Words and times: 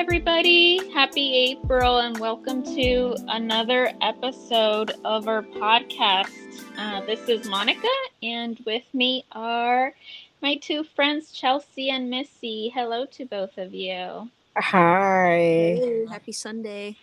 Hi, 0.00 0.04
everybody. 0.04 0.90
Happy 0.94 1.34
April, 1.50 1.98
and 1.98 2.16
welcome 2.18 2.62
to 2.74 3.14
another 3.28 3.92
episode 4.00 4.92
of 5.04 5.28
our 5.28 5.42
podcast. 5.42 6.30
Uh, 6.78 7.02
this 7.04 7.28
is 7.28 7.46
Monica, 7.46 7.86
and 8.22 8.58
with 8.64 8.82
me 8.94 9.26
are 9.32 9.92
my 10.40 10.56
two 10.56 10.84
friends, 10.84 11.32
Chelsea 11.32 11.90
and 11.90 12.08
Missy. 12.08 12.70
Hello 12.74 13.04
to 13.12 13.26
both 13.26 13.58
of 13.58 13.74
you. 13.74 14.30
Hi. 14.56 15.36
Hey, 15.36 16.06
happy 16.08 16.32
Sunday. 16.32 16.96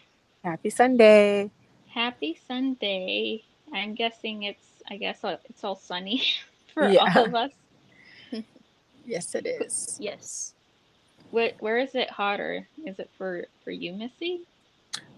Happy 0.44 0.72
Sunday. 0.72 1.52
Happy 1.90 2.36
Sunday. 2.48 3.44
I'm 3.72 3.94
guessing 3.94 4.42
it's, 4.42 4.66
I 4.90 4.98
guess 4.98 5.24
uh, 5.24 5.38
it's 5.46 5.64
all 5.64 5.76
sunny 5.76 6.24
for 6.74 6.90
Yeah. 6.90 7.14
all 7.16 7.26
of 7.26 7.36
us. 7.36 7.52
Yes, 9.06 9.36
it 9.36 9.46
is. 9.46 9.98
Yes. 10.02 10.56
Where, 11.32 11.52
where 11.60 11.78
is 11.80 11.96
it 11.96 12.10
hotter? 12.10 12.68
Is 12.86 13.00
it 13.00 13.10
for, 13.18 13.46
for 13.64 13.72
you, 13.72 13.94
Missy? 13.94 14.42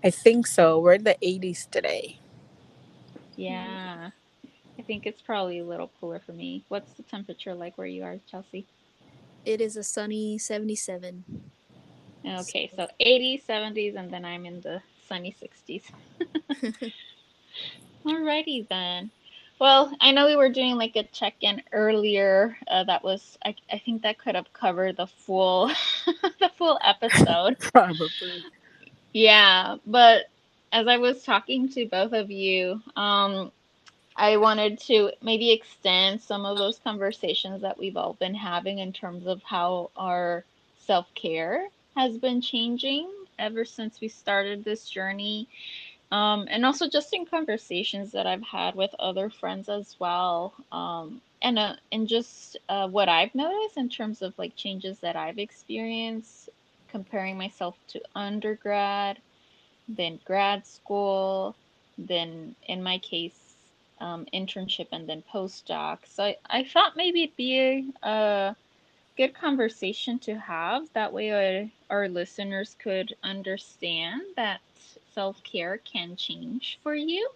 I 0.03 0.09
think 0.09 0.47
so. 0.47 0.79
We're 0.79 0.93
in 0.93 1.03
the 1.03 1.17
80s 1.21 1.69
today. 1.69 2.19
Yeah. 3.35 4.11
I 4.77 4.81
think 4.81 5.05
it's 5.05 5.21
probably 5.21 5.59
a 5.59 5.65
little 5.65 5.91
cooler 5.99 6.19
for 6.25 6.33
me. 6.33 6.63
What's 6.69 6.93
the 6.93 7.03
temperature 7.03 7.53
like 7.53 7.77
where 7.77 7.87
you 7.87 8.03
are, 8.03 8.17
Chelsea? 8.29 8.65
It 9.45 9.61
is 9.61 9.77
a 9.77 9.83
sunny 9.83 10.37
77. 10.37 11.25
Okay, 12.25 12.69
so 12.75 12.87
80s, 12.99 13.45
70s, 13.45 13.95
and 13.95 14.11
then 14.11 14.25
I'm 14.25 14.45
in 14.45 14.61
the 14.61 14.81
sunny 15.07 15.35
60s. 15.41 15.83
Alrighty 18.05 18.67
then. 18.67 19.11
Well, 19.59 19.93
I 19.99 20.11
know 20.11 20.25
we 20.25 20.37
were 20.37 20.49
doing 20.49 20.77
like 20.77 20.95
a 20.95 21.03
check-in 21.03 21.61
earlier. 21.73 22.57
Uh, 22.67 22.85
that 22.85 23.03
was, 23.03 23.37
I, 23.45 23.55
I 23.71 23.77
think 23.79 24.03
that 24.03 24.17
could 24.17 24.35
have 24.35 24.51
covered 24.53 24.97
the 24.97 25.07
full, 25.07 25.67
the 26.39 26.49
full 26.57 26.79
episode. 26.83 27.59
Probably. 27.73 28.45
Yeah, 29.13 29.77
but 29.85 30.29
as 30.71 30.87
I 30.87 30.97
was 30.97 31.23
talking 31.23 31.69
to 31.69 31.85
both 31.87 32.13
of 32.13 32.31
you, 32.31 32.81
um, 32.95 33.51
I 34.15 34.37
wanted 34.37 34.79
to 34.81 35.11
maybe 35.21 35.51
extend 35.51 36.21
some 36.21 36.45
of 36.45 36.57
those 36.57 36.79
conversations 36.79 37.61
that 37.61 37.77
we've 37.77 37.97
all 37.97 38.13
been 38.13 38.35
having 38.35 38.79
in 38.79 38.93
terms 38.93 39.27
of 39.27 39.41
how 39.43 39.91
our 39.97 40.45
self 40.85 41.13
care 41.15 41.67
has 41.95 42.17
been 42.17 42.41
changing 42.41 43.09
ever 43.39 43.65
since 43.65 44.01
we 44.01 44.07
started 44.09 44.63
this 44.63 44.89
journey. 44.89 45.47
Um, 46.11 46.47
and 46.49 46.65
also 46.65 46.89
just 46.89 47.13
in 47.13 47.25
conversations 47.25 48.11
that 48.13 48.25
I've 48.25 48.43
had 48.43 48.75
with 48.75 48.95
other 48.97 49.29
friends 49.29 49.69
as 49.69 49.95
well. 49.99 50.53
Um, 50.71 51.21
and, 51.41 51.59
uh, 51.59 51.75
and 51.91 52.07
just 52.07 52.57
uh, 52.67 52.87
what 52.87 53.09
I've 53.09 53.33
noticed 53.35 53.77
in 53.77 53.89
terms 53.89 54.21
of 54.21 54.37
like 54.37 54.55
changes 54.55 54.99
that 54.99 55.15
I've 55.15 55.37
experienced 55.37 56.49
comparing 56.91 57.37
myself 57.37 57.75
to 57.89 58.01
undergrad, 58.15 59.19
then 59.87 60.19
grad 60.25 60.65
school, 60.65 61.55
then 61.97 62.55
in 62.67 62.81
my 62.81 62.97
case, 62.97 63.53
um, 64.01 64.25
internship, 64.33 64.87
and 64.91 65.07
then 65.07 65.23
postdoc. 65.31 65.99
So 66.05 66.23
I, 66.23 66.37
I 66.49 66.63
thought 66.63 66.95
maybe 66.95 67.23
it'd 67.23 67.35
be 67.35 67.59
a, 67.59 68.07
a 68.07 68.55
good 69.17 69.33
conversation 69.33 70.19
to 70.19 70.35
have. 70.39 70.91
That 70.93 71.13
way, 71.13 71.69
our, 71.89 71.97
our 71.97 72.09
listeners 72.09 72.75
could 72.79 73.13
understand 73.23 74.21
that 74.35 74.61
self 75.19 75.43
care 75.43 75.77
can 75.79 76.15
change 76.15 76.79
for 76.81 76.95
you. 76.95 77.29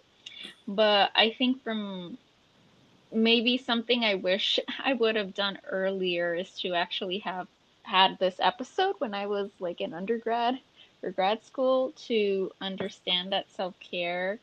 But 0.66 1.10
I 1.14 1.34
think 1.36 1.62
from 1.62 2.16
maybe 3.12 3.58
something 3.58 4.04
I 4.04 4.14
wish 4.14 4.58
I 4.84 4.94
would 4.94 5.16
have 5.16 5.34
done 5.34 5.58
earlier 5.68 6.34
is 6.34 6.50
to 6.60 6.74
actually 6.74 7.18
have 7.18 7.46
had 7.82 8.18
this 8.18 8.36
episode 8.38 8.94
when 9.00 9.12
I 9.14 9.26
was 9.26 9.50
like 9.60 9.82
in 9.82 9.92
undergrad 9.92 10.58
or 11.02 11.10
grad 11.10 11.44
school 11.44 11.92
to 12.08 12.50
understand 12.62 13.32
that 13.32 13.50
self 13.50 13.74
care 13.80 14.38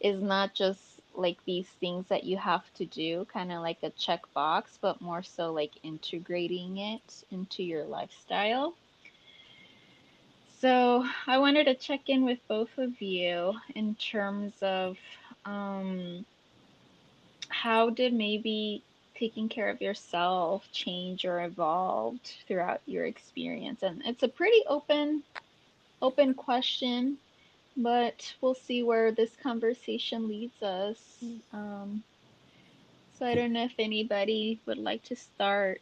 is 0.00 0.22
not 0.22 0.54
just 0.54 0.80
like 1.16 1.38
these 1.44 1.66
things 1.80 2.06
that 2.08 2.22
you 2.22 2.36
have 2.36 2.72
to 2.74 2.84
do, 2.86 3.26
kind 3.32 3.50
of 3.50 3.60
like 3.60 3.82
a 3.82 3.90
checkbox, 3.90 4.78
but 4.80 5.00
more 5.00 5.24
so 5.24 5.52
like 5.52 5.72
integrating 5.82 6.78
it 6.78 7.24
into 7.32 7.64
your 7.64 7.84
lifestyle. 7.84 8.74
So 10.60 11.06
I 11.26 11.38
wanted 11.38 11.64
to 11.64 11.74
check 11.74 12.08
in 12.08 12.24
with 12.24 12.38
both 12.48 12.76
of 12.78 13.00
you 13.00 13.54
in 13.76 13.94
terms 13.94 14.54
of 14.60 14.96
um, 15.44 16.24
how 17.48 17.90
did 17.90 18.12
maybe 18.12 18.82
taking 19.14 19.48
care 19.48 19.68
of 19.68 19.80
yourself 19.80 20.66
change 20.72 21.24
or 21.24 21.44
evolved 21.44 22.34
throughout 22.46 22.80
your 22.86 23.04
experience? 23.04 23.82
And 23.82 24.02
it's 24.04 24.22
a 24.24 24.28
pretty 24.28 24.62
open 24.66 25.22
open 26.02 26.34
question, 26.34 27.18
but 27.76 28.34
we'll 28.40 28.54
see 28.54 28.82
where 28.82 29.12
this 29.12 29.30
conversation 29.42 30.28
leads 30.28 30.62
us. 30.62 30.98
Um, 31.52 32.02
so 33.18 33.26
I 33.26 33.34
don't 33.34 33.52
know 33.52 33.64
if 33.64 33.74
anybody 33.78 34.60
would 34.66 34.78
like 34.78 35.02
to 35.04 35.16
start. 35.16 35.80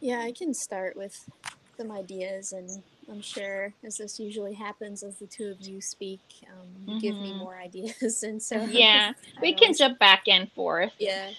Yeah, 0.00 0.20
I 0.20 0.32
can 0.32 0.52
start 0.52 0.96
with 0.96 1.28
some 1.78 1.90
ideas, 1.90 2.52
and 2.52 2.82
I'm 3.12 3.22
sure, 3.22 3.74
as 3.84 3.98
this 3.98 4.20
usually 4.20 4.54
happens, 4.54 5.04
as 5.04 5.18
the 5.18 5.28
two 5.28 5.50
of 5.50 5.62
you 5.62 5.82
speak, 5.82 6.22
um, 6.52 6.68
you 6.86 6.96
give 6.96 7.20
me 7.20 7.34
Mhm. 7.34 7.38
more 7.38 7.58
ideas, 7.58 8.24
and 8.24 8.42
so 8.42 8.66
Yeah, 8.72 9.14
we 9.42 9.54
can 9.54 9.74
jump 9.74 9.98
back 10.00 10.24
and 10.28 10.52
forth. 10.52 10.94
Yeah, 10.98 11.32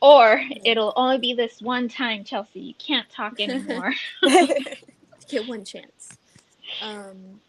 Or 0.00 0.42
it'll 0.64 0.94
only 0.96 1.18
be 1.18 1.34
this 1.34 1.60
one 1.60 1.88
time, 1.88 2.24
Chelsea. 2.24 2.60
You 2.60 2.74
can't 2.78 3.08
talk 3.10 3.40
anymore. 3.40 3.94
get 5.30 5.46
one 5.46 5.64
chance. 5.64 6.18
Um, 6.80 7.40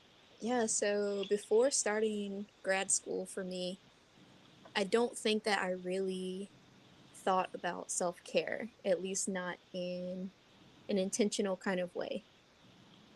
yeah, 0.42 0.68
so 0.68 1.26
before 1.30 1.72
starting 1.72 2.48
grad 2.64 2.92
school 2.92 3.26
for 3.28 3.44
me, 3.44 3.80
I 4.76 4.86
don't 4.86 5.18
think 5.18 5.44
that 5.46 5.60
I 5.62 5.72
really 5.72 6.52
thought 7.26 7.50
about 7.56 7.92
self 7.92 8.18
care, 8.24 8.72
at 8.86 9.02
least 9.04 9.30
not 9.30 9.58
in 9.74 10.32
an 10.90 10.98
intentional 10.98 11.58
kind 11.58 11.80
of 11.82 11.96
way. 11.96 12.26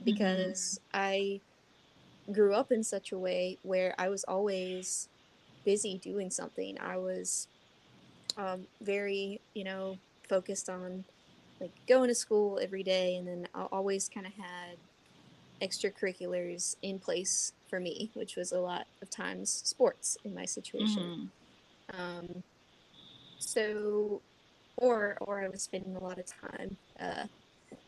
Because 0.01 0.79
I 0.93 1.41
grew 2.31 2.53
up 2.53 2.71
in 2.71 2.83
such 2.83 3.11
a 3.11 3.19
way 3.19 3.59
where 3.63 3.95
I 3.97 4.09
was 4.09 4.23
always 4.25 5.09
busy 5.65 5.97
doing 5.99 6.31
something. 6.31 6.79
I 6.79 6.97
was 6.97 7.47
um, 8.37 8.67
very, 8.81 9.41
you 9.53 9.63
know, 9.63 9.99
focused 10.27 10.69
on 10.69 11.05
like 11.59 11.73
going 11.87 12.09
to 12.09 12.15
school 12.15 12.59
every 12.61 12.83
day, 12.83 13.15
and 13.15 13.27
then 13.27 13.47
I 13.53 13.63
always 13.71 14.09
kind 14.09 14.25
of 14.27 14.33
had 14.33 14.77
extracurriculars 15.61 16.75
in 16.81 16.99
place 16.99 17.53
for 17.69 17.79
me, 17.79 18.11
which 18.13 18.35
was 18.35 18.51
a 18.51 18.59
lot 18.59 18.87
of 19.01 19.09
times 19.09 19.51
sports 19.51 20.17
in 20.23 20.33
my 20.33 20.45
situation. 20.45 21.13
Mhm. 21.13 21.31
Um, 21.93 22.43
so, 23.39 24.21
or 24.77 25.17
or 25.21 25.43
I 25.43 25.49
was 25.49 25.63
spending 25.63 25.95
a 25.95 26.03
lot 26.03 26.19
of 26.19 26.25
time 26.25 26.77
uh, 26.99 27.27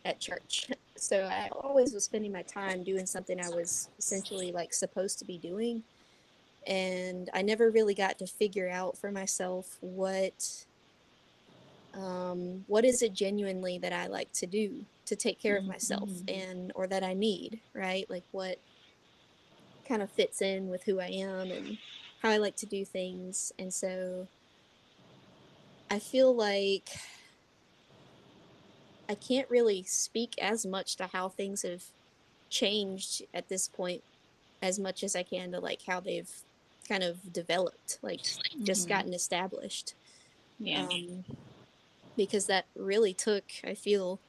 at 0.04 0.20
church. 0.20 0.70
So 0.96 1.24
I 1.24 1.50
always 1.50 1.94
was 1.94 2.06
spending 2.06 2.32
my 2.32 2.42
time 2.44 2.84
doing 2.84 3.06
something 3.06 3.40
I 3.40 3.50
was 3.50 3.90
essentially 3.98 4.52
like 4.52 4.74
supposed 4.74 5.20
to 5.20 5.26
be 5.26 5.38
doing, 5.38 5.84
and 6.68 7.30
I 7.34 7.42
never 7.42 7.70
really 7.70 7.94
got 7.94 8.18
to 8.20 8.28
figure 8.28 8.70
out 8.70 8.98
for 8.98 9.12
myself 9.12 9.78
what 9.82 10.66
um, 11.94 12.64
what 12.68 12.84
is 12.86 13.02
it 13.02 13.14
genuinely 13.14 13.78
that 13.80 13.94
I 13.94 14.08
like 14.08 14.32
to 14.34 14.46
do 14.46 14.86
to 15.06 15.16
take 15.16 15.40
care 15.40 15.58
of 15.58 15.66
myself 15.66 16.10
Mhm. 16.10 16.24
and 16.28 16.72
or 16.76 16.88
that 16.88 17.04
I 17.04 17.14
need, 17.14 17.62
right? 17.74 18.10
Like 18.10 18.24
what 18.32 18.60
kind 19.88 20.02
of 20.02 20.12
fits 20.12 20.42
in 20.42 20.68
with 20.70 20.84
who 20.84 21.00
I 21.00 21.08
am 21.08 21.52
and 21.52 21.78
how 22.22 22.30
I 22.30 22.38
like 22.38 22.56
to 22.58 22.66
do 22.66 22.84
things. 22.84 23.54
And 23.60 23.74
so 23.74 24.28
I 25.90 26.00
feel 26.00 26.36
like 26.36 26.90
I 29.10 29.16
can't 29.16 29.50
really 29.50 29.84
speak 29.84 30.36
as 30.42 30.66
much 30.66 30.96
to 30.98 31.08
how 31.08 31.30
things 31.30 31.62
have 31.64 31.84
changed 32.50 33.24
at 33.34 33.50
this 33.50 33.68
point 33.70 34.04
as 34.62 34.80
much 34.80 35.04
as 35.04 35.16
I 35.16 35.24
can 35.24 35.52
to 35.54 35.60
like 35.62 35.84
how 35.88 36.00
they've 36.02 36.32
kind 36.88 37.04
of 37.04 37.34
developed, 37.34 38.00
like 38.04 38.24
just 38.66 38.88
Mhm. 38.88 38.90
gotten 38.90 39.14
established. 39.14 39.96
Yeah. 40.60 40.88
Um, 40.92 41.26
because 42.16 42.48
that 42.48 42.68
really 42.76 43.14
took, 43.14 43.46
I 43.64 43.76
feel, 43.76 44.22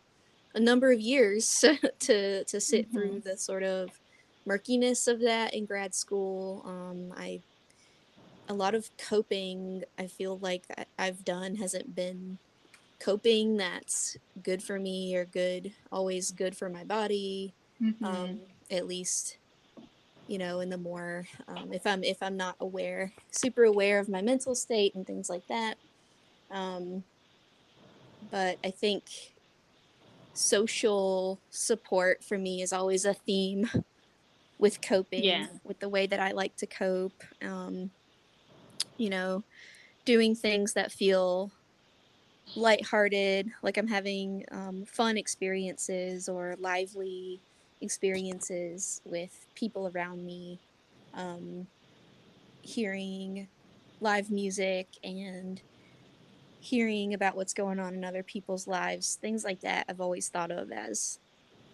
a 0.55 0.61
number 0.61 0.93
of 0.93 1.01
years 1.01 1.65
to 2.01 2.45
to 2.45 2.61
sit 2.61 2.93
through 2.93 3.21
the 3.23 3.37
sort 3.39 3.63
of 3.65 4.01
murkiness 4.47 5.07
of 5.09 5.21
that 5.23 5.55
in 5.55 5.67
grad 5.67 5.95
school. 5.95 6.63
Um, 6.67 7.13
I 7.17 7.45
a 8.49 8.55
lot 8.55 8.75
of 8.75 8.91
coping 8.97 9.83
I 9.99 10.07
feel 10.07 10.39
like 10.39 10.67
I've 10.99 11.25
done 11.25 11.57
hasn't 11.57 11.95
been 11.95 12.39
coping 13.01 13.57
that's 13.57 14.17
good 14.43 14.63
for 14.63 14.79
me 14.79 15.15
or 15.17 15.25
good 15.27 15.75
always 15.93 16.31
good 16.33 16.57
for 16.57 16.69
my 16.69 16.85
body 16.85 17.55
Mhm. 17.81 18.03
um, 18.03 18.47
at 18.71 18.87
least 18.87 19.39
you 20.27 20.39
know 20.39 20.61
in 20.61 20.71
the 20.71 20.79
more 20.79 21.27
um, 21.49 21.73
if 21.73 21.87
i'm 21.87 22.05
if 22.05 22.19
i'm 22.23 22.37
not 22.37 22.57
aware 22.61 23.13
super 23.33 23.65
aware 23.65 24.01
of 24.01 24.09
my 24.09 24.23
mental 24.23 24.55
state 24.55 24.95
and 24.95 25.07
things 25.07 25.29
like 25.31 25.47
that 25.49 25.79
um, 26.51 27.05
but 28.21 28.59
i 28.65 28.71
think 28.71 29.05
social 30.33 31.43
support 31.51 32.23
for 32.25 32.39
me 32.39 32.63
is 32.63 32.73
always 32.73 33.05
a 33.05 33.15
theme 33.15 33.69
with 34.59 34.81
coping, 34.83 35.49
Yeah. 35.49 35.59
with 35.65 35.81
the 35.81 35.89
way 35.89 36.07
that 36.07 36.21
I 36.21 36.33
like 36.33 36.57
to 36.59 36.67
cope. 36.67 37.23
Um, 37.43 37.93
you 38.99 39.11
know, 39.11 39.45
doing 40.05 40.35
things 40.35 40.75
that 40.75 40.93
feel 40.93 41.53
lighthearted, 42.55 43.51
like 43.63 43.77
I'm 43.77 43.89
having 43.89 44.45
um, 44.51 44.85
fun 44.87 45.17
experiences 45.17 46.29
or 46.29 46.55
lively 46.59 47.43
experiences 47.81 49.01
with 49.05 49.47
people 49.55 49.89
around 49.89 50.25
me, 50.25 50.61
um, 51.15 51.69
hearing 52.63 53.49
live 54.01 54.31
music 54.31 54.89
and 55.05 55.63
hearing 56.61 57.15
about 57.15 57.37
what's 57.37 57.55
going 57.55 57.79
on 57.79 57.95
in 57.95 58.05
other 58.05 58.23
people's 58.23 58.67
lives, 58.67 59.17
things 59.17 59.45
like 59.45 59.61
that, 59.61 59.87
I've 59.89 60.01
always 60.01 60.29
thought 60.29 60.51
of 60.51 60.73
as 60.73 61.19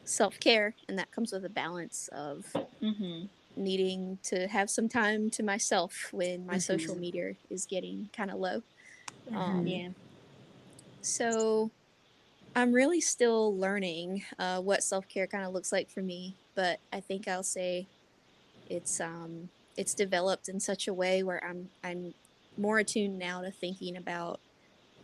self 0.04 0.38
care, 0.40 0.76
and 0.88 0.98
that 0.98 1.12
comes 1.12 1.32
with 1.32 1.44
a 1.44 1.50
balance 1.50 2.08
of 2.12 2.46
Mm-hmm. 2.82 3.26
needing 3.56 4.19
to 4.24 4.48
have 4.48 4.70
some 4.70 4.88
time 4.88 5.30
to 5.30 5.42
myself 5.42 6.08
when 6.12 6.46
my 6.46 6.58
social 6.58 6.94
Mhm. 6.94 7.00
media 7.00 7.34
is 7.50 7.66
getting 7.66 8.08
kind 8.12 8.30
of 8.30 8.38
low. 8.38 8.62
Mhm. 9.30 9.36
Um, 9.36 9.66
Yeah. 9.66 9.88
So 11.02 11.72
I'm 12.54 12.72
really 12.72 13.00
still 13.00 13.56
learning 13.58 14.25
uh, 14.38 14.60
what 14.60 14.84
self 14.84 15.08
care 15.08 15.26
kind 15.26 15.44
of 15.46 15.52
looks 15.52 15.72
like 15.72 15.90
for 15.90 16.02
me, 16.02 16.38
but 16.54 16.81
I 16.93 17.00
think 17.00 17.28
I'll 17.28 17.44
say 17.44 17.88
it's 18.66 19.00
um, 19.00 19.50
it's 19.76 19.94
developed 19.94 20.49
in 20.49 20.60
such 20.60 20.88
a 20.88 20.94
way 20.94 21.22
where 21.22 21.44
I'm 21.44 21.70
I'm 21.84 22.14
more 22.56 22.78
attuned 22.78 23.19
now 23.19 23.43
to 23.43 23.50
thinking 23.52 23.96
about 23.96 24.40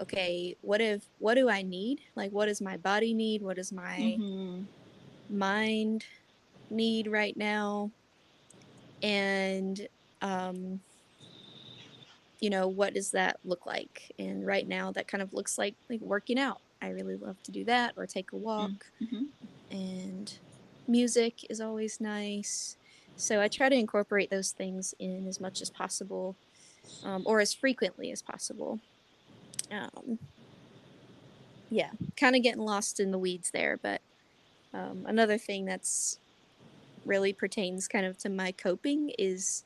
okay, 0.01 0.57
what 0.63 0.81
if 0.81 1.09
what 1.19 1.35
do 1.35 1.49
I 1.51 1.63
need? 1.63 2.01
Like, 2.17 2.33
what 2.33 2.47
does 2.47 2.61
my 2.63 2.77
body 2.79 3.15
need? 3.15 3.43
What 3.43 3.57
does 3.57 3.73
my 3.73 4.21
Mm-hmm. 4.21 4.65
mind 5.29 6.05
need 6.71 7.09
right 7.09 7.37
now? 7.37 7.93
And 9.03 9.89
um, 10.21 10.81
you 12.41 12.51
know, 12.51 12.69
what 12.69 12.95
does 12.95 13.11
that 13.13 13.39
look 13.45 13.67
like? 13.67 14.13
And 14.19 14.47
right 14.47 14.67
now, 14.67 14.93
that 14.93 15.09
kind 15.09 15.23
of 15.23 15.35
looks 15.35 15.59
like 15.59 15.75
like 15.89 16.01
working 16.01 16.39
out. 16.39 16.61
I 16.81 16.91
really 16.91 17.17
love 17.17 17.43
to 17.45 17.51
do 17.51 17.65
that, 17.65 17.95
or 17.97 18.07
take 18.07 18.33
a 18.33 18.37
walk. 18.37 18.87
Mm-hmm. 19.03 19.25
And 19.71 20.33
music 20.87 21.51
is 21.51 21.61
always 21.61 22.01
nice. 22.01 22.77
So 23.17 23.41
I 23.41 23.49
try 23.49 23.69
to 23.69 23.75
incorporate 23.75 24.31
those 24.31 24.53
things 24.53 24.95
in 24.99 25.27
as 25.27 25.41
much 25.41 25.61
as 25.61 25.71
possible, 25.71 26.37
um, 27.05 27.25
or 27.27 27.41
as 27.41 27.53
frequently 27.53 28.13
as 28.13 28.23
possible. 28.23 28.79
Um, 29.73 30.19
yeah, 31.71 31.91
kind 32.17 32.37
of 32.37 32.43
getting 32.43 32.63
lost 32.63 33.01
in 33.01 33.11
the 33.11 33.19
weeds 33.19 33.51
there, 33.51 33.79
but 33.83 34.01
um, 34.73 35.05
another 35.07 35.37
thing 35.37 35.65
that's 35.65 36.19
really 37.05 37.33
pertains 37.33 37.89
kind 37.89 38.07
of 38.07 38.17
to 38.19 38.29
my 38.29 38.53
coping 38.53 39.11
is 39.19 39.65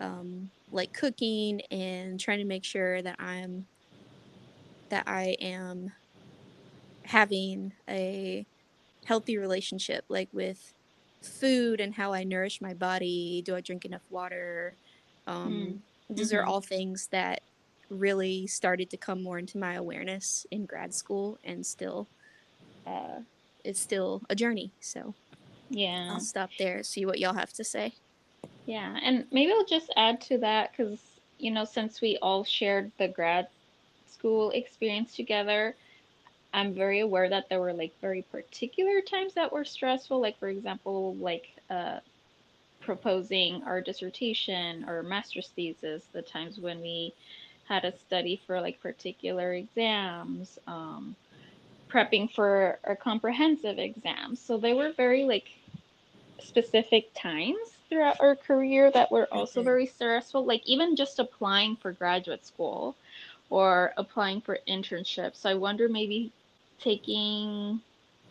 um, 0.00 0.50
like 0.70 0.92
cooking 0.92 1.62
and 1.70 2.20
trying 2.20 2.38
to 2.38 2.44
make 2.44 2.64
sure 2.64 3.02
that 3.02 3.16
I'm 3.20 3.68
that 4.90 5.04
I 5.06 5.36
am 5.40 5.92
having 7.04 7.72
a 7.88 8.46
healthy 9.06 9.38
relationship 9.38 10.04
like 10.08 10.30
with 10.32 10.74
food 11.22 11.80
and 11.80 11.94
how 11.94 12.12
I 12.14 12.24
nourish 12.24 12.60
my 12.60 12.74
body. 12.74 13.42
Do 13.44 13.56
I 13.56 13.60
drink 13.60 13.84
enough 13.84 14.04
water? 14.10 14.78
Um, 15.26 15.84
These 16.16 16.32
are 16.32 16.44
Mhm. 16.44 16.46
all 16.46 16.62
things 16.62 17.08
that 17.12 17.42
really 17.90 18.46
started 18.48 18.90
to 18.90 18.98
come 18.98 19.22
more 19.22 19.38
into 19.38 19.58
my 19.58 19.74
awareness 19.74 20.46
in 20.50 20.66
grad 20.66 20.94
school 20.94 21.38
and 21.44 21.66
still 21.66 22.10
uh, 22.86 23.20
it's 23.64 23.80
still 23.80 24.22
a 24.30 24.36
journey. 24.36 24.74
So 24.80 25.16
Yeah. 25.70 26.08
I'll 26.08 26.20
stop 26.20 26.52
there, 26.58 26.82
see 26.84 27.06
what 27.06 27.20
y'all 27.20 27.34
have 27.34 27.52
to 27.54 27.64
say. 27.64 27.94
Yeah, 28.68 28.98
and 29.02 29.26
maybe 29.32 29.52
I'll 29.52 29.64
just 29.66 29.92
add 29.96 30.20
to 30.22 30.38
that 30.40 30.72
because, 30.72 31.00
you 31.38 31.50
know, 31.50 31.64
since 31.64 32.00
we 32.02 32.18
all 32.22 32.44
shared 32.44 32.92
the 32.98 33.08
grad 33.08 33.48
school 34.06 34.50
experience 34.50 35.16
together, 35.16 35.76
I'm 36.52 36.74
very 36.74 37.00
aware 37.00 37.28
that 37.30 37.48
there 37.48 37.60
were 37.60 37.74
like 37.74 37.94
very 38.00 38.22
particular 38.22 39.00
times 39.02 39.34
that 39.34 39.52
were 39.52 39.64
stressful. 39.64 40.20
Like, 40.20 40.38
for 40.38 40.48
example, 40.48 41.16
like 41.16 41.46
uh, 41.70 42.00
proposing 42.80 43.62
our 43.64 43.80
dissertation 43.80 44.84
or 44.88 45.02
master's 45.02 45.48
thesis, 45.48 46.06
the 46.12 46.22
times 46.22 46.60
when 46.60 46.80
we 46.82 47.14
had 47.64 47.82
to 47.82 47.92
study 47.98 48.40
for 48.46 48.60
like 48.60 48.80
particular 48.82 49.54
exams, 49.54 50.58
um, 50.68 51.16
prepping 51.90 52.30
for 52.32 52.80
our 52.84 52.96
comprehensive 52.96 53.78
exams. 53.78 54.40
So 54.40 54.58
they 54.58 54.74
were 54.74 54.92
very 54.92 55.24
like 55.24 55.48
specific 56.40 57.10
times 57.14 57.77
throughout 57.88 58.20
our 58.20 58.36
career 58.36 58.90
that 58.90 59.10
were 59.10 59.26
also 59.32 59.62
very 59.62 59.86
stressful 59.86 60.44
like 60.44 60.62
even 60.66 60.96
just 60.96 61.18
applying 61.18 61.76
for 61.76 61.92
graduate 61.92 62.44
school 62.44 62.94
or 63.50 63.92
applying 63.96 64.40
for 64.40 64.58
internships. 64.68 65.36
So 65.36 65.50
i 65.50 65.54
wonder 65.54 65.88
maybe 65.88 66.32
taking 66.80 67.80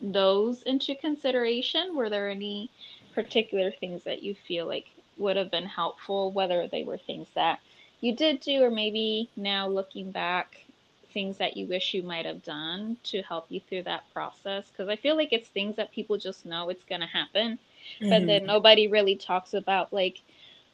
those 0.01 0.62
into 0.63 0.95
consideration. 0.95 1.95
Were 1.95 2.09
there 2.09 2.30
any 2.30 2.69
particular 3.13 3.71
things 3.71 4.04
that 4.04 4.21
you 4.24 4.36
feel 4.36 4.68
like 4.68 4.86
would 5.18 5.36
have 5.36 5.50
been 5.50 5.65
helpful 5.65 6.31
whether 6.31 6.68
they 6.68 6.83
were 6.83 6.98
things 6.98 7.27
that 7.33 7.60
you 8.00 8.15
did 8.15 8.39
do 8.39 8.62
or 8.63 8.69
maybe 8.69 9.27
now 9.36 9.68
looking 9.68 10.12
back 10.12 10.57
things 11.13 11.38
that 11.38 11.57
you 11.57 11.65
wish 11.65 11.95
you 11.95 12.03
might 12.03 12.25
have 12.27 12.44
done 12.44 12.95
to 13.03 13.24
help 13.24 13.48
you 13.50 13.60
through 13.60 13.81
that 13.83 14.03
process? 14.13 14.65
Because 14.69 14.88
i 14.88 14.95
feel 14.95 15.15
like 15.15 15.33
it's 15.33 15.50
things 15.50 15.75
that 15.77 15.92
people 15.92 16.18
just 16.18 16.45
know 16.45 16.69
it's 16.69 16.83
going 16.83 17.01
to 17.01 17.07
happen 17.07 17.57
but 18.10 18.24
Mhm. 18.24 18.28
then 18.28 18.45
nobody 18.45 18.88
really 18.88 19.16
talks 19.16 19.54
about 19.54 19.94
like 19.94 20.22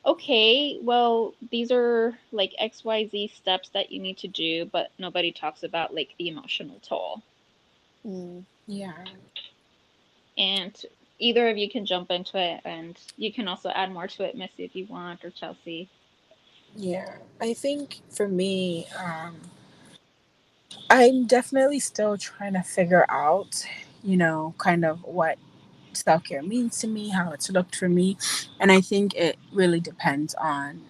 okay 0.05 0.79
well 0.81 1.33
these 1.51 1.71
are 1.71 2.17
like 2.31 2.53
xyz 2.61 3.31
steps 3.35 3.69
that 3.69 3.91
you 3.91 3.99
need 4.01 4.17
to 4.17 4.27
do 4.27 4.65
but 4.65 4.91
nobody 4.99 5.31
talks 5.31 5.63
about 5.63 5.93
like 5.93 6.13
the 6.19 6.27
emotional 6.29 6.79
toll 6.81 7.21
Mm. 8.05 8.43
Yeah. 8.67 8.93
and 10.37 10.85
either 11.19 11.49
of 11.49 11.57
you 11.57 11.69
can 11.69 11.85
jump 11.85 12.11
into 12.11 12.37
it 12.37 12.61
and 12.65 12.97
you 13.17 13.31
can 13.31 13.47
also 13.47 13.69
add 13.69 13.91
more 13.91 14.07
to 14.07 14.23
it 14.23 14.35
missy 14.35 14.63
if 14.63 14.75
you 14.75 14.85
want 14.87 15.23
or 15.23 15.29
chelsea 15.31 15.89
Yeah. 16.75 17.17
I 17.41 17.53
think 17.53 18.01
for 18.09 18.27
me, 18.27 18.87
um, 18.99 19.35
I'm 20.89 21.25
definitely 21.25 21.79
still 21.79 22.17
trying 22.17 22.53
to 22.53 22.61
figure 22.61 23.05
out, 23.09 23.65
you 24.03 24.17
know, 24.17 24.53
kind 24.57 24.85
of 24.85 25.03
what 25.03 25.37
self 25.97 26.23
care 26.23 26.43
means 26.43 26.79
to 26.79 26.87
me, 26.87 27.09
how 27.09 27.31
it's 27.31 27.49
looked 27.51 27.75
for 27.75 27.89
me. 27.89 28.17
And 28.59 28.71
I 28.71 28.81
think 28.81 29.15
it 29.15 29.37
really 29.53 29.79
depends 29.79 30.35
on 30.35 30.81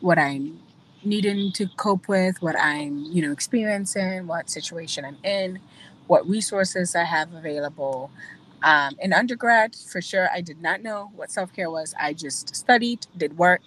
what 0.00 0.18
I'm 0.18 0.60
needing 1.04 1.52
to 1.52 1.68
cope 1.76 2.08
with, 2.08 2.42
what 2.42 2.58
I'm, 2.58 3.04
you 3.04 3.22
know, 3.22 3.32
experiencing, 3.32 4.26
what 4.26 4.50
situation 4.50 5.04
I'm 5.04 5.18
in, 5.24 5.60
what 6.06 6.28
resources 6.28 6.94
I 6.94 7.04
have 7.04 7.32
available. 7.34 8.10
Um, 8.62 8.96
in 9.00 9.12
undergrad, 9.12 9.76
for 9.76 10.02
sure, 10.02 10.28
I 10.32 10.40
did 10.40 10.62
not 10.62 10.82
know 10.82 11.10
what 11.16 11.30
self 11.30 11.52
care 11.52 11.70
was. 11.70 11.94
I 12.00 12.14
just 12.14 12.54
studied, 12.56 13.06
did 13.16 13.38
work, 13.38 13.62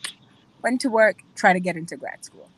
went 0.63 0.81
to 0.81 0.89
work, 0.89 1.19
tried 1.35 1.53
to 1.53 1.59
get 1.59 1.77
into 1.77 1.97
grad 1.97 2.25
school. 2.25 2.49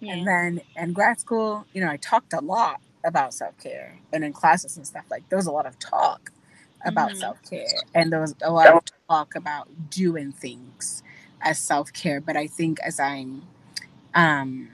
yeah 0.00 0.14
And 0.14 0.26
then 0.26 0.62
in 0.76 0.92
grad 0.94 1.20
school, 1.20 1.66
you 1.74 1.82
know, 1.84 1.90
I 1.90 1.98
talked 1.98 2.32
a 2.34 2.40
lot 2.40 2.80
about 3.04 3.34
self 3.34 3.58
care. 3.58 3.98
And 4.12 4.24
in 4.24 4.32
classes 4.32 4.76
and 4.76 4.86
stuff, 4.86 5.04
like 5.10 5.28
there 5.28 5.38
was 5.38 5.46
a 5.46 5.52
lot 5.52 5.66
of 5.66 5.78
talk 5.78 6.32
about 6.84 7.10
Mhm. 7.12 7.16
self 7.18 7.42
care. 7.48 7.66
And 7.94 8.12
there 8.12 8.20
was 8.20 8.34
a 8.42 8.50
lot 8.52 8.68
of 8.68 8.82
talk 9.08 9.34
about 9.34 9.68
doing 9.90 10.32
things 10.32 11.02
as 11.40 11.58
self 11.58 11.92
care. 11.92 12.20
But 12.20 12.36
I 12.36 12.46
think 12.46 12.80
as 12.80 13.00
I'm 13.00 13.42
um, 14.14 14.68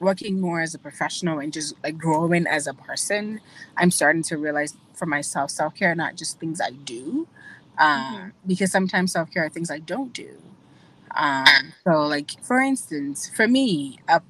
working 0.00 0.40
more 0.40 0.60
as 0.60 0.74
a 0.74 0.78
professional 0.78 1.38
and 1.38 1.52
just 1.52 1.74
like 1.84 1.98
growing 1.98 2.46
as 2.46 2.66
a 2.66 2.74
person, 2.74 3.40
I'm 3.76 3.90
starting 3.90 4.22
to 4.24 4.38
realize 4.38 4.74
for 4.94 5.06
myself 5.06 5.50
self 5.50 5.74
care, 5.74 5.94
not 5.94 6.16
just 6.16 6.38
things 6.40 6.60
I 6.60 6.70
do. 6.70 7.28
Uh, 7.78 8.12
Mhm. 8.12 8.32
Because 8.46 8.72
sometimes 8.72 9.12
self 9.12 9.30
care 9.30 9.44
are 9.46 9.50
things 9.50 9.70
I 9.70 9.78
don't 9.80 10.12
do. 10.12 10.36
Um, 11.16 11.72
so, 11.86 12.06
like 12.06 12.30
for 12.42 12.60
instance, 12.60 13.28
for 13.34 13.48
me, 13.48 13.98
a, 14.08 14.22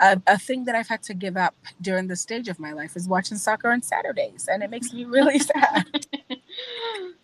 a 0.00 0.20
a 0.26 0.38
thing 0.38 0.64
that 0.66 0.74
I've 0.74 0.88
had 0.88 1.02
to 1.04 1.14
give 1.14 1.36
up 1.36 1.54
during 1.80 2.08
the 2.08 2.16
stage 2.16 2.48
of 2.48 2.58
my 2.60 2.72
life 2.72 2.96
is 2.96 3.08
watching 3.08 3.38
soccer 3.38 3.70
on 3.70 3.82
Saturdays, 3.82 4.48
and 4.50 4.62
it 4.62 4.70
makes 4.70 4.92
me 4.92 5.04
really 5.04 5.38
sad. 5.52 5.99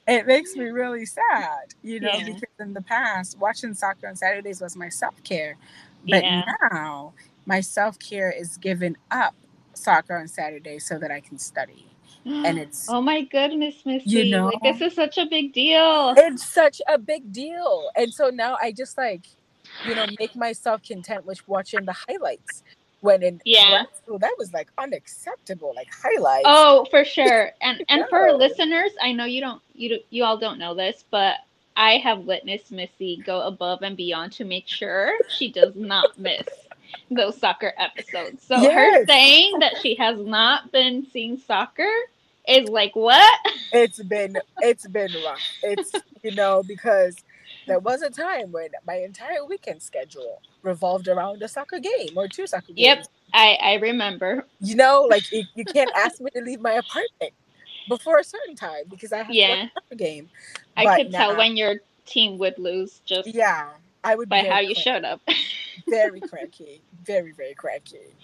It 0.06 0.26
makes 0.26 0.54
me 0.56 0.66
really 0.66 1.06
sad, 1.06 1.75
you 1.82 2.00
know, 2.00 2.12
Yeah. 2.14 2.25
because 2.26 2.50
in 2.60 2.75
the 2.75 2.82
past, 2.82 3.38
watching 3.38 3.75
soccer 3.75 4.08
on 4.08 4.16
Saturdays 4.16 4.60
was 4.60 4.76
my 4.76 4.88
self 4.88 5.22
care, 5.25 5.56
but 6.08 6.25
Yeah. 6.25 6.44
now 6.72 7.12
my 7.46 7.60
self 7.60 7.98
care 7.98 8.30
is 8.30 8.56
giving 8.58 8.96
up 9.10 9.34
soccer 9.75 10.16
on 10.16 10.28
Saturdays 10.28 10.86
so 10.86 10.98
that 10.98 11.10
I 11.10 11.20
can 11.20 11.38
study, 11.38 11.86
and 12.25 12.58
it's 12.58 12.86
oh 12.88 13.00
my 13.02 13.22
goodness 13.22 13.84
missy 13.86 14.10
you 14.10 14.30
know- 14.30 14.46
like 14.46 14.62
this 14.62 14.80
is 14.80 14.94
such 14.94 15.18
a 15.18 15.26
big 15.26 15.52
deal 15.52 16.14
it's 16.16 16.44
such 16.46 16.80
a 16.88 16.98
big 16.98 17.32
deal. 17.32 17.90
And 17.96 18.12
so 18.12 18.30
now 18.30 18.56
I 18.62 18.72
just 18.72 18.96
like, 18.98 19.26
you 19.84 19.94
know, 19.94 20.06
make 20.18 20.34
myself 20.36 20.82
content 20.82 21.26
with 21.26 21.46
watching 21.48 21.84
the 21.84 21.92
highlights 22.08 22.62
when 23.06 23.22
in 23.22 23.40
Yeah. 23.44 23.84
school 24.02 24.18
that 24.18 24.34
was 24.38 24.52
like 24.52 24.68
unacceptable, 24.78 25.72
like 25.75 25.88
highlights. 25.92 26.44
Oh, 26.46 26.84
for 26.90 27.04
sure. 27.04 27.50
And 27.62 27.84
and 27.88 28.04
for 28.10 28.26
No. 28.28 28.36
listeners, 28.44 28.90
I 29.00 29.12
know 29.12 29.25
you 29.25 29.40
don't 29.40 29.62
you 29.75 29.88
don't- 29.90 30.02
you 30.10 30.25
all 30.25 30.36
don't 30.36 30.58
know 30.58 30.75
this, 30.75 31.04
but 31.10 31.36
I 31.76 31.98
have 31.98 32.20
witnessed 32.20 32.72
Missy 32.72 33.22
go 33.25 33.42
above 33.42 33.82
and 33.82 33.96
beyond 33.96 34.32
to 34.32 34.44
make 34.44 34.66
sure 34.66 35.12
she 35.28 35.50
does 35.52 35.75
not 35.76 36.18
miss 36.18 36.46
those 37.10 37.36
soccer 37.38 37.72
episodes. 37.78 38.42
So 38.46 38.56
her 38.58 39.04
saying 39.06 39.58
that 39.60 39.75
she 39.82 39.94
has 39.96 40.18
not 40.18 40.72
been 40.72 41.06
seeing 41.12 41.36
soccer 41.38 41.90
is 42.48 42.68
like 42.68 42.94
what? 42.96 43.38
it's 43.72 44.02
been 44.04 44.38
it's 44.60 44.86
been 44.86 45.10
rough. 45.25 45.40
It's 45.62 45.92
you 46.22 46.34
know 46.34 46.62
because 46.66 47.16
there 47.66 47.80
was 47.80 48.02
a 48.02 48.11
time 48.11 48.52
when 48.52 48.70
my 48.87 48.96
entire 48.96 49.44
weekend 49.46 49.82
schedule 49.82 50.42
revolved 50.62 51.08
around 51.08 51.42
a 51.42 51.49
soccer 51.49 51.80
game 51.80 52.16
or 52.16 52.28
two 52.28 52.46
soccer 52.46 52.73
games. 52.73 52.85
Yep. 52.85 53.08
I 53.35 53.58
I 53.62 53.75
remember. 53.75 54.46
You 54.61 54.76
know, 54.76 55.06
like 55.11 55.25
you, 55.32 55.44
you 55.54 55.66
can't 55.66 55.92
ask 55.94 56.20
me 56.20 56.30
to 56.37 56.42
leave 56.42 56.61
my 56.61 56.73
apartment 56.75 57.35
before 57.88 58.18
a 58.18 58.25
certain 58.25 58.56
time 58.56 58.85
because 58.90 59.12
I 59.12 59.18
have 59.25 59.37
Yeah. 59.37 59.54
a 59.54 59.70
soccer 59.75 59.96
game. 59.96 60.30
I 60.76 60.87
But 60.87 60.88
could 60.88 61.12
tell 61.12 61.37
when 61.37 61.56
your 61.56 61.76
team 62.06 62.38
would 62.38 62.58
lose 62.58 63.00
just 63.06 63.30
Yeah, 63.32 63.70
I 64.04 64.14
would 64.16 64.30
by 64.30 64.44
how 64.44 64.61
you 64.61 64.75
cranky, 64.75 64.76
showed 64.76 65.04
up. 65.04 65.23
very 65.88 66.23
cranky, 66.23 66.82
very 67.04 67.32
very 67.32 67.54
cranky. 67.54 68.16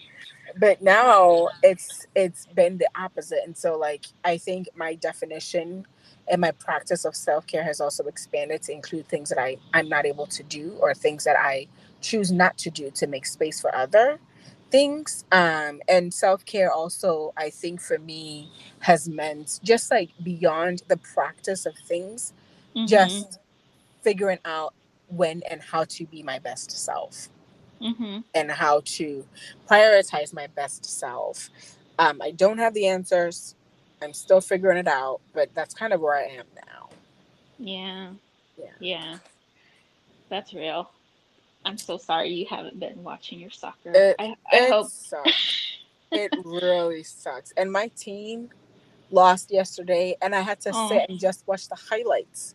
But 0.59 0.83
now 0.83 1.51
it's 1.63 2.07
it's 2.17 2.47
been 2.47 2.79
the 2.79 2.89
opposite, 2.97 3.41
and 3.47 3.57
so 3.57 3.79
like 3.79 4.07
I 4.25 4.39
think 4.39 4.69
my 4.77 4.95
definition 4.97 5.87
and 6.33 6.43
my 6.43 6.53
practice 6.53 7.07
of 7.07 7.17
self 7.17 7.47
care 7.47 7.65
has 7.65 7.81
also 7.81 8.05
expanded 8.07 8.63
to 8.65 8.73
include 8.73 9.09
things 9.09 9.31
that 9.31 9.41
I 9.41 9.59
I'm 9.75 9.91
not 9.91 10.07
able 10.07 10.27
to 10.29 10.45
do 10.45 10.77
or 10.81 10.95
things 10.95 11.25
that 11.27 11.37
I 11.39 11.69
choose 12.03 12.33
not 12.33 12.59
to 12.61 12.71
do 12.71 12.93
to 12.93 13.09
make 13.09 13.27
space 13.27 13.61
for 13.63 13.75
other 13.77 14.21
things. 14.73 15.25
Um, 15.33 15.83
and 15.89 16.15
self 16.15 16.47
care 16.47 16.73
also 16.73 17.35
I 17.39 17.51
think 17.51 17.83
for 17.83 17.99
me 18.01 18.51
has 18.81 19.09
meant 19.09 19.61
just 19.65 19.93
like 19.93 20.11
beyond 20.25 20.85
the 20.89 20.99
practice 20.99 21.67
of 21.67 21.77
things, 21.89 22.35
Mhm. 22.77 22.89
just 22.89 23.41
figuring 24.03 24.41
out 24.45 24.75
when 25.09 25.43
and 25.51 25.63
how 25.63 25.85
to 25.85 26.07
be 26.07 26.23
my 26.23 26.39
best 26.41 26.73
self 26.73 27.29
Mhm. 27.81 28.25
and 28.35 28.51
how 28.51 28.83
to 28.85 29.27
prioritize 29.71 30.35
my 30.35 30.47
best 30.49 30.85
self. 30.87 31.51
Um, 31.99 32.21
I 32.23 32.31
don't 32.33 32.59
have 32.59 32.75
the 32.75 32.87
answers. 32.87 33.57
I'm 34.03 34.15
still 34.15 34.41
figuring 34.43 34.79
it 34.79 34.89
out, 34.89 35.21
but 35.35 35.51
that's 35.55 35.75
kind 35.75 35.93
of 35.93 36.01
where 36.01 36.15
I 36.17 36.25
am 36.25 36.47
now. 36.57 36.91
Yeah. 37.59 38.11
Yeah. 38.59 38.67
Yeah. 38.81 39.19
That's 40.31 40.55
real. 40.55 40.91
I'm 41.65 41.79
so 41.79 41.99
sorry 41.99 42.31
you 42.31 42.47
haven't 42.47 42.81
been 42.81 43.03
watching 43.05 43.41
your 43.41 43.51
soccer. 43.51 43.93
It- 43.95 44.17
I, 44.19 44.37
I 44.53 44.57
it 44.59 44.71
hope 44.71 44.91
sucks. 44.91 45.33
it 46.13 46.33
really 46.45 47.03
sucks. 47.05 47.53
And 47.57 47.73
my 47.73 47.89
team 47.97 48.51
lost 49.11 49.53
yesterday, 49.53 50.17
and 50.23 50.35
I 50.35 50.41
had 50.41 50.61
to 50.63 50.73
Oh. 50.75 50.89
sit 50.89 51.09
and 51.09 51.19
just 51.21 51.47
watch 51.47 51.69
the 51.69 51.77
highlights. 51.77 52.55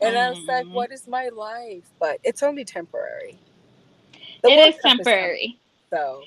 And 0.00 0.16
I 0.18 0.30
was 0.30 0.40
like, 0.48 0.66
Mm. 0.66 0.72
"What 0.72 0.92
is 0.92 1.06
my 1.08 1.28
life?" 1.30 1.84
But 2.00 2.20
it's 2.24 2.42
only 2.42 2.64
temporary. 2.64 3.38
The 4.42 4.50
it 4.50 4.56
World 4.56 4.74
is 4.74 4.80
temporary. 4.82 5.60
so 5.90 6.22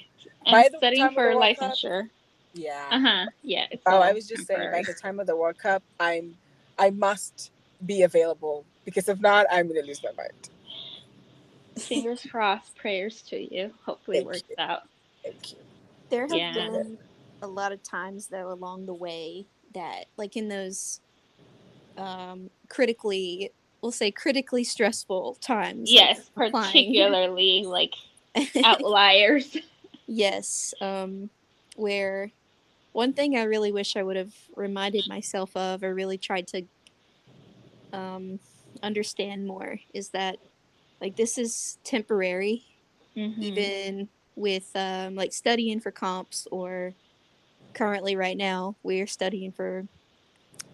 And 0.46 0.52
By 0.54 0.70
the 0.70 0.78
studying 0.78 1.10
for 1.16 1.36
World 1.36 1.56
Cup, 1.60 1.80
licensure. 1.82 2.10
Yeah. 2.53 2.86
Uh 2.91 3.00
huh. 3.00 3.25
Yeah. 3.44 3.68
Oh, 3.86 4.00
I 4.00 4.13
was 4.13 4.27
just 4.27 4.48
saying, 4.48 4.60
temporary. 4.62 4.84
by 4.84 4.91
the 4.91 5.00
time 5.00 5.20
of 5.20 5.27
the 5.27 5.36
World 5.36 5.58
Cup, 5.58 5.84
I'm, 6.00 6.36
I 6.77 6.89
must 6.89 7.51
be 7.86 8.03
available 8.03 8.65
because 8.86 9.08
if 9.10 9.20
not, 9.20 9.46
I'm 9.51 9.68
gonna 9.68 9.82
lose 9.82 10.03
my 10.03 10.12
mind. 10.18 10.50
Fingers 11.77 12.25
crossed. 12.32 12.75
Prayers 12.75 13.22
to 13.24 13.38
you. 13.56 13.72
Hopefully, 13.86 14.20
it 14.20 14.25
works 14.25 14.44
you. 14.50 14.56
out. 14.58 14.82
Thank 15.24 15.53
you. 15.53 15.58
There 16.10 16.27
have 16.27 16.38
Yeah. 16.38 16.53
been 16.53 16.98
a 17.41 17.48
lot 17.48 17.72
of 17.72 17.82
times 17.84 18.27
though 18.27 18.51
along 18.51 18.86
the 18.86 18.94
way 18.94 19.46
that 19.74 20.06
like 20.18 20.36
in 20.36 20.50
those 20.50 21.00
um 21.98 22.50
critically 22.68 23.51
we'll 23.82 23.91
say 23.94 24.12
critically 24.12 24.63
stressful 24.63 25.36
times. 25.36 25.91
Yes, 25.91 26.29
applying. 26.36 26.51
particularly 26.65 27.63
like 27.65 27.94
outliers. 28.65 29.56
yes. 30.08 30.74
Um 30.82 31.29
where 31.77 32.32
one 32.93 33.13
thing 33.13 33.38
I 33.38 33.43
really 33.43 33.72
wish 33.72 33.96
I 33.96 34.03
would 34.03 34.15
have 34.17 34.34
reminded 34.55 35.08
myself 35.08 35.55
of 35.55 35.84
or 35.84 35.93
really 35.96 36.17
tried 36.17 36.48
to 36.50 36.67
um 37.93 38.39
understand 38.84 39.46
more 39.48 39.79
is 39.93 40.12
that 40.12 40.39
like 41.01 41.15
this 41.17 41.38
is 41.38 41.79
temporary 41.84 42.65
Mhm. 43.15 43.72
even 43.79 44.10
with 44.36 44.69
um, 44.75 45.15
like 45.15 45.34
studying 45.34 45.79
for 45.79 45.91
comps 45.91 46.48
or 46.51 46.96
currently 47.74 48.15
right 48.15 48.38
now 48.38 48.77
we're 48.84 49.08
studying 49.08 49.51
for 49.51 49.88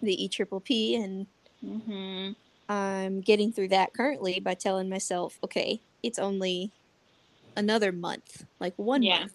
the 0.02 0.24
E 0.24 0.28
Triple 0.28 0.60
P 0.60 0.96
and 0.96 1.28
Mhm. 1.62 2.36
I'm 2.68 3.20
getting 3.20 3.52
through 3.52 3.68
that 3.68 3.94
currently 3.94 4.40
by 4.40 4.54
telling 4.54 4.88
myself, 4.88 5.38
okay, 5.44 5.82
it's 6.02 6.18
only 6.18 6.74
another 7.56 7.92
month, 7.92 8.44
like 8.60 8.74
one 8.76 9.08
Yeah. 9.08 9.26
month 9.30 9.34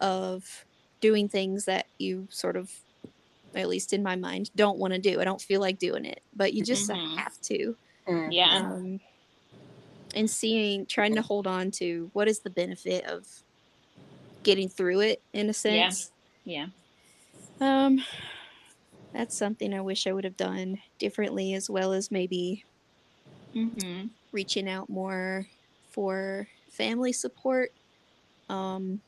of 0.00 0.66
doing 1.00 1.28
things 1.28 1.66
that 1.66 1.86
you 1.98 2.28
sort 2.30 2.56
of, 2.56 2.70
at 3.54 3.68
least 3.68 3.92
in 3.92 4.02
my 4.02 4.16
mind, 4.16 4.50
don't 4.56 4.78
want 4.78 4.94
to 4.94 5.00
do. 5.00 5.20
I 5.20 5.24
don't 5.24 5.42
feel 5.42 5.60
like 5.60 5.78
doing 5.78 6.04
it, 6.06 6.22
but 6.34 6.54
you 6.54 6.62
just 6.64 6.90
Mhm. 6.90 7.16
have 7.16 7.34
to. 7.44 7.76
Mm. 8.08 8.32
Yeah. 8.32 8.48
Um, 8.50 9.00
and 10.14 10.30
seeing, 10.30 10.86
trying 10.86 11.14
to 11.14 11.22
hold 11.22 11.46
on 11.46 11.70
to 11.72 12.10
what 12.12 12.28
is 12.28 12.40
the 12.40 12.50
benefit 12.50 13.04
of 13.04 13.26
getting 14.42 14.68
through 14.68 15.00
it 15.00 15.22
in 15.32 15.48
a 15.48 15.54
sense. 15.54 16.12
Yeah. 16.44 16.68
Um, 17.60 17.98
that's 19.12 19.36
something 19.36 19.72
I 19.74 19.80
wish 19.80 20.06
I 20.06 20.12
would 20.12 20.24
have 20.24 20.36
done 20.36 20.80
differently, 20.98 21.54
as 21.54 21.68
well 21.70 21.92
as 21.92 22.10
maybe 22.10 22.64
Mhm. 23.54 24.16
reaching 24.32 24.68
out 24.68 24.88
more 24.88 25.46
for 25.88 26.48
family 26.70 27.12
support. 27.12 27.70
Um, 28.48 29.02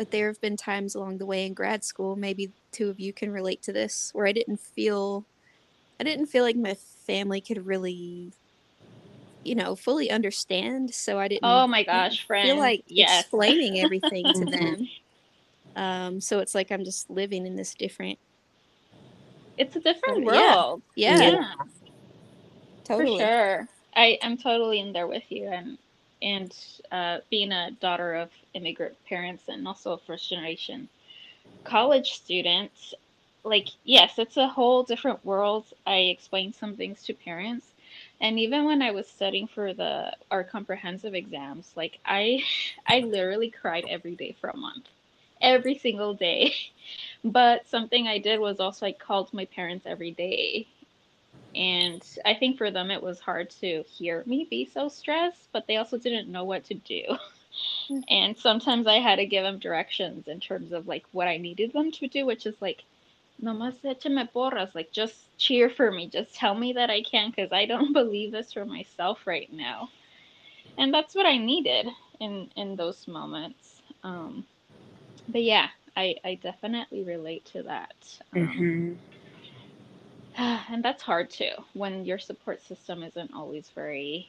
but 0.00 0.10
there 0.10 0.28
have 0.28 0.40
been 0.40 0.56
times 0.56 0.94
along 0.94 1.18
the 1.18 1.26
way 1.26 1.44
in 1.44 1.52
grad 1.52 1.84
school, 1.84 2.16
maybe 2.16 2.50
two 2.72 2.88
of 2.88 2.98
you 2.98 3.12
can 3.12 3.30
relate 3.30 3.62
to 3.64 3.70
this, 3.70 4.08
where 4.14 4.26
I 4.26 4.32
didn't 4.32 4.58
feel, 4.58 5.26
I 6.00 6.04
didn't 6.04 6.28
feel 6.28 6.42
like 6.42 6.56
my 6.56 6.74
family 7.06 7.42
could 7.42 7.66
really, 7.66 8.32
you 9.44 9.54
know, 9.54 9.76
fully 9.76 10.10
understand. 10.10 10.94
So 10.94 11.18
I 11.18 11.28
didn't. 11.28 11.44
Oh 11.44 11.66
my 11.66 11.82
gosh, 11.82 12.26
friend. 12.26 12.48
feel 12.48 12.56
like 12.58 12.82
yes. 12.86 13.20
explaining 13.20 13.78
everything 13.78 14.32
to 14.32 14.46
them. 14.46 14.88
Um, 15.76 16.20
so 16.22 16.38
it's 16.38 16.54
like 16.54 16.72
I'm 16.72 16.86
just 16.86 17.10
living 17.10 17.46
in 17.46 17.54
this 17.54 17.74
different. 17.74 18.18
It's 19.58 19.76
a 19.76 19.80
different 19.80 20.24
So, 20.24 20.32
yeah. 20.32 20.54
world. 20.54 20.82
Yeah, 20.96 21.18
Yeah. 21.20 21.52
totally. 22.84 23.18
For 23.18 23.22
sure. 23.26 23.68
I 23.94 24.18
am 24.22 24.38
totally 24.38 24.80
in 24.80 24.94
there 24.94 25.06
with 25.06 25.24
you 25.28 25.48
and 25.48 25.76
and 26.22 26.54
uh, 26.90 27.18
being 27.30 27.52
a 27.52 27.70
daughter 27.80 28.14
of 28.14 28.30
immigrant 28.54 28.96
parents 29.06 29.48
and 29.48 29.66
also 29.66 29.92
a 29.92 29.98
first 29.98 30.28
generation 30.28 30.88
college 31.64 32.12
student, 32.12 32.72
like 33.44 33.68
yes, 33.84 34.18
it's 34.18 34.36
a 34.36 34.48
whole 34.48 34.82
different 34.82 35.24
world. 35.24 35.64
I 35.86 35.96
explained 36.14 36.54
some 36.54 36.76
things 36.76 37.02
to 37.04 37.14
parents. 37.14 37.74
And 38.20 38.38
even 38.38 38.64
when 38.64 38.82
I 38.82 38.90
was 38.92 39.08
studying 39.08 39.46
for 39.46 39.72
the 39.74 40.14
our 40.30 40.44
comprehensive 40.44 41.14
exams, 41.14 41.72
like 41.76 41.98
I 42.04 42.42
I 42.86 43.00
literally 43.00 43.50
cried 43.50 43.84
every 43.88 44.14
day 44.16 44.34
for 44.40 44.48
a 44.50 44.56
month. 44.56 44.88
Every 45.40 45.74
single 45.76 46.14
day. 46.14 46.54
But 47.24 47.66
something 47.66 48.06
I 48.08 48.18
did 48.18 48.40
was 48.40 48.60
also 48.60 48.86
I 48.86 48.92
called 48.92 49.32
my 49.32 49.44
parents 49.46 49.86
every 49.86 50.10
day 50.12 50.66
and 51.54 52.02
I 52.24 52.34
think 52.34 52.58
for 52.58 52.70
them 52.70 52.90
it 52.90 53.02
was 53.02 53.20
hard 53.20 53.50
to 53.60 53.82
hear 53.84 54.22
me 54.26 54.46
be 54.50 54.64
so 54.64 54.88
stressed, 54.88 55.48
but 55.52 55.66
they 55.66 55.76
also 55.76 55.98
didn't 55.98 56.30
know 56.30 56.44
what 56.44 56.64
to 56.64 56.74
do. 56.74 57.02
Mm. 57.90 58.04
And 58.08 58.36
sometimes 58.36 58.86
I 58.86 58.98
had 58.98 59.16
to 59.16 59.26
give 59.26 59.42
them 59.44 59.58
directions 59.58 60.28
in 60.28 60.40
terms 60.40 60.72
of 60.72 60.86
like 60.86 61.04
what 61.12 61.28
I 61.28 61.36
needed 61.38 61.72
them 61.72 61.90
to 61.92 62.08
do, 62.08 62.26
which 62.26 62.46
is 62.46 62.60
like, 62.60 62.84
nomás 63.42 63.80
échame 63.82 64.30
porras, 64.32 64.74
like 64.74 64.92
just 64.92 65.36
cheer 65.38 65.68
for 65.70 65.90
me, 65.90 66.08
just 66.08 66.34
tell 66.34 66.54
me 66.54 66.72
that 66.74 66.90
I 66.90 67.02
can, 67.02 67.30
because 67.30 67.52
I 67.52 67.66
don't 67.66 67.92
believe 68.00 68.32
this 68.32 68.52
for 68.52 68.64
myself 68.64 69.26
right 69.26 69.50
now. 69.52 69.90
And 70.78 70.92
that's 70.92 71.14
what 71.14 71.26
I 71.26 71.36
needed 71.38 71.86
in 72.20 72.50
in 72.56 72.76
those 72.76 73.06
moments. 73.08 73.82
Um, 74.02 74.46
but 75.28 75.42
yeah, 75.42 75.68
I 75.96 76.16
I 76.24 76.34
definitely 76.36 77.04
relate 77.04 77.44
to 77.52 77.62
that. 77.64 78.18
Um, 78.32 78.68
Mhm. 78.68 78.98
and 80.70 80.84
that's 80.84 81.02
hard 81.02 81.30
too 81.30 81.52
when 81.74 82.04
your 82.04 82.18
support 82.18 82.62
system 82.62 83.02
isn't 83.02 83.32
always 83.34 83.70
very 83.74 84.28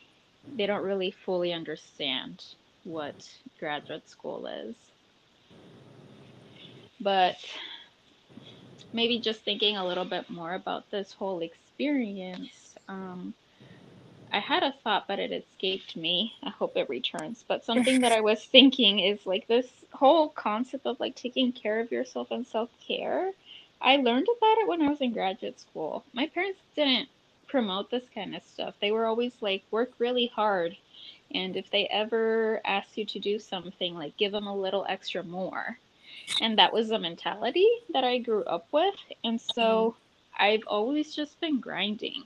they 0.56 0.66
don't 0.66 0.84
really 0.84 1.12
fully 1.12 1.54
understand 1.54 2.44
what 2.84 3.30
graduate 3.60 4.08
school 4.10 4.48
is 4.48 4.76
but 7.00 7.38
maybe 8.94 9.20
just 9.20 9.42
thinking 9.42 9.78
a 9.78 9.86
little 9.86 10.06
bit 10.06 10.30
more 10.30 10.54
about 10.54 10.90
this 10.92 11.14
whole 11.14 11.42
experience 11.42 12.76
um, 12.88 13.34
I 14.34 14.40
had 14.40 14.64
a 14.64 14.74
thought, 14.84 15.08
but 15.08 15.20
it 15.20 15.32
escaped 15.32 15.96
me. 15.96 16.34
I 16.44 16.50
hope 16.50 16.78
it 16.78 16.90
returns. 16.90 17.44
But 17.48 17.66
something 17.66 18.02
that 18.02 18.12
I 18.12 18.22
was 18.22 18.44
thinking 18.52 19.00
is 19.00 19.26
like 19.26 19.48
this 19.48 19.68
whole 19.94 20.30
concept 20.30 20.86
of 20.86 21.00
like 21.00 21.16
taking 21.16 21.52
care 21.52 21.80
of 21.80 21.92
yourself 21.92 22.32
and 22.32 22.48
self 22.48 22.70
care. 22.86 23.32
I 23.82 23.98
learned 23.98 24.28
about 24.38 24.58
it 24.60 24.68
when 24.68 24.82
I 24.82 24.90
was 24.90 25.02
in 25.02 25.12
graduate 25.12 25.60
school. 25.60 26.04
My 26.14 26.28
parents 26.28 26.60
didn't 26.76 27.10
promote 27.48 27.90
this 27.90 28.04
kind 28.14 28.36
of 28.36 28.44
stuff. 28.44 28.76
They 28.80 28.92
were 28.92 29.06
always 29.06 29.34
like, 29.42 29.64
work 29.72 29.92
really 29.98 30.28
hard. 30.28 30.78
And 31.34 31.56
if 31.56 31.70
they 31.72 31.88
ever 31.88 32.62
asked 32.66 32.98
you 32.98 33.06
to 33.06 33.20
do 33.20 33.40
something, 33.40 33.96
like 33.96 34.16
give 34.18 34.32
them 34.32 34.48
a 34.48 34.56
little 34.56 34.86
extra 34.88 35.24
more. 35.24 35.78
And 36.42 36.58
that 36.58 36.74
was 36.74 36.90
the 36.90 37.00
mentality 37.00 37.68
that 37.94 38.04
I 38.04 38.20
grew 38.20 38.44
up 38.44 38.68
with. 38.72 38.96
And 39.24 39.40
so 39.42 39.96
mm-hmm. 39.96 40.44
I've 40.44 40.64
always 40.68 41.16
just 41.16 41.40
been 41.42 41.60
grinding 41.60 42.24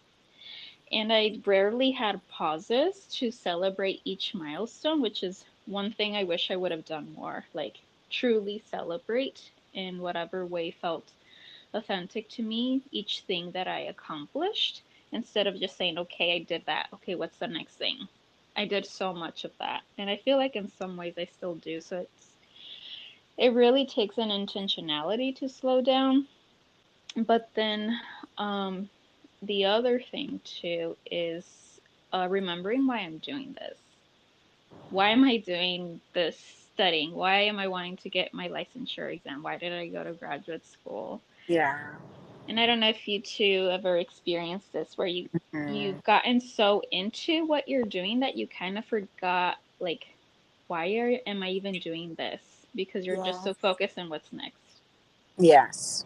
and 0.92 1.12
I 1.12 1.40
rarely 1.46 1.92
had 1.92 2.28
pauses 2.30 3.06
to 3.14 3.32
celebrate 3.32 4.02
each 4.06 4.34
milestone, 4.34 5.02
which 5.02 5.24
is 5.24 5.46
one 5.66 5.92
thing 5.92 6.16
I 6.16 6.24
wish 6.24 6.52
I 6.52 6.56
would 6.56 6.72
have 6.72 6.86
done 6.86 7.14
more. 7.16 7.46
Like, 7.54 7.78
truly 8.12 8.62
celebrate 8.70 9.50
in 9.74 10.00
whatever 10.00 10.46
way 10.46 10.72
felt 10.72 11.12
authentic 11.76 12.30
to 12.30 12.44
me 12.44 12.82
each 12.92 13.22
thing 13.22 13.52
that 13.52 13.68
I 13.68 13.82
accomplished 13.82 14.82
instead 15.12 15.48
of 15.48 15.60
just 15.60 15.78
saying, 15.78 15.98
okay, 15.98 16.36
I 16.36 16.40
did 16.40 16.64
that. 16.66 16.88
Okay, 16.94 17.16
what's 17.16 17.38
the 17.38 17.48
next 17.48 17.76
thing? 17.76 18.08
I 18.58 18.66
did 18.66 18.86
so 18.86 19.14
much 19.14 19.44
of 19.44 19.52
that. 19.60 19.82
And 19.98 20.10
I 20.10 20.18
feel 20.18 20.38
like 20.38 20.56
in 20.56 20.72
some 20.72 20.98
ways 20.98 21.16
I 21.18 21.26
still 21.26 21.56
do. 21.56 21.82
So 21.82 22.00
it's, 22.00 22.28
it 23.38 23.54
really 23.54 23.86
takes 23.86 24.18
an 24.18 24.30
intentionality 24.30 25.36
to 25.38 25.50
slow 25.50 25.82
down. 25.82 26.28
But 27.16 27.50
then, 27.54 28.00
um, 28.38 28.90
the 29.42 29.66
other 29.66 30.00
thing 30.00 30.40
too 30.44 30.96
is 31.10 31.46
uh, 32.14 32.28
remembering 32.30 32.88
why 32.88 33.00
I'm 33.00 33.18
doing 33.20 33.56
this. 33.60 33.78
Why 34.90 35.10
am 35.10 35.24
I 35.24 35.38
doing 35.38 36.00
this 36.14 36.38
studying? 36.74 37.14
Why 37.14 37.42
am 37.42 37.60
I 37.60 37.68
wanting 37.68 37.98
to 37.98 38.10
get 38.10 38.34
my 38.34 38.48
licensure 38.48 39.14
exam? 39.14 39.44
Why 39.44 39.58
did 39.58 39.74
I 39.74 39.88
go 39.88 40.04
to 40.04 40.14
graduate 40.14 40.66
school? 40.66 41.22
Yeah. 41.48 41.78
And 42.48 42.60
I 42.60 42.66
don't 42.66 42.80
know 42.80 42.90
if 42.90 43.08
you 43.08 43.22
two 43.22 43.70
ever 43.72 43.98
experienced 43.98 44.72
this 44.74 44.98
where 44.98 45.08
you 45.08 45.30
Mhm. 45.54 45.76
you've 45.76 46.04
gotten 46.04 46.40
so 46.40 46.82
into 46.92 47.46
what 47.46 47.68
you're 47.68 47.86
doing 47.86 48.20
that 48.20 48.36
you 48.36 48.48
kind 48.48 48.78
of 48.78 48.86
forgot 48.86 49.58
like 49.80 50.06
why 50.68 50.96
are, 50.98 51.18
am 51.28 51.44
I 51.44 51.50
even 51.50 51.80
doing 51.80 52.16
this? 52.16 52.42
Because 52.76 53.06
you're 53.06 53.24
just 53.24 53.44
so 53.44 53.54
focused 53.54 53.98
on 54.00 54.10
what's 54.10 54.34
next. 54.34 54.82
Yes. 55.38 56.06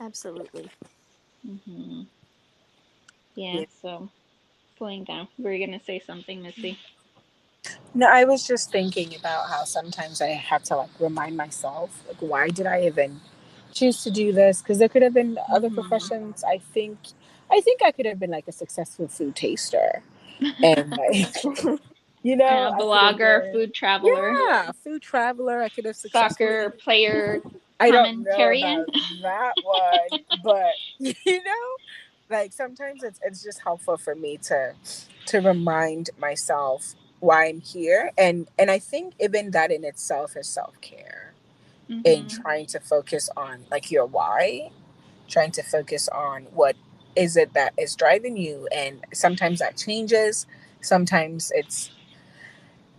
Absolutely. 0.00 0.70
Mm-hmm. 1.46 2.02
Yeah, 3.34 3.60
Yeah. 3.60 3.64
so 3.82 4.08
slowing 4.78 5.04
down. 5.04 5.28
Were 5.38 5.52
you 5.52 5.64
gonna 5.66 5.80
say 5.80 5.98
something, 5.98 6.42
Missy? 6.42 6.78
No, 7.94 8.06
I 8.08 8.24
was 8.24 8.46
just 8.46 8.70
thinking 8.70 9.14
about 9.16 9.48
how 9.48 9.64
sometimes 9.64 10.20
I 10.22 10.28
have 10.28 10.62
to 10.64 10.76
like 10.76 10.90
remind 11.00 11.36
myself, 11.36 12.04
like, 12.08 12.18
why 12.20 12.48
did 12.48 12.66
I 12.66 12.86
even 12.86 13.20
choose 13.72 14.02
to 14.04 14.10
do 14.10 14.32
this? 14.32 14.62
Because 14.62 14.78
there 14.78 14.88
could 14.88 15.02
have 15.02 15.14
been 15.14 15.38
other 15.50 15.70
Mhm. 15.70 15.74
professions. 15.74 16.44
I 16.44 16.58
think, 16.58 16.98
I 17.50 17.60
think 17.60 17.82
I 17.82 17.92
could 17.92 18.06
have 18.06 18.18
been 18.18 18.30
like 18.30 18.48
a 18.48 18.52
successful 18.52 19.08
food 19.08 19.36
taster, 19.36 20.02
and 20.62 20.90
like, 20.96 21.44
you 22.22 22.36
know, 22.36 22.68
a 22.68 22.82
blogger, 22.82 23.42
been- 23.42 23.52
food 23.52 23.74
traveler, 23.74 24.32
yeah, 24.48 24.72
food 24.84 25.02
traveler. 25.02 25.62
I 25.62 25.68
could 25.68 25.86
have 25.86 25.96
soccer 25.96 26.70
player. 26.82 27.40
I 27.80 27.90
don't 27.90 28.24
know 28.24 28.86
that 29.22 29.54
one, 29.62 30.24
but 30.44 30.74
you 30.98 31.14
know, 31.26 31.66
like 32.30 32.52
sometimes 32.52 33.02
it's 33.02 33.20
it's 33.24 33.42
just 33.42 33.60
helpful 33.62 33.96
for 33.98 34.14
me 34.14 34.38
to 34.44 34.74
to 35.26 35.38
remind 35.40 36.10
myself 36.18 36.94
why 37.20 37.46
I'm 37.48 37.60
here, 37.60 38.12
and 38.18 38.48
and 38.58 38.70
I 38.70 38.78
think 38.78 39.14
even 39.20 39.50
that 39.52 39.70
in 39.72 39.84
itself 39.84 40.36
is 40.36 40.48
self 40.48 40.80
care 40.80 41.19
in 42.04 42.26
Mhm. 42.26 42.28
trying 42.28 42.66
to 42.68 42.80
focus 42.80 43.30
on 43.36 43.66
like 43.70 43.90
your 43.90 44.06
why, 44.06 44.70
trying 45.28 45.52
to 45.52 45.62
focus 45.62 46.08
on 46.08 46.44
what 46.52 46.76
is 47.16 47.36
it 47.36 47.54
that 47.54 47.74
is 47.78 47.96
driving 47.96 48.36
you, 48.36 48.68
and 48.72 49.04
sometimes 49.14 49.60
that 49.60 49.76
changes, 49.76 50.46
sometimes 50.82 51.52
it's 51.54 51.90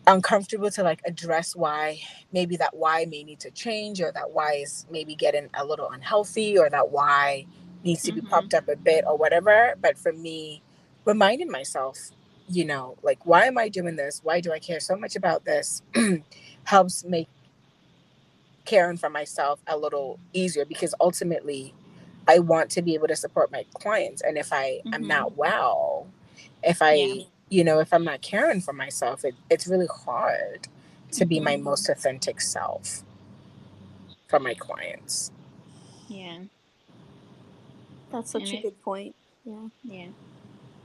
uncomfortable 0.08 0.70
to 0.72 0.84
like 0.84 1.02
address 1.06 1.56
why 1.56 2.00
maybe 2.34 2.58
that 2.58 2.76
why 2.76 3.06
may 3.10 3.24
need 3.24 3.40
to 3.40 3.50
change 3.52 4.02
or 4.02 4.12
that 4.12 4.32
why 4.32 4.54
is 4.56 4.86
maybe 4.92 5.16
getting 5.16 5.50
a 5.54 5.66
little 5.66 5.90
unhealthy 5.92 6.58
or 6.58 6.70
that 6.70 6.92
why 6.92 7.46
needs 7.84 8.04
to 8.04 8.12
be 8.12 8.22
Mhm. 8.22 8.30
popped 8.30 8.54
up 8.54 8.68
a 8.68 8.76
bit 8.76 9.06
or 9.08 9.16
whatever 9.18 9.76
but 9.82 9.98
for 9.98 10.12
me 10.12 10.62
reminding 11.06 11.50
myself 11.50 11.98
you 12.50 12.66
know 12.66 12.98
like 13.02 13.26
why 13.26 13.46
am 13.46 13.58
i 13.58 13.70
doing 13.70 13.96
this 13.96 14.20
why 14.24 14.42
do 14.42 14.52
i 14.52 14.60
care 14.60 14.80
so 14.80 14.96
much 14.98 15.16
about 15.16 15.46
this 15.46 15.82
helps 16.66 17.06
make 17.06 17.30
caring 18.66 18.98
for 18.98 19.10
myself 19.10 19.62
a 19.68 19.78
little 19.78 20.20
easier 20.34 20.66
because 20.66 20.96
ultimately 21.02 21.74
i 22.28 22.40
want 22.40 22.70
to 22.72 22.82
be 22.82 22.94
able 22.96 23.08
to 23.08 23.16
support 23.16 23.52
my 23.52 23.66
clients 23.76 24.22
and 24.22 24.38
if 24.38 24.54
i 24.54 24.82
am 24.94 25.04
Mhm. 25.04 25.08
not 25.08 25.38
well 25.38 26.08
if 26.64 26.82
i 26.82 26.94
Yeah. 26.96 27.24
you 27.50 27.64
know 27.64 27.80
if 27.80 27.94
i'm 27.94 28.04
not 28.06 28.22
caring 28.22 28.62
for 28.62 28.74
myself 28.74 29.26
it, 29.26 29.36
it's 29.50 29.68
really 29.68 29.88
hard 30.06 30.68
to 31.12 31.26
be 31.26 31.40
my 31.40 31.58
Mhm. 31.58 31.64
most 31.64 31.90
authentic 31.90 32.42
self 32.42 33.04
for 34.30 34.40
my 34.40 34.54
clients 34.56 35.32
Yeah, 36.10 36.40
That's 38.12 38.32
such 38.32 38.44
And 38.44 38.54
a 38.54 38.58
it- 38.58 38.64
good 38.64 38.82
point. 38.84 39.16
Yeah. 39.46 39.70
yeah, 39.84 40.10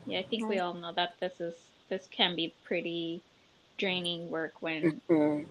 yeah. 0.07 0.21
I 0.21 0.25
think 0.25 0.49
we 0.49 0.59
all 0.59 0.75
know 0.75 0.93
that 0.93 1.21
this 1.21 1.41
is 1.41 1.55
this 1.89 2.09
can 2.09 2.37
be 2.37 2.55
pretty 2.65 3.23
draining 3.79 4.31
work 4.31 4.63
when 4.63 5.01
Mhm. 5.11 5.47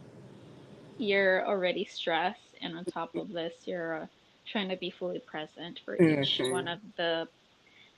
You're 0.98 1.46
already 1.48 1.86
stressed, 1.86 2.56
and 2.62 2.78
on 2.78 2.86
top 2.86 3.16
of 3.16 3.30
this, 3.30 3.54
you're 3.66 4.04
uh, 4.04 4.08
trying 4.46 4.70
to 4.70 4.78
be 4.78 4.90
fully 4.92 5.20
present 5.20 5.80
for 5.86 5.96
each 5.98 6.40
Mhm. 6.40 6.52
one 6.52 6.68
of 6.68 6.80
the 6.98 7.28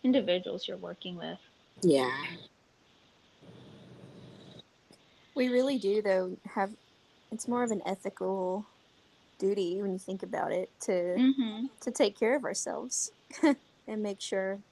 individuals 0.04 0.68
you're 0.68 0.78
working 0.78 1.16
with. 1.18 1.40
yeah 1.82 2.12
We 5.36 5.50
really 5.50 5.78
do 5.78 6.02
though 6.02 6.38
have 6.56 6.72
it's 7.32 7.48
more 7.48 7.64
of 7.64 7.72
an 7.72 7.82
ethical 7.86 8.66
duty 9.40 9.82
when 9.82 9.94
you 9.94 10.00
think 10.00 10.24
about 10.24 10.52
it 10.52 10.72
to 10.82 11.16
Mm-hmm. 11.18 11.66
to 11.82 11.92
take 11.92 12.18
care 12.18 12.36
of 12.36 12.44
ourselves 12.44 13.12
and 13.88 14.02
make 14.02 14.20
sure 14.22 14.64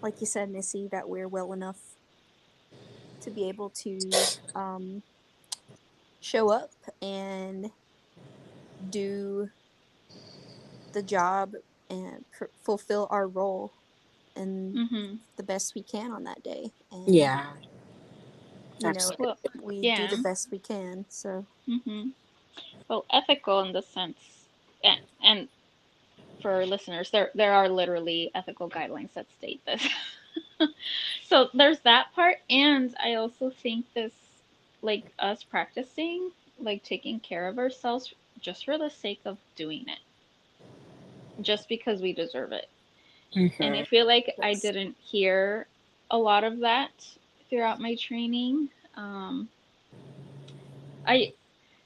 like 0.00 0.20
you 0.20 0.26
said 0.26 0.50
Missy 0.50 0.88
that 0.92 1.08
we're 1.08 1.28
well 1.28 1.52
enough 1.52 1.80
to 3.22 3.30
be 3.30 3.48
able 3.48 3.70
to 3.70 3.98
um, 4.54 5.02
show 6.20 6.50
up 6.50 6.72
and 7.02 7.70
do 8.90 9.48
the 10.92 11.02
job 11.02 11.52
and 11.90 12.24
pr- 12.32 12.46
fulfill 12.64 13.08
our 13.10 13.28
role 13.28 13.74
and 14.36 14.78
Mm-hmm. 14.78 15.16
the 15.36 15.42
best 15.44 15.74
we 15.74 15.82
can 15.82 16.12
on 16.12 16.24
that 16.24 16.42
day 16.42 16.72
and 16.92 17.30
yeah 17.30 17.52
you 18.78 18.92
know 18.92 19.14
Well, 19.18 19.38
we 19.62 19.82
yeah. 19.82 19.96
do 19.96 20.06
the 20.08 20.16
best 20.18 20.48
we 20.52 20.58
can 20.58 21.06
so 21.08 21.46
Mm-hmm. 21.68 22.08
Well, 22.88 23.06
ethical 23.12 23.60
in 23.60 23.72
the 23.72 23.82
sense, 23.82 24.48
and, 24.84 24.98
and 25.22 25.48
for 26.40 26.66
listeners, 26.66 27.10
there 27.10 27.30
there 27.34 27.52
are 27.52 27.68
literally 27.68 28.30
ethical 28.34 28.70
guidelines 28.70 29.14
that 29.14 29.30
state 29.32 29.62
this. 29.66 29.86
so 31.28 31.48
there's 31.54 31.80
that 31.80 32.08
part, 32.14 32.36
and 32.50 32.94
I 33.02 33.14
also 33.14 33.50
think 33.50 33.86
this, 33.94 34.12
like 34.82 35.12
us 35.18 35.42
practicing, 35.44 36.32
like 36.58 36.82
taking 36.82 37.20
care 37.20 37.46
of 37.48 37.58
ourselves 37.58 38.14
just 38.40 38.64
for 38.64 38.78
the 38.78 38.90
sake 38.90 39.20
of 39.24 39.38
doing 39.56 39.88
it, 39.88 40.00
just 41.42 41.68
because 41.68 42.00
we 42.02 42.12
deserve 42.12 42.52
it. 42.52 42.68
And 43.60 43.74
I 43.74 43.82
Mhm. 43.82 43.84
feel 43.84 44.06
like 44.06 44.36
I 44.42 44.54
didn't 44.54 44.96
hear 44.98 45.68
a 46.10 46.18
lot 46.18 46.44
of 46.44 46.60
that 46.60 47.18
throughout 47.48 47.80
my 47.80 47.94
training. 47.94 48.70
Um, 48.96 49.50
I 51.06 51.32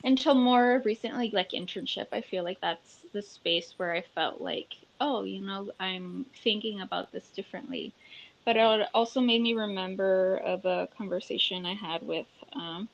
until 0.05 0.35
more 0.35 0.81
recently, 0.85 1.31
like 1.31 1.50
internship, 1.50 2.09
I 2.12 2.20
feel 2.20 2.44
like 2.44 2.61
that's 2.61 3.05
the 3.12 3.22
space 3.22 3.74
where 3.78 3.92
I 3.92 4.02
felt 4.02 4.40
like, 4.40 4.74
oh, 5.00 5.22
you 5.24 5.40
know, 5.40 5.70
I'm 5.81 6.26
thinking 6.42 6.81
about 6.81 7.12
this 7.12 7.31
differently. 7.31 7.94
But 8.44 8.57
it 8.57 8.88
also 8.94 9.20
made 9.20 9.42
me 9.42 9.55
remember 9.55 10.37
of 10.38 10.64
a 10.64 10.88
conversation 10.96 11.64
I 11.66 11.74
had 11.74 12.02
with 12.02 12.26
um, 12.55 12.88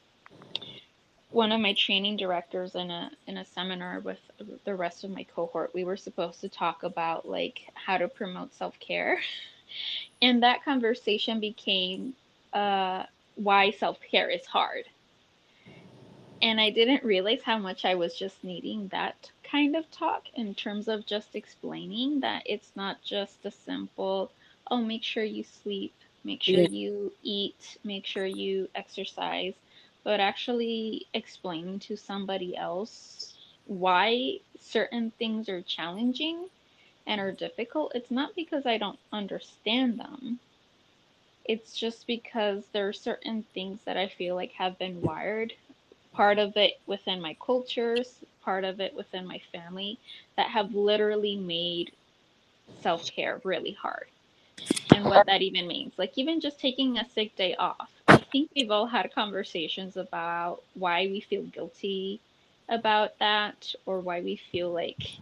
one 1.30 1.52
of 1.52 1.60
my 1.60 1.74
training 1.74 2.16
directors 2.16 2.74
in 2.74 2.90
a 2.90 3.10
in 3.26 3.36
a 3.38 3.44
seminar 3.44 4.00
with 4.00 4.18
the 4.64 4.74
rest 4.74 5.04
of 5.04 5.10
my 5.10 5.24
cohort. 5.24 5.74
We 5.74 5.84
were 5.84 5.96
supposed 5.96 6.40
to 6.40 6.48
talk 6.48 6.82
about 6.82 7.28
like 7.28 7.60
how 7.74 7.98
to 7.98 8.08
promote 8.08 8.54
self 8.54 8.78
care, 8.80 9.20
and 10.22 10.42
that 10.42 10.64
conversation 10.64 11.40
became 11.40 12.14
uh, 12.52 13.04
why 13.36 13.70
self 13.70 13.98
care 14.10 14.30
is 14.30 14.46
hard 14.46 14.84
and 16.42 16.60
I 16.60 16.70
didn't 16.70 17.04
realize 17.04 17.42
how 17.42 17.58
much 17.58 17.84
I 17.84 17.94
was 17.94 18.14
just 18.14 18.44
needing 18.44 18.88
that 18.88 19.30
kind 19.42 19.74
of 19.76 19.90
talk 19.90 20.24
in 20.34 20.54
terms 20.54 20.88
of 20.88 21.06
just 21.06 21.34
explaining 21.34 22.20
that 22.20 22.42
it's 22.46 22.72
not 22.76 23.02
just 23.02 23.44
a 23.44 23.50
simple, 23.50 24.30
oh, 24.70 24.78
make 24.82 25.02
sure 25.02 25.24
you 25.24 25.42
sleep 25.44 25.94
make 26.24 26.42
sure 26.42 26.62
Yeah. 26.62 26.66
you 26.66 27.12
eat, 27.22 27.78
make 27.84 28.06
sure 28.06 28.26
you 28.26 28.68
exercise, 28.74 29.54
but 30.04 30.20
actually 30.20 31.08
explaining 31.14 31.78
to 31.80 31.96
somebody 31.96 32.56
else 32.56 33.20
why 33.64 34.40
certain 34.58 35.10
things 35.12 35.48
are 35.48 35.62
challenging 35.62 36.48
and 37.06 37.20
are 37.20 37.32
difficult, 37.32 37.92
it's 37.94 38.10
not 38.10 38.34
because 38.34 38.66
I 38.66 38.78
don't 38.78 39.00
understand 39.12 39.98
them. 39.98 40.40
It's 41.44 41.76
just 41.76 42.06
because 42.06 42.68
there 42.70 42.88
are 42.88 42.92
certain 42.92 43.44
things 43.54 43.84
that 43.84 43.96
I 43.96 44.08
feel 44.08 44.34
like 44.34 44.52
have 44.52 44.78
been 44.78 45.00
wired, 45.02 45.54
part 46.12 46.38
of 46.38 46.56
it 46.56 46.80
within 46.86 47.20
my 47.20 47.34
cultures, 47.34 48.24
part 48.40 48.64
of 48.64 48.80
it 48.80 48.94
within 48.94 49.26
my 49.26 49.38
family, 49.38 50.00
that 50.36 50.50
have 50.50 50.74
literally 50.74 51.36
made 51.36 51.96
self 52.68 53.06
care 53.06 53.40
really 53.44 53.72
hard. 53.72 54.10
And 54.98 55.10
what 55.10 55.26
that 55.26 55.42
even 55.42 55.68
means. 55.68 55.98
Like, 55.98 56.18
even 56.18 56.40
just 56.40 56.60
taking 56.60 56.98
a 56.98 57.08
sick 57.08 57.36
day 57.36 57.54
off. 57.56 58.02
I 58.08 58.18
think 58.18 58.50
we've 58.56 58.70
all 58.70 58.86
had 58.86 59.14
conversations 59.14 59.96
about 59.96 60.62
why 60.74 61.06
we 61.06 61.20
feel 61.20 61.44
guilty 61.44 62.20
about 62.68 63.18
that 63.20 63.74
or 63.86 64.00
why 64.00 64.20
we 64.22 64.36
feel 64.36 64.72
like 64.72 65.20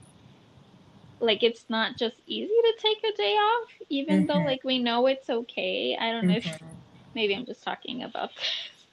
like 1.21 1.43
it's 1.43 1.71
not 1.71 1.97
just 1.99 2.21
easy 2.27 2.49
to 2.49 2.75
take 2.83 2.99
a 3.05 3.17
day 3.17 3.35
off 3.35 3.69
even 3.91 4.27
though 4.27 4.43
Mhm. 4.43 4.45
like 4.45 4.63
we 4.65 4.79
know 4.79 5.07
it's 5.07 5.31
okay 5.31 5.97
i 6.01 6.11
don't 6.13 6.27
know 6.27 6.37
if 6.37 6.47
Mhm. 6.47 6.83
maybe 7.15 7.35
i'm 7.35 7.47
just 7.47 7.63
talking 7.65 8.03
about 8.03 8.31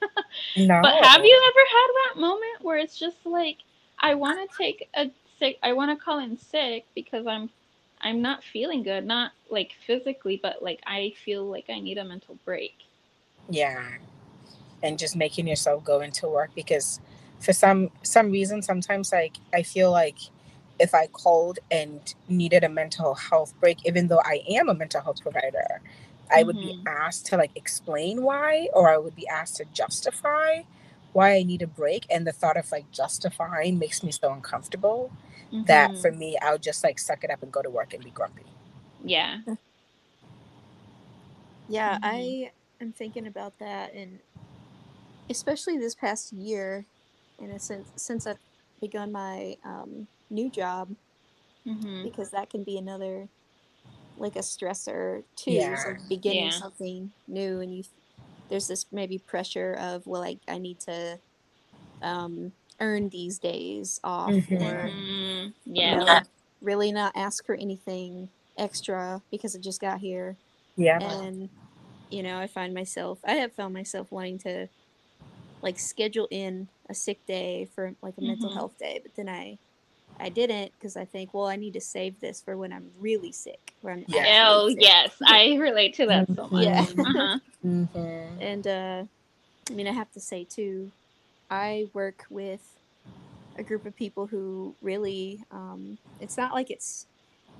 No. 0.56 0.82
but 0.82 0.94
have 1.02 1.24
you 1.24 1.42
ever 1.48 1.66
had 1.70 1.88
that 2.14 2.20
moment 2.20 2.62
where 2.62 2.78
it's 2.78 2.98
just 2.98 3.26
like 3.26 3.58
i 4.00 4.14
want 4.14 4.38
to 4.50 4.56
take 4.56 4.88
a 4.96 5.10
sick 5.38 5.58
i 5.62 5.72
want 5.72 5.96
to 5.96 6.04
call 6.04 6.18
in 6.18 6.36
sick 6.36 6.86
because 6.94 7.26
i'm 7.26 7.50
i'm 8.04 8.22
not 8.22 8.44
feeling 8.44 8.82
good 8.84 9.06
not 9.06 9.32
like 9.50 9.72
physically 9.86 10.38
but 10.42 10.62
like 10.62 10.80
i 10.86 11.14
feel 11.24 11.44
like 11.50 11.66
i 11.70 11.80
need 11.80 11.98
a 11.98 12.04
mental 12.04 12.38
break 12.44 12.74
Yeah. 13.50 13.82
And 14.82 14.98
just 14.98 15.16
making 15.16 15.48
yourself 15.48 15.84
go 15.84 16.00
into 16.00 16.28
work 16.28 16.50
because 16.54 17.00
for 17.40 17.52
some 17.52 17.90
some 18.02 18.30
reason 18.30 18.62
sometimes 18.62 19.12
like 19.12 19.36
I 19.54 19.62
feel 19.62 19.90
like 19.92 20.18
if 20.80 20.94
I 20.94 21.06
called 21.08 21.58
and 21.70 22.14
needed 22.28 22.64
a 22.64 22.70
mental 22.70 23.14
health 23.14 23.54
break, 23.60 23.78
even 23.86 24.08
though 24.08 24.20
I 24.24 24.42
am 24.50 24.68
a 24.68 24.74
mental 24.74 25.02
health 25.02 25.22
provider, 25.22 25.80
I 26.32 26.42
would 26.44 26.60
be 26.60 26.74
Mhm. 26.74 26.86
asked 26.86 27.26
to 27.28 27.36
like 27.36 27.52
explain 27.56 28.22
why, 28.22 28.68
or 28.74 28.90
I 28.90 28.98
would 28.98 29.16
be 29.16 29.28
asked 29.28 29.56
to 29.58 29.66
justify 29.72 30.62
why 31.12 31.36
I 31.36 31.44
need 31.44 31.62
a 31.62 31.66
break. 31.68 32.06
And 32.10 32.26
the 32.26 32.32
thought 32.32 32.56
of 32.56 32.72
like 32.72 32.90
justifying 32.92 33.78
makes 33.78 34.02
me 34.02 34.12
so 34.12 34.32
uncomfortable 34.32 35.12
that 35.66 35.96
Mhm. 35.96 35.98
for 35.98 36.12
me, 36.12 36.38
I 36.42 36.52
would 36.52 36.62
just 36.62 36.84
like 36.84 36.98
suck 36.98 37.24
it 37.24 37.30
up 37.30 37.42
and 37.42 37.52
go 37.52 37.62
to 37.62 37.70
work 37.70 37.94
and 37.94 38.02
be 38.04 38.10
grumpy. 38.10 38.46
yeah 39.04 39.40
Yeah, 41.66 41.98
Mhm. 42.02 42.02
I 42.02 42.52
am 42.80 42.92
thinking 42.92 43.26
about 43.26 43.58
that, 43.58 43.94
and 43.94 44.22
especially 45.30 45.78
this 45.78 45.94
past 45.94 46.32
year, 46.32 46.86
in 47.38 47.50
a 47.50 47.58
sense, 47.58 47.90
since 47.96 48.26
I've 48.26 48.38
begun 48.80 49.12
my 49.12 49.56
um, 49.64 50.08
new 50.30 50.50
job, 50.50 50.94
hmm 51.64 52.04
because 52.04 52.30
that 52.30 52.50
can 52.50 52.64
be 52.64 52.76
another 52.76 53.28
like 54.16 54.36
a 54.36 54.40
stressor 54.40 55.24
too. 55.36 55.76
Yeah. 55.76 55.76
like 55.84 55.98
beginning 56.08 56.50
Yeah. 56.50 56.52
something 56.52 57.14
new, 57.28 57.60
and 57.60 57.74
you 57.74 57.84
there's 58.50 58.68
this 58.68 58.86
maybe 58.92 59.18
pressure 59.18 59.74
of 59.74 60.06
well, 60.06 60.24
I 60.24 60.38
I 60.48 60.58
need 60.58 60.80
to 60.82 61.20
um, 62.02 62.54
earn 62.80 63.10
these 63.10 63.38
days 63.40 64.00
off, 64.04 64.48
Mhm. 64.48 64.58
or 64.58 64.96
you 65.64 65.74
yeah 65.74 65.96
know, 65.96 66.20
really 66.60 66.92
not 66.92 67.12
ask 67.16 67.44
for 67.44 67.54
anything 67.54 68.28
extra 68.58 69.22
because 69.30 69.54
I 69.56 69.60
just 69.60 69.80
got 69.80 69.98
here. 70.00 70.36
Yeah. 70.76 70.98
and 71.00 71.50
you 72.10 72.22
know 72.22 72.38
i 72.38 72.46
find 72.46 72.74
myself 72.74 73.18
i 73.24 73.32
have 73.32 73.52
found 73.54 73.72
myself 73.74 74.10
wanting 74.12 74.38
to 74.38 74.68
like 75.62 75.78
schedule 75.78 76.28
in 76.30 76.68
a 76.88 76.94
sick 76.94 77.24
day 77.26 77.68
for 77.74 77.94
like 78.02 78.14
a 78.18 78.22
mental 78.22 78.50
Mhm. 78.50 78.54
health 78.54 78.78
day 78.78 79.00
but 79.02 79.14
then 79.16 79.28
i 79.28 79.58
i 80.20 80.28
didn't 80.28 80.72
because 80.78 80.96
i 80.96 81.04
think 81.04 81.32
well 81.34 81.46
i 81.46 81.56
need 81.56 81.72
to 81.74 81.80
save 81.80 82.20
this 82.20 82.40
for 82.42 82.56
when 82.56 82.72
i'm 82.72 82.90
really 83.00 83.32
sick 83.32 83.74
where 83.80 83.94
i'm 83.94 84.04
Yeah. 84.08 84.24
oh 84.50 84.68
sick. 84.68 84.78
yes 84.80 85.14
i 85.26 85.54
relate 85.56 85.94
to 85.94 86.06
that 86.06 86.28
so 86.34 86.48
much 86.48 86.64
yeah 86.64 86.86
uh-huh. 86.98 87.38
Mhm. 87.64 88.42
and 88.42 88.66
uh 88.66 89.04
i 89.70 89.74
mean 89.74 89.88
i 89.88 89.92
have 89.92 90.10
to 90.12 90.20
say 90.20 90.44
too 90.44 90.92
i 91.50 91.86
work 91.94 92.24
with 92.30 92.73
a 93.56 93.64
group 93.64 93.86
of 93.86 93.94
people 93.96 94.26
who 94.26 94.76
really 94.80 95.44
um 95.50 95.98
it's 96.20 96.36
not 96.36 96.52
like 96.54 96.70
it's 96.70 97.06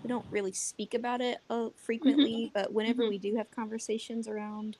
we 0.02 0.08
don't 0.08 0.26
really 0.30 0.52
speak 0.52 0.94
about 0.94 1.20
it 1.20 1.38
uh, 1.50 1.68
frequently 1.76 2.50
but 2.54 2.72
whenever 2.72 3.04
Mhm. 3.04 3.08
we 3.08 3.18
do 3.18 3.36
have 3.36 3.50
conversations 3.50 4.28
around 4.28 4.78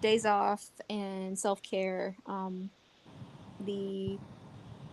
days 0.00 0.24
off 0.26 0.70
and 0.90 1.38
self-care 1.38 2.16
um, 2.26 2.70
the 3.60 4.20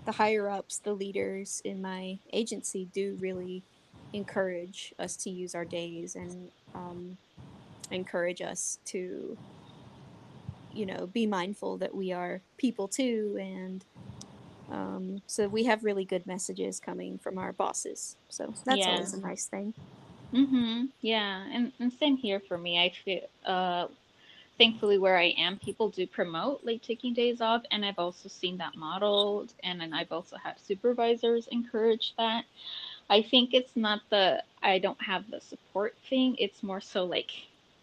the 0.05 0.13
higher 0.13 0.49
ups 0.49 0.79
the 0.79 0.93
leaders 0.93 1.61
in 1.65 1.81
my 1.81 2.19
agency 2.33 2.85
do 2.85 3.17
really 3.19 3.65
encourage 4.13 4.93
us 4.99 5.15
to 5.17 5.29
use 5.29 5.55
our 5.55 5.65
days 5.65 6.15
and 6.15 6.51
um, 6.75 7.17
encourage 7.91 8.41
us 8.41 8.79
to 8.85 9.37
you 10.71 10.85
know 10.85 11.07
be 11.07 11.25
mindful 11.27 11.77
that 11.77 11.93
we 11.95 12.11
are 12.11 12.43
people 12.57 12.87
too 12.87 13.37
and 13.39 13.85
um, 14.71 15.21
so 15.27 15.47
we 15.49 15.65
have 15.65 15.84
really 15.84 16.05
good 16.05 16.25
messages 16.27 16.79
coming 16.79 17.19
from 17.19 17.38
our 17.38 17.53
bosses 17.53 18.17
so 18.29 18.55
that's 18.65 18.88
Yeah. 18.88 18.89
always 18.89 19.13
a 19.13 19.19
nice 19.19 19.47
thing 19.47 19.73
Mm-hmm. 20.34 20.86
Yeah, 21.01 21.45
and, 21.51 21.71
and 21.79 21.91
same 21.93 22.17
here 22.17 22.39
for 22.47 22.57
me. 22.57 22.79
I 22.79 22.89
feel 23.03 23.21
uh 23.45 23.88
thankfully 24.57 24.97
where 24.99 25.17
I 25.17 25.34
am, 25.38 25.57
people 25.60 25.89
do 25.89 26.05
promote 26.07 26.62
like 26.63 26.81
taking 26.81 27.13
days 27.13 27.41
off, 27.41 27.63
and 27.71 27.86
I've 27.86 27.99
also 27.99 28.29
seen 28.29 28.57
that 28.57 28.75
modeled, 28.75 29.53
and 29.63 29.79
then 29.81 29.93
I've 29.93 30.12
also 30.12 30.38
had 30.38 30.60
supervisors 30.60 31.47
encourage 31.51 32.13
that. 32.17 32.45
I 33.10 33.21
think 33.23 33.53
it's 33.53 33.75
not 33.75 34.01
the 34.10 34.43
I 34.63 34.79
don't 34.79 35.01
have 35.03 35.29
the 35.29 35.41
support 35.41 35.95
thing. 36.10 36.36
It's 36.39 36.63
more 36.63 36.81
so 36.81 37.05
like 37.05 37.31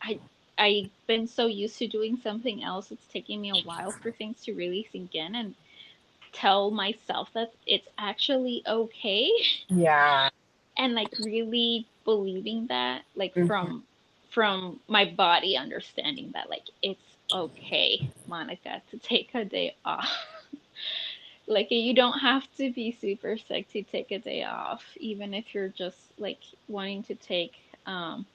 I 0.03 0.21
I've 0.59 0.91
been 1.07 1.27
so 1.27 1.47
used 1.47 1.79
to 1.79 1.89
doing 1.89 2.17
something 2.17 2.63
else. 2.65 2.91
It's 2.93 3.07
taking 3.07 3.41
me 3.41 3.51
a 3.51 3.57
while 3.57 3.93
for 4.03 4.13
things 4.13 4.43
to 4.45 4.55
really 4.55 4.87
sink 4.93 5.15
in 5.15 5.35
and 5.35 5.55
tell 6.33 6.71
myself 6.71 7.29
that 7.35 7.53
it's 7.67 7.89
actually 7.99 8.63
okay 8.67 9.31
Yeah. 9.69 10.29
and 10.77 10.95
like 10.95 11.13
really 11.19 11.87
believing 12.05 12.67
that 12.69 13.03
like 13.15 13.35
Mhm. 13.37 13.47
from 13.47 13.85
from 14.31 14.81
my 14.89 15.05
body 15.05 15.57
understanding 15.57 16.31
that 16.35 16.51
like 16.51 16.65
it's 16.83 17.17
okay 17.33 18.11
monica 18.27 18.83
to 18.91 18.99
take 18.99 19.35
a 19.35 19.45
day 19.45 19.75
off 19.85 20.09
like 21.47 21.71
you 21.71 21.95
don't 21.95 22.19
have 22.21 22.43
to 22.57 22.73
be 22.73 22.93
super 22.93 23.37
sick 23.37 23.69
to 23.69 23.83
take 23.83 24.11
a 24.11 24.19
day 24.19 24.45
off 24.45 24.83
even 24.99 25.35
if 25.35 25.55
you're 25.55 25.69
just 25.69 25.99
like 26.19 26.39
wanting 26.69 27.03
to 27.03 27.15
take 27.15 27.53
um 27.87 28.27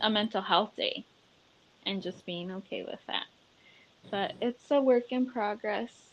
a 0.00 0.10
mental 0.10 0.42
health 0.42 0.74
day 0.76 1.04
and 1.86 2.02
just 2.02 2.24
being 2.26 2.50
okay 2.50 2.82
with 2.82 3.00
that 3.06 3.26
but 4.10 4.34
it's 4.40 4.70
a 4.70 4.80
work 4.80 5.10
in 5.10 5.26
progress 5.26 6.09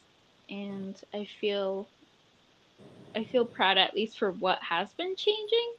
and 0.49 1.01
i 1.13 1.27
feel 1.39 1.87
i 3.15 3.23
feel 3.23 3.45
proud 3.45 3.77
at 3.77 3.95
least 3.95 4.17
for 4.19 4.31
what 4.31 4.59
has 4.61 4.93
been 4.93 5.15
changing 5.15 5.73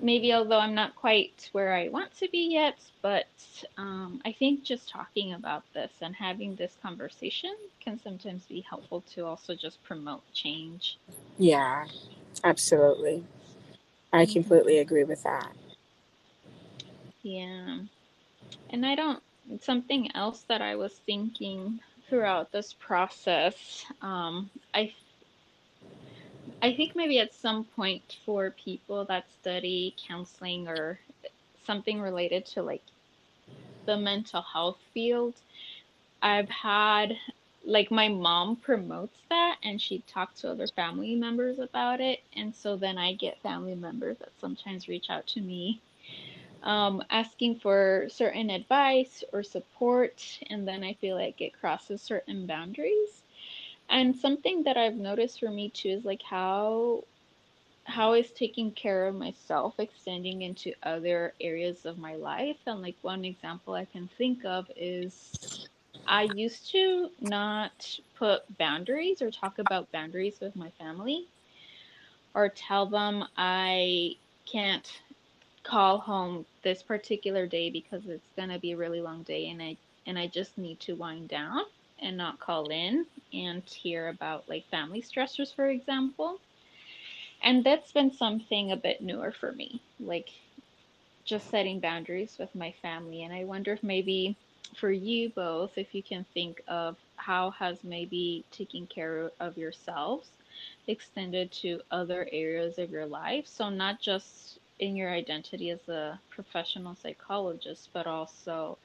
maybe 0.00 0.32
although 0.32 0.58
I'm 0.58 0.74
not 0.74 0.94
quite 0.96 1.48
where 1.52 1.72
I 1.72 1.88
want 1.88 2.16
to 2.18 2.28
be 2.30 2.52
yet, 2.52 2.78
but 3.02 3.26
um, 3.78 4.20
I 4.24 4.32
think 4.32 4.64
just 4.64 4.88
talking 4.88 5.34
about 5.34 5.62
this 5.72 5.92
and 6.02 6.14
having 6.14 6.54
this 6.56 6.76
conversation 6.82 7.54
can 7.80 7.98
sometimes 7.98 8.44
be 8.46 8.60
helpful 8.60 9.02
to 9.14 9.24
also 9.24 9.54
just 9.54 9.82
promote 9.84 10.22
change. 10.34 10.98
Yeah. 11.38 11.86
Absolutely. 12.44 13.24
I 14.12 14.26
Mhm. 14.26 14.32
completely 14.32 14.78
agree 14.78 15.04
with 15.04 15.22
that. 15.24 15.52
Yeah. 17.22 17.78
And 18.70 18.86
I 18.86 18.94
don't, 18.94 19.22
something 19.60 20.14
else 20.14 20.42
that 20.48 20.62
I 20.62 20.76
was 20.76 20.94
thinking 21.06 21.80
throughout 22.08 22.52
this 22.52 22.72
process, 22.72 23.84
um, 24.02 24.50
I 24.74 24.92
I 26.62 26.74
think 26.74 26.96
maybe 26.96 27.18
at 27.18 27.34
some 27.34 27.64
point 27.64 28.16
for 28.24 28.50
people 28.50 29.04
that 29.06 29.30
study 29.40 29.94
counseling 30.08 30.68
or 30.68 30.98
something 31.64 32.00
related 32.00 32.46
to 32.46 32.62
like 32.62 32.82
the 33.86 33.96
mental 33.96 34.42
health 34.42 34.78
field, 34.94 35.34
I've 36.22 36.48
had 36.48 37.16
like 37.66 37.90
my 37.90 38.08
mom 38.08 38.56
promotes 38.56 39.16
that 39.28 39.56
and 39.62 39.80
she 39.80 40.00
talked 40.06 40.38
to 40.38 40.50
other 40.50 40.66
family 40.68 41.14
members 41.14 41.58
about 41.58 42.00
it. 42.00 42.20
And 42.36 42.54
so 42.54 42.76
then 42.76 42.98
I 42.98 43.14
get 43.14 43.42
family 43.42 43.74
members 43.74 44.18
that 44.18 44.32
sometimes 44.40 44.88
reach 44.88 45.10
out 45.10 45.26
to 45.28 45.40
me 45.40 45.80
um, 46.64 47.02
asking 47.10 47.56
for 47.56 48.06
certain 48.10 48.50
advice 48.50 49.22
or 49.32 49.42
support 49.42 50.40
and 50.50 50.66
then 50.66 50.82
I 50.82 50.94
feel 50.94 51.16
like 51.16 51.40
it 51.40 51.58
crosses 51.60 52.02
certain 52.02 52.46
boundaries 52.46 53.22
and 53.88 54.16
something 54.16 54.64
that 54.64 54.76
I've 54.76 54.96
noticed 54.96 55.40
for 55.40 55.50
me 55.50 55.70
too 55.70 55.90
is 55.90 56.04
like 56.04 56.22
how 56.22 57.04
how 57.84 58.14
is 58.14 58.30
taking 58.30 58.72
care 58.72 59.06
of 59.06 59.14
myself 59.14 59.74
extending 59.78 60.42
into 60.42 60.72
other 60.82 61.34
areas 61.40 61.84
of 61.84 61.98
my 61.98 62.14
life? 62.16 62.56
And 62.66 62.82
like 62.82 62.96
one 63.02 63.24
example 63.24 63.74
I 63.74 63.84
can 63.84 64.08
think 64.18 64.44
of 64.44 64.70
is 64.76 65.34
I 66.06 66.22
used 66.22 66.70
to 66.72 67.10
not 67.20 67.98
put 68.16 68.58
boundaries 68.58 69.20
or 69.22 69.30
talk 69.30 69.58
about 69.58 69.92
boundaries 69.92 70.40
with 70.40 70.56
my 70.56 70.70
family 70.78 71.26
or 72.34 72.48
tell 72.48 72.86
them 72.86 73.24
I 73.36 74.16
can't 74.46 74.90
call 75.64 75.98
home 75.98 76.46
this 76.62 76.82
particular 76.82 77.46
day 77.46 77.70
because 77.70 78.06
it's 78.06 78.32
going 78.36 78.50
to 78.50 78.58
be 78.58 78.72
a 78.72 78.76
really 78.76 79.00
long 79.00 79.22
day 79.24 79.48
and 79.48 79.62
I 79.62 79.76
and 80.06 80.18
I 80.18 80.26
just 80.28 80.58
need 80.58 80.80
to 80.80 80.94
wind 80.94 81.28
down 81.28 81.62
and 82.00 82.16
not 82.16 82.38
call 82.40 82.68
in 82.68 83.06
and 83.32 83.62
hear 83.64 84.08
about 84.08 84.48
like 84.48 84.66
family 84.70 85.02
stressors 85.02 85.54
for 85.54 85.68
example. 85.68 86.38
And 87.42 87.64
that's 87.64 87.92
been 87.92 88.12
something 88.12 88.72
a 88.72 88.76
bit 88.76 89.02
newer 89.02 89.32
for 89.32 89.52
me 89.52 89.80
like 90.00 90.30
just 91.24 91.50
setting 91.50 91.80
boundaries 91.80 92.36
with 92.38 92.54
my 92.54 92.72
family. 92.82 93.22
And 93.24 93.32
i 93.32 93.44
wonder 93.44 93.72
if 93.72 93.82
maybe 93.82 94.36
for 94.76 94.90
you 94.90 95.30
both 95.30 95.78
if 95.78 95.94
you 95.94 96.02
can 96.02 96.24
think 96.34 96.62
of 96.68 96.96
how 97.16 97.50
has 97.50 97.84
maybe 97.84 98.44
taking 98.50 98.86
care 98.86 99.30
of 99.40 99.56
yourselves 99.56 100.28
extended 100.86 101.50
to 101.52 101.80
other 101.90 102.28
areas 102.32 102.78
of 102.78 102.90
your 102.90 103.06
life. 103.06 103.46
So 103.46 103.70
not 103.70 104.00
just 104.00 104.58
in 104.84 104.96
your 104.96 105.10
identity 105.10 105.70
as 105.70 105.88
a 105.88 106.20
professional 106.30 106.96
psychologist 106.96 107.90
but 107.94 108.06
also 108.06 108.78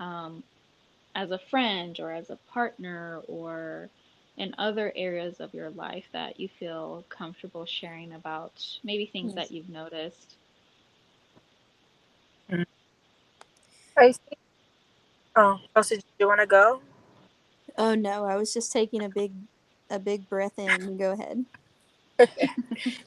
um, 0.00 0.44
as 1.16 1.32
a 1.32 1.40
friend 1.50 2.00
or 2.00 2.12
as 2.12 2.30
a 2.30 2.38
partner 2.52 3.22
or 3.28 3.90
in 4.38 4.54
other 4.58 4.92
areas 4.96 5.40
of 5.40 5.54
your 5.54 5.70
life 5.70 6.06
that 6.14 6.40
you 6.40 6.48
feel 6.60 7.04
comfortable 7.10 7.66
sharing 7.66 8.14
about 8.14 8.52
maybe 8.84 9.06
things 9.06 9.34
Yes. 9.34 9.36
that 9.36 9.52
you've 9.52 9.70
noticed. 9.70 10.36
I 13.98 14.12
see. 14.12 14.18
Oh, 15.36 15.58
Chelsea, 15.74 15.96
do 15.96 16.02
you 16.20 16.28
want 16.28 16.40
to 16.40 16.46
go? 16.46 16.82
Oh 17.78 17.94
no, 17.94 18.24
I 18.26 18.36
was 18.36 18.52
just 18.54 18.72
taking 18.72 19.02
a 19.02 19.08
big 19.10 19.34
a 19.90 19.98
big 20.00 20.28
breath 20.28 20.58
in. 20.58 20.96
Go 20.98 21.12
ahead. 21.12 21.46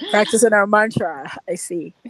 Practicing 0.09 0.53
our 0.53 0.67
mantra. 0.67 1.31
I 1.49 1.55
see. 1.55 1.93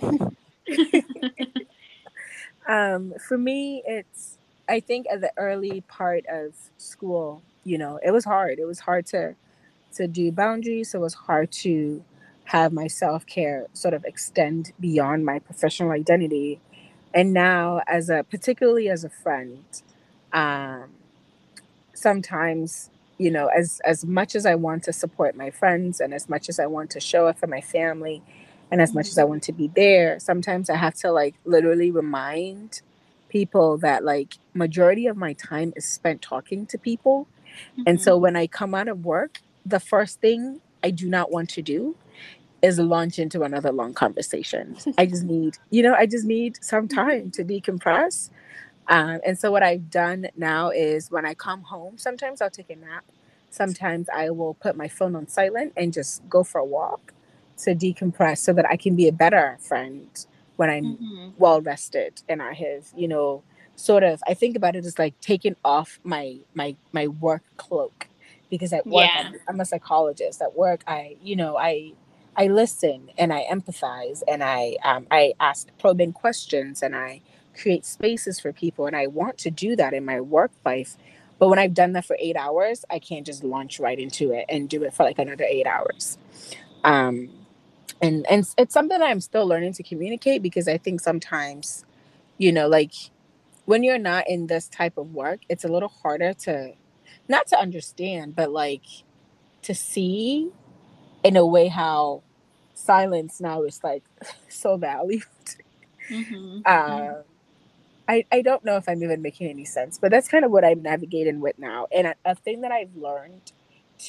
Um, 2.67 3.13
for 3.27 3.37
me, 3.37 3.83
it's 3.85 4.37
I 4.69 4.79
think 4.79 5.07
at 5.11 5.21
the 5.21 5.31
early 5.37 5.81
part 5.87 6.25
of 6.27 6.53
school, 6.77 7.41
you 7.63 7.77
know, 7.77 7.99
it 8.05 8.11
was 8.11 8.25
hard. 8.25 8.59
It 8.59 8.65
was 8.65 8.79
hard 8.79 9.05
to 9.07 9.35
to 9.95 10.07
do 10.07 10.31
boundaries. 10.31 10.91
So 10.91 10.99
It 10.99 11.01
was 11.03 11.15
hard 11.15 11.51
to 11.63 12.03
have 12.45 12.73
my 12.73 12.87
self 12.87 13.25
care 13.25 13.67
sort 13.73 13.93
of 13.95 14.05
extend 14.05 14.73
beyond 14.79 15.25
my 15.25 15.39
professional 15.39 15.91
identity. 15.91 16.61
And 17.13 17.33
now, 17.33 17.81
as 17.87 18.09
a 18.09 18.23
particularly 18.29 18.89
as 18.89 19.03
a 19.05 19.09
friend, 19.09 19.63
um, 20.33 20.91
sometimes 21.95 22.90
you 23.21 23.31
know, 23.31 23.47
as 23.49 23.81
as 23.85 24.05
much 24.05 24.35
as 24.35 24.45
I 24.47 24.55
want 24.55 24.83
to 24.85 24.93
support 24.93 25.35
my 25.37 25.51
friends 25.51 26.01
and 26.01 26.13
as 26.13 26.29
much 26.29 26.49
as 26.49 26.59
I 26.59 26.67
want 26.67 26.91
to 26.91 27.01
show 27.01 27.27
up 27.27 27.39
for 27.39 27.47
my 27.47 27.61
family, 27.61 28.23
and 28.71 28.81
as 28.81 28.95
much 28.95 29.09
as 29.09 29.19
I 29.19 29.25
want 29.25 29.43
to 29.45 29.53
be 29.53 29.69
there, 29.75 30.19
sometimes 30.19 30.69
I 30.69 30.77
have 30.77 30.95
to 30.95 31.11
like 31.11 31.35
literally 31.45 31.91
remind 31.91 32.81
people 33.29 33.77
that 33.79 34.05
like 34.05 34.35
majority 34.55 35.07
of 35.07 35.17
my 35.17 35.33
time 35.33 35.73
is 35.77 35.85
spent 35.85 36.21
talking 36.23 36.67
to 36.67 36.79
people. 36.79 37.27
And 37.87 37.99
Mhm. 37.99 38.01
so 38.03 38.17
when 38.17 38.35
I 38.37 38.47
come 38.47 38.75
out 38.75 38.89
of 38.89 39.05
work, 39.05 39.41
the 39.65 39.79
first 39.81 40.21
thing 40.21 40.61
I 40.83 40.91
do 40.91 41.09
not 41.09 41.31
want 41.31 41.49
to 41.51 41.63
do 41.63 41.95
is 42.61 42.79
launch 42.79 43.19
into 43.19 43.43
another 43.43 43.71
long 43.71 43.93
conversation. 43.93 44.77
I 44.97 45.05
just 45.07 45.23
need, 45.23 45.57
you 45.71 45.83
know, 45.83 45.95
I 45.95 46.07
just 46.07 46.25
need 46.25 46.57
some 46.63 46.87
time 47.01 47.31
to 47.33 47.43
decompress. 47.45 48.29
Um, 48.87 49.21
and 49.25 49.37
so 49.39 49.51
what 49.51 49.63
I've 49.63 49.89
done 49.91 50.27
now 50.37 50.69
is 50.71 51.11
when 51.11 51.25
I 51.25 51.33
come 51.35 51.63
home, 51.63 51.97
sometimes 51.97 52.41
I'll 52.41 52.49
take 52.51 52.69
a 52.71 52.75
nap. 52.75 53.05
Sometimes 53.51 54.09
I 54.13 54.29
will 54.31 54.55
put 54.55 54.75
my 54.77 54.87
phone 54.89 55.15
on 55.15 55.27
silent 55.27 55.73
and 55.77 55.93
just 55.93 56.27
go 56.29 56.43
for 56.43 56.59
a 56.59 56.65
walk 56.65 57.13
to 57.59 57.75
decompress 57.75 58.39
so 58.39 58.53
that 58.53 58.65
I 58.69 58.77
can 58.77 58.95
be 58.95 59.07
a 59.07 59.13
better 59.13 59.57
friend 59.61 60.09
when 60.57 60.69
I'm 60.69 60.99
Mhm. 61.01 61.33
well 61.37 61.61
rested 61.61 62.21
and 62.29 62.41
I 62.41 62.53
have, 62.53 62.87
you 62.95 63.07
know, 63.07 63.43
sort 63.75 64.03
of 64.03 64.21
I 64.27 64.33
think 64.35 64.55
about 64.57 64.75
it 64.75 64.85
as 64.85 64.99
like 64.99 65.19
taking 65.21 65.55
off 65.65 65.99
my 66.03 66.39
my 66.55 66.75
my 66.93 67.07
work 67.07 67.43
cloak 67.57 68.07
because 68.49 68.73
at 68.73 68.89
work 68.89 69.11
Yeah. 69.11 69.19
I'm, 69.19 69.35
I'm 69.49 69.59
a 69.61 69.65
psychologist. 69.65 70.41
At 70.41 70.55
work 70.57 70.83
I, 70.87 71.17
you 71.23 71.35
know, 71.35 71.57
I 71.57 71.93
I 72.37 72.47
listen 72.47 73.11
and 73.17 73.33
I 73.33 73.45
empathize 73.51 74.23
and 74.27 74.43
I 74.43 74.77
um, 74.83 75.07
I 75.11 75.33
ask 75.39 75.69
probing 75.79 76.13
questions 76.13 76.83
and 76.83 76.95
I 76.95 77.21
create 77.59 77.85
spaces 77.85 78.39
for 78.39 78.53
people 78.53 78.87
and 78.87 78.95
I 78.95 79.07
want 79.07 79.37
to 79.39 79.51
do 79.51 79.75
that 79.77 79.93
in 79.93 80.05
my 80.05 80.21
work 80.21 80.51
life. 80.65 80.97
But 81.39 81.49
when 81.49 81.59
I've 81.59 81.73
done 81.73 81.93
that 81.93 82.05
for 82.05 82.17
eight 82.19 82.37
hours, 82.37 82.85
I 82.89 82.99
can't 82.99 83.25
just 83.25 83.43
launch 83.43 83.79
right 83.79 83.99
into 83.99 84.31
it 84.31 84.45
and 84.49 84.69
do 84.69 84.83
it 84.83 84.93
for 84.93 85.03
like 85.03 85.19
another 85.19 85.45
eight 85.45 85.67
hours. 85.67 86.17
Um, 86.83 87.29
and 88.01 88.25
and 88.29 88.41
it's- 88.57 88.73
something 88.73 89.01
I'm 89.01 89.21
still 89.21 89.47
learning 89.47 89.73
to 89.75 89.83
communicate 89.83 90.43
because 90.43 90.67
I 90.67 90.77
think 90.77 91.01
sometimes, 91.01 91.85
you 92.37 92.51
know, 92.51 92.67
like 92.67 92.93
when 93.65 93.83
you're 93.83 93.99
not 93.99 94.27
in 94.29 94.47
this 94.47 94.67
type 94.69 94.97
of 94.97 95.13
work, 95.13 95.41
it's 95.49 95.65
a 95.65 95.69
little 95.69 95.89
harder 95.89 96.33
to 96.33 96.73
not 97.29 97.47
to 97.49 97.59
understand, 97.59 98.35
but 98.35 98.51
like 98.51 98.83
to 99.63 99.75
see 99.75 100.51
in 101.23 101.37
a 101.37 101.45
way 101.45 101.67
how 101.69 102.23
silence 102.75 103.41
now 103.41 103.63
is 103.63 103.81
like 103.83 104.03
so 104.49 104.77
valued. 104.77 105.23
Mhm. 106.11 106.63
Mhm. 106.63 106.65
Uh, 106.65 107.23
I, 108.07 108.25
I 108.31 108.43
don't 108.43 108.65
know 108.65 108.77
if 108.77 108.89
I'm 108.89 109.03
even 109.03 109.23
making 109.23 109.49
any 109.49 109.65
sense, 109.65 109.99
but 109.99 110.11
that's 110.11 110.29
kind 110.29 110.45
of 110.45 110.51
what 110.51 110.65
I'm 110.65 110.83
navigating 110.83 111.41
with 111.41 111.59
now. 111.59 111.87
And 111.95 112.07
a, 112.07 112.15
a 112.25 112.35
thing 112.35 112.61
that 112.61 112.71
I've 112.71 112.95
learned 112.95 113.53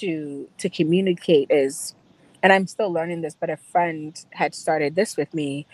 to 0.01 0.49
to 0.59 0.71
communicate 0.71 1.49
is, 1.51 1.95
and 2.43 2.53
I'm 2.53 2.69
still 2.69 2.93
learning 2.93 3.23
this, 3.23 3.37
but 3.41 3.51
a 3.51 3.59
friend 3.59 4.19
had 4.33 4.55
started 4.55 4.97
this 4.97 5.17
with 5.17 5.35
me 5.35 5.67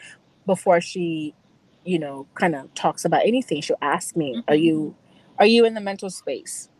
before 0.46 0.80
she, 0.80 1.34
you 1.84 1.98
know, 1.98 2.26
kind 2.34 2.54
of 2.56 2.74
talks 2.74 3.04
about 3.04 3.26
anything. 3.26 3.62
She'll 3.62 3.78
ask 3.82 4.16
me, 4.16 4.40
"Are 4.48 4.54
Mhm. 4.54 4.64
you 4.64 4.96
are 5.38 5.46
you 5.46 5.64
in 5.66 5.74
the 5.74 5.82
mental 5.82 6.10
space 6.10 6.70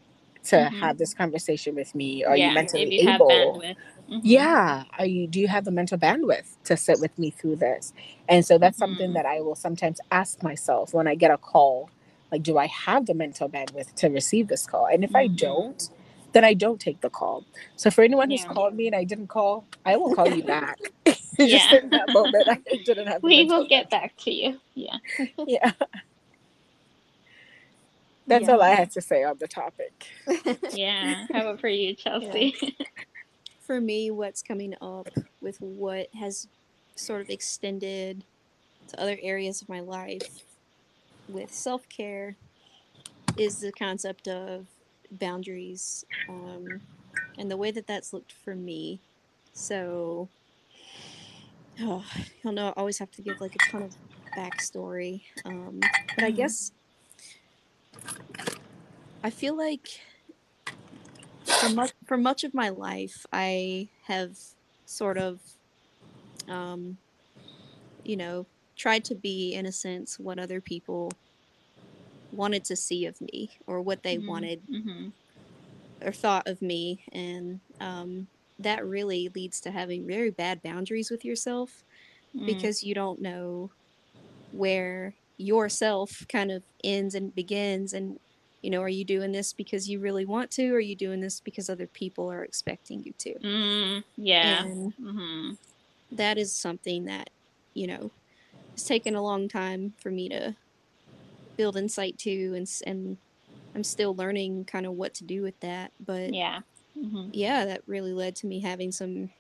to 0.50 0.56
Mhm. 0.56 0.80
have 0.80 0.98
this 0.98 1.14
conversation 1.14 1.74
with 1.74 1.94
me? 1.94 2.24
Are 2.24 2.36
you 2.36 2.42
Yeah, 2.44 2.50
if 2.50 2.54
mentally 2.64 3.00
you 3.00 3.10
able?" 3.14 3.28
bandwidth. 3.62 3.76
Mhm. 4.10 4.20
yeah 4.24 4.84
are 4.98 5.06
you 5.06 5.26
do 5.28 5.40
you 5.40 5.48
have 5.48 5.64
the 5.64 5.70
mental 5.70 5.98
bandwidth 5.98 6.56
to 6.64 6.76
sit 6.76 6.98
with 7.00 7.16
me 7.18 7.30
through 7.30 7.56
this 7.56 7.92
and 8.28 8.44
so 8.44 8.58
that's 8.58 8.78
something 8.78 9.10
Mhm. 9.10 9.14
that 9.14 9.26
i 9.26 9.40
will 9.40 9.54
sometimes 9.54 10.00
ask 10.10 10.42
myself 10.42 10.94
when 10.94 11.06
i 11.06 11.14
get 11.14 11.30
a 11.30 11.38
call 11.38 11.90
like 12.32 12.42
do 12.42 12.58
i 12.58 12.66
have 12.66 13.06
the 13.06 13.14
mental 13.14 13.48
bandwidth 13.48 13.94
to 13.94 14.08
receive 14.08 14.48
this 14.48 14.66
call 14.66 14.86
and 14.86 15.04
if 15.04 15.14
i 15.14 15.28
Mhm. 15.28 15.36
don't 15.36 15.90
then 16.32 16.44
i 16.44 16.54
don't 16.54 16.80
take 16.80 17.00
the 17.02 17.10
call 17.10 17.44
so 17.76 17.90
for 17.90 18.02
anyone 18.02 18.30
who's 18.30 18.44
Yeah. 18.44 18.54
called 18.54 18.74
me 18.74 18.86
and 18.88 18.96
i 18.96 19.04
didn't 19.04 19.28
call 19.28 19.66
i 19.86 19.96
will 19.96 20.14
call 20.14 20.28
you 20.28 20.42
back 20.42 20.78
just 21.46 21.72
Yeah. 21.72 21.80
in 21.80 21.90
that 21.90 22.10
moment 22.12 22.48
i 22.48 22.58
didn't 22.84 23.06
have 23.06 23.22
the 23.22 23.28
We 23.28 23.44
will 23.44 23.66
get 23.68 23.90
back 23.90 24.16
to 24.24 24.32
you. 24.32 24.60
Yeah. 24.74 24.96
yeah 25.46 25.72
that's 28.28 28.48
all 28.48 28.62
i 28.62 28.70
had 28.70 28.90
to 28.90 29.00
say 29.00 29.24
on 29.24 29.36
the 29.38 29.48
topic 29.48 30.08
Yeah. 30.70 31.26
How 31.32 31.42
about 31.42 31.60
for 31.60 31.68
you, 31.68 31.94
Chelsea? 31.94 32.54
For 33.60 33.80
me, 33.80 34.10
what's 34.10 34.42
coming 34.42 34.74
up 34.80 35.08
with 35.40 35.58
what 35.60 36.08
has 36.14 36.48
sort 36.96 37.20
of 37.20 37.30
extended 37.30 38.24
to 38.88 39.00
other 39.00 39.18
areas 39.22 39.62
of 39.62 39.68
my 39.68 39.80
life 39.80 40.44
with 41.28 41.52
self 41.52 41.88
care 41.88 42.38
is 43.36 43.60
the 43.60 43.72
concept 43.72 44.28
of 44.28 44.68
boundaries 45.10 46.04
um, 46.28 46.80
and 47.38 47.50
the 47.50 47.56
way 47.58 47.70
that 47.70 47.86
that's 47.86 48.12
looked 48.12 48.32
for 48.32 48.54
me. 48.54 49.02
So, 49.52 50.30
oh, 51.80 52.04
you'll 52.44 52.54
know 52.54 52.68
I 52.68 52.72
always 52.80 52.98
have 52.98 53.10
to 53.12 53.22
give 53.22 53.40
like 53.40 53.56
a 53.56 53.60
ton 53.60 53.82
of 53.82 53.96
backstory. 54.36 55.22
Um, 55.44 55.80
but 56.14 56.24
I 56.24 56.30
Mhm. 56.30 56.36
guess 56.36 56.72
I 59.22 59.30
feel 59.30 59.56
like 59.56 60.00
for 61.58 61.68
much 61.68 61.92
for 62.06 62.16
much 62.16 62.44
of 62.44 62.54
my 62.54 62.68
life, 62.68 63.26
I 63.32 63.90
have 64.06 64.36
sort 64.86 65.18
of, 65.18 65.40
um, 66.48 66.98
you 68.04 68.16
know, 68.16 68.46
tried 68.76 69.04
to 69.06 69.14
be 69.14 69.52
in 69.54 69.66
a 69.66 69.72
sense 69.72 70.18
what 70.18 70.38
other 70.38 70.60
people 70.60 71.10
wanted 72.30 72.64
to 72.64 72.76
see 72.76 73.06
of 73.06 73.20
me 73.20 73.50
or 73.66 73.80
what 73.82 74.02
they 74.02 74.18
wanted 74.18 74.62
Mm-hmm. 74.70 75.08
or 76.02 76.12
thought 76.12 76.46
of 76.48 76.62
me, 76.62 77.04
and 77.12 77.60
um, 77.80 78.28
that 78.58 78.86
really 78.86 79.28
leads 79.34 79.60
to 79.60 79.70
having 79.70 80.06
very 80.06 80.30
bad 80.30 80.62
boundaries 80.62 81.10
with 81.10 81.24
yourself 81.24 81.84
Mm. 82.34 82.44
because 82.46 82.82
you 82.82 82.94
don't 82.94 83.20
know 83.20 83.72
where 84.50 85.16
yourself 85.38 86.26
kind 86.28 86.50
of 86.52 86.64
ends 86.84 87.14
and 87.14 87.34
begins 87.34 87.92
and 87.94 88.18
you 88.62 88.70
know 88.70 88.82
are 88.82 88.88
you 88.88 89.04
doing 89.04 89.32
this 89.32 89.52
because 89.54 89.88
you 89.88 90.00
really 90.00 90.26
want 90.26 90.50
to 90.52 90.70
or 90.72 90.76
are 90.76 90.80
you 90.80 90.96
doing 90.96 91.20
this 91.20 91.40
because 91.40 91.70
other 91.70 91.86
people 91.86 92.30
are 92.30 92.44
expecting 92.44 93.02
you 93.02 93.12
to 93.18 93.34
Mm, 93.42 94.04
yeah. 94.16 94.68
Mm-hmm. 95.00 95.54
that 96.10 96.38
is 96.38 96.56
something 96.56 97.04
that 97.04 97.30
you 97.74 97.86
know 97.86 98.12
it's 98.74 98.84
taken 98.84 99.14
a 99.14 99.22
long 99.22 99.48
time 99.48 99.94
for 99.98 100.10
me 100.10 100.28
to 100.28 100.56
build 101.56 101.76
insight 101.76 102.18
to 102.18 102.54
and 102.54 102.66
and 102.86 103.18
I'm 103.74 103.84
still 103.84 104.14
learning 104.14 104.64
kind 104.66 104.86
of 104.86 104.94
what 104.94 105.14
to 105.16 105.24
do 105.24 105.42
with 105.42 105.60
that 105.60 105.92
but 106.00 106.34
Yeah. 106.34 106.60
hmm 106.94 107.30
yeah 107.32 107.66
that 107.66 107.82
really 107.86 108.12
led 108.12 108.36
to 108.36 108.46
me 108.46 108.60
having 108.60 108.92
some 108.92 109.30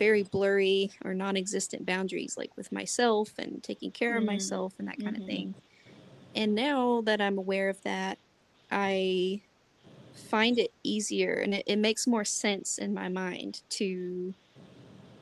very 0.00 0.24
blurry 0.24 0.92
or 1.04 1.14
non-existent 1.14 1.86
boundaries 1.86 2.36
like 2.38 2.56
with 2.58 2.72
myself 2.72 3.34
and 3.38 3.64
taking 3.64 3.92
care 3.92 4.18
of 4.18 4.24
Mm. 4.24 4.26
myself 4.26 4.74
and 4.80 4.88
that 4.88 5.00
kind 5.00 5.16
of 5.16 5.24
Mhm. 5.24 5.24
thing 5.24 5.56
and 6.34 6.54
now 6.54 7.02
that 7.02 7.20
I'm 7.20 7.38
aware 7.38 7.68
of 7.70 7.82
that 7.84 8.18
I 8.70 9.42
find 10.14 10.58
it 10.58 10.72
easier 10.84 11.34
and 11.34 11.54
it, 11.54 11.64
it 11.66 11.78
makes 11.78 12.06
more 12.06 12.24
sense 12.24 12.78
in 12.78 12.94
my 12.94 13.08
mind 13.08 13.62
to 13.70 14.34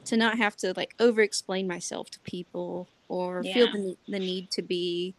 to 0.07 0.17
not 0.17 0.39
have 0.39 0.57
to 0.57 0.73
like 0.77 0.95
over 1.01 1.23
explain 1.23 1.67
myself 1.69 2.11
to 2.11 2.21
people 2.21 2.91
or 3.09 3.45
feel 3.45 3.69
the, 3.69 3.97
the 4.09 4.21
need 4.21 4.51
to 4.53 4.63
be 4.63 5.17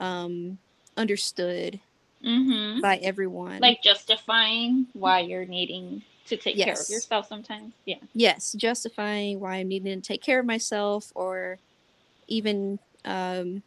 um 0.00 0.58
understood 0.96 1.80
hmm 2.22 2.80
by 2.80 2.96
everyone 2.98 3.60
Like 3.60 3.82
justifying 3.82 4.88
why 4.94 5.20
you're 5.20 5.46
needing 5.46 6.04
to 6.30 6.36
take 6.36 6.56
care 6.56 6.72
of 6.74 6.88
yourself 6.88 7.26
sometimes. 7.28 7.74
Yeah. 7.86 7.98
yes 8.14 8.52
justifying 8.52 9.38
why 9.40 9.56
i'm 9.56 9.68
needing 9.68 10.00
to 10.00 10.06
take 10.06 10.22
care 10.22 10.40
of 10.40 10.46
myself 10.46 11.12
or 11.14 11.58
even 12.28 12.78
um 13.04 13.62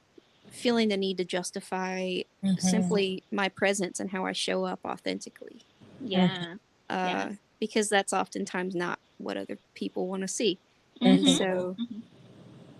feeling 0.50 0.90
the 0.90 0.98
need 0.98 1.18
to 1.18 1.26
justify 1.26 2.20
Mhm. 2.44 2.60
simply 2.60 3.24
my 3.32 3.50
presence 3.50 4.00
and 4.00 4.10
how 4.12 4.26
i 4.26 4.32
show 4.32 4.64
up 4.66 4.80
authentically 4.86 5.62
Yeah. 6.00 6.56
uh, 6.90 6.96
Yeah. 6.98 7.32
because 7.60 7.90
that's 7.90 8.14
oftentimes 8.14 8.76
not 8.76 9.00
what 9.18 9.38
other 9.38 9.58
people 9.74 10.08
want 10.08 10.22
to 10.22 10.28
see. 10.28 10.60
Mhm. 11.02 11.20
Mhm. 11.24 11.38
So, 11.38 11.78
Mhm. 11.80 12.04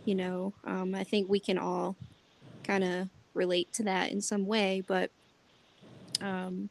you 0.06 0.16
know, 0.16 0.54
um, 0.66 0.94
I 0.94 1.04
think 1.06 1.30
we 1.30 1.40
can 1.40 1.58
all 1.58 1.96
kind 2.64 2.84
of 2.84 3.10
relate 3.34 3.72
to 3.74 3.84
that 3.84 4.12
in 4.12 4.20
some 4.22 4.46
way. 4.46 4.82
But 4.86 5.12
um, 6.22 6.70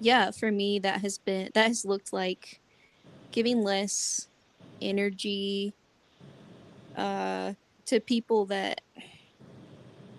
yeah, 0.00 0.30
for 0.30 0.50
me, 0.50 0.78
that 0.80 1.02
has 1.02 1.18
been 1.18 1.50
that 1.54 1.68
has 1.68 1.84
looked 1.84 2.12
like 2.12 2.60
giving 3.32 3.62
less 3.62 4.28
energy 4.80 5.74
uh, 6.96 7.52
to 7.86 8.00
people 8.00 8.46
that 8.46 8.80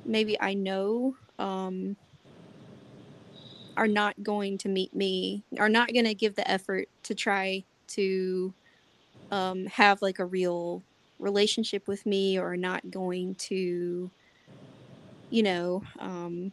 maybe 0.06 0.40
I 0.40 0.54
know 0.54 1.16
um, 1.40 1.98
are 3.76 3.88
not 3.88 4.22
going 4.24 4.58
to 4.60 4.70
meet 4.70 4.96
me, 4.96 5.44
are 5.60 5.70
not 5.70 5.94
going 5.94 6.06
to 6.06 6.14
give 6.14 6.36
the 6.36 6.50
effort 6.50 6.88
to 7.04 7.16
try 7.16 7.64
to 7.88 8.54
um, 9.32 9.66
have 9.66 10.02
like 10.02 10.20
a 10.20 10.26
real 10.26 10.84
relationship 11.20 11.88
with 11.88 12.06
me, 12.06 12.38
or 12.40 12.56
not 12.56 12.92
going 12.92 13.36
to, 13.36 14.12
you 15.30 15.44
know, 15.44 15.84
um, 16.00 16.52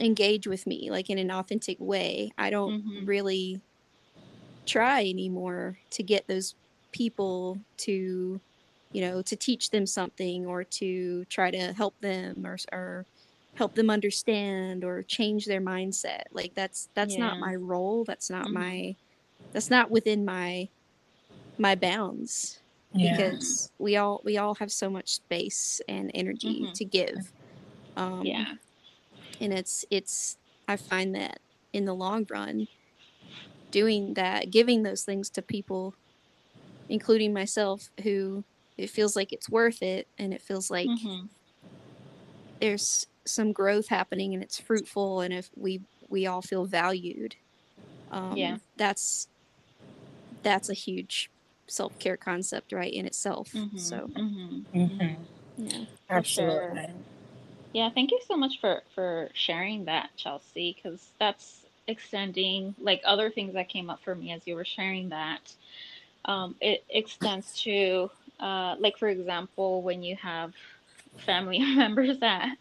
engage 0.00 0.46
with 0.46 0.66
me 0.66 0.90
like 0.90 1.10
in 1.10 1.18
an 1.18 1.30
authentic 1.30 1.78
way. 1.80 2.32
I 2.38 2.50
don't 2.50 2.76
Mhm. 2.76 3.04
really 3.04 3.62
try 4.66 5.00
anymore 5.08 5.78
to 5.90 6.02
get 6.02 6.28
those 6.28 6.54
people 6.92 7.64
to 7.78 8.40
you 8.92 9.00
know 9.00 9.22
to 9.22 9.36
teach 9.36 9.70
them 9.70 9.86
something 9.86 10.46
or 10.46 10.64
to 10.64 11.24
try 11.26 11.50
to 11.50 11.72
help 11.72 12.00
them 12.00 12.46
or 12.46 12.56
or 12.72 13.06
help 13.54 13.74
them 13.74 13.90
understand 13.90 14.84
or 14.84 15.02
change 15.02 15.46
their 15.46 15.60
mindset 15.60 16.22
like 16.32 16.54
that's 16.54 16.88
that's 16.94 17.18
not 17.18 17.38
my 17.38 17.54
role 17.54 18.04
that's 18.04 18.30
not 18.30 18.50
Mhm. 18.50 18.52
my 18.52 18.96
that's 19.52 19.70
not 19.70 19.90
within 19.90 20.24
my 20.24 20.68
my 21.58 21.74
bounds 21.76 22.62
Yeah. 22.92 23.30
because 23.30 23.72
we 23.78 23.96
all 23.96 24.22
we 24.24 24.38
all 24.38 24.56
have 24.56 24.72
so 24.72 24.90
much 24.90 25.10
space 25.14 25.80
and 25.88 26.10
energy 26.14 26.70
Mhm. 26.70 26.74
to 26.74 26.84
give 26.84 27.32
um 27.96 28.34
Yeah. 28.34 28.54
And 29.40 29.52
it's 29.52 29.84
it's 29.90 30.38
i 30.68 30.76
find 30.76 31.14
that 31.14 31.40
in 31.72 31.84
the 31.84 31.94
long 31.94 32.26
run 32.30 32.68
doing 33.70 34.14
that 34.14 34.50
giving 34.50 34.82
those 34.82 35.04
things 35.04 35.30
to 35.30 35.42
people 35.42 35.94
including 36.88 37.32
myself 37.32 37.90
who 38.02 38.44
it 38.78 38.90
feels 38.90 39.16
like 39.16 39.32
it's 39.32 39.50
worth 39.50 39.82
it 39.82 40.08
and 40.18 40.34
it 40.34 40.42
feels 40.42 40.70
like 40.70 40.92
Mhm. 40.92 41.30
there's 42.60 43.06
some 43.26 43.52
growth 43.52 43.88
happening 43.88 44.34
and 44.34 44.42
it's 44.42 44.58
fruitful 44.60 45.20
and 45.20 45.32
if 45.32 45.50
we 45.56 45.82
we 46.08 46.26
all 46.26 46.42
feel 46.42 46.64
valued 46.66 47.36
um 48.10 48.36
Yeah. 48.36 48.58
that's 48.76 49.28
that's 50.42 50.68
a 50.68 50.74
huge 50.74 51.30
self-care 51.68 52.16
concept 52.16 52.72
right 52.72 52.92
in 52.92 53.06
itself 53.06 53.48
Mhm. 53.54 53.70
so 53.76 54.10
Mhm. 54.16 54.66
Mhm. 54.74 55.28
yeah 55.56 55.84
Absolutely. 56.08 57.04
Yeah, 57.72 57.90
thank 57.90 58.10
you 58.10 58.20
so 58.26 58.36
much 58.36 58.60
for 58.60 58.82
for 58.94 59.30
sharing 59.34 59.84
that, 59.86 60.10
Chelsea, 60.16 60.74
because 60.74 61.12
that's 61.18 61.66
extending 61.86 62.74
like 62.78 63.02
other 63.04 63.30
things 63.30 63.54
that 63.54 63.68
came 63.68 63.90
up 63.90 64.00
for 64.02 64.14
me 64.14 64.32
as 64.32 64.46
you 64.46 64.54
were 64.54 64.64
sharing 64.64 65.10
that. 65.10 65.54
Um, 66.24 66.56
it 66.60 66.84
extends 66.90 67.60
to 67.62 68.10
uh, 68.40 68.76
like 68.78 68.96
for 68.98 69.08
example, 69.08 69.82
when 69.82 70.02
you 70.02 70.16
have 70.16 70.54
family 71.18 71.58
members 71.76 72.18
that 72.20 72.56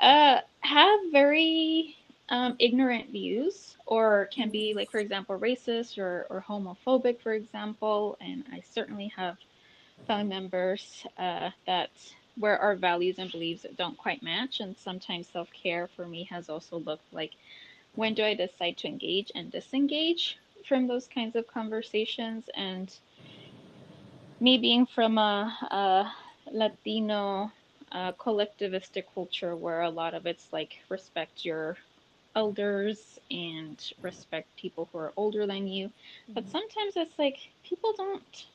uh, 0.00 0.40
have 0.60 1.00
very 1.12 1.96
um, 2.28 2.56
ignorant 2.58 3.10
views 3.10 3.76
or 3.86 4.28
can 4.32 4.50
be 4.50 4.74
like 4.74 4.90
for 4.90 4.98
example 4.98 5.38
racist 5.38 5.98
or, 5.98 6.26
or 6.30 6.44
homophobic 6.48 7.20
for 7.20 7.32
example 7.34 8.16
and 8.20 8.44
i 8.52 8.60
certainly 8.72 9.12
have 9.16 9.36
family 10.06 10.28
members 10.28 11.04
uh, 11.18 11.50
that 11.66 11.90
where 12.38 12.58
our 12.58 12.74
values 12.74 13.18
and 13.18 13.30
beliefs 13.30 13.66
don't 13.76 13.98
quite 13.98 14.22
match 14.22 14.60
and 14.60 14.76
sometimes 14.78 15.28
self-care 15.28 15.88
for 15.88 16.06
me 16.06 16.24
has 16.24 16.48
also 16.48 16.78
looked 16.78 17.12
like 17.12 17.32
when 17.94 18.14
do 18.14 18.24
i 18.24 18.34
decide 18.34 18.76
to 18.76 18.88
engage 18.88 19.30
and 19.34 19.50
disengage 19.50 20.38
from 20.64 20.86
those 20.86 21.06
kinds 21.06 21.36
of 21.36 21.46
conversations? 21.46 22.48
And 22.54 22.94
me 24.40 24.58
being 24.58 24.86
from 24.86 25.18
a, 25.18 25.56
a 25.70 26.12
latino 26.52 27.50
uh, 27.92 28.12
collectivistic 28.12 29.04
culture 29.14 29.54
where 29.54 29.82
a 29.82 29.90
lot 29.90 30.14
of 30.14 30.26
it's 30.26 30.52
like 30.52 30.78
respect 30.88 31.44
your 31.44 31.76
elders 32.34 33.18
and 33.30 33.92
respect 34.02 34.48
people 34.56 34.88
who 34.90 34.98
are 34.98 35.12
older 35.16 35.46
than 35.46 35.66
you. 35.66 35.90
But 36.34 36.48
sometimes 36.48 36.96
it's 36.96 37.18
like 37.18 37.36
people 37.62 37.92
don't 37.96 38.46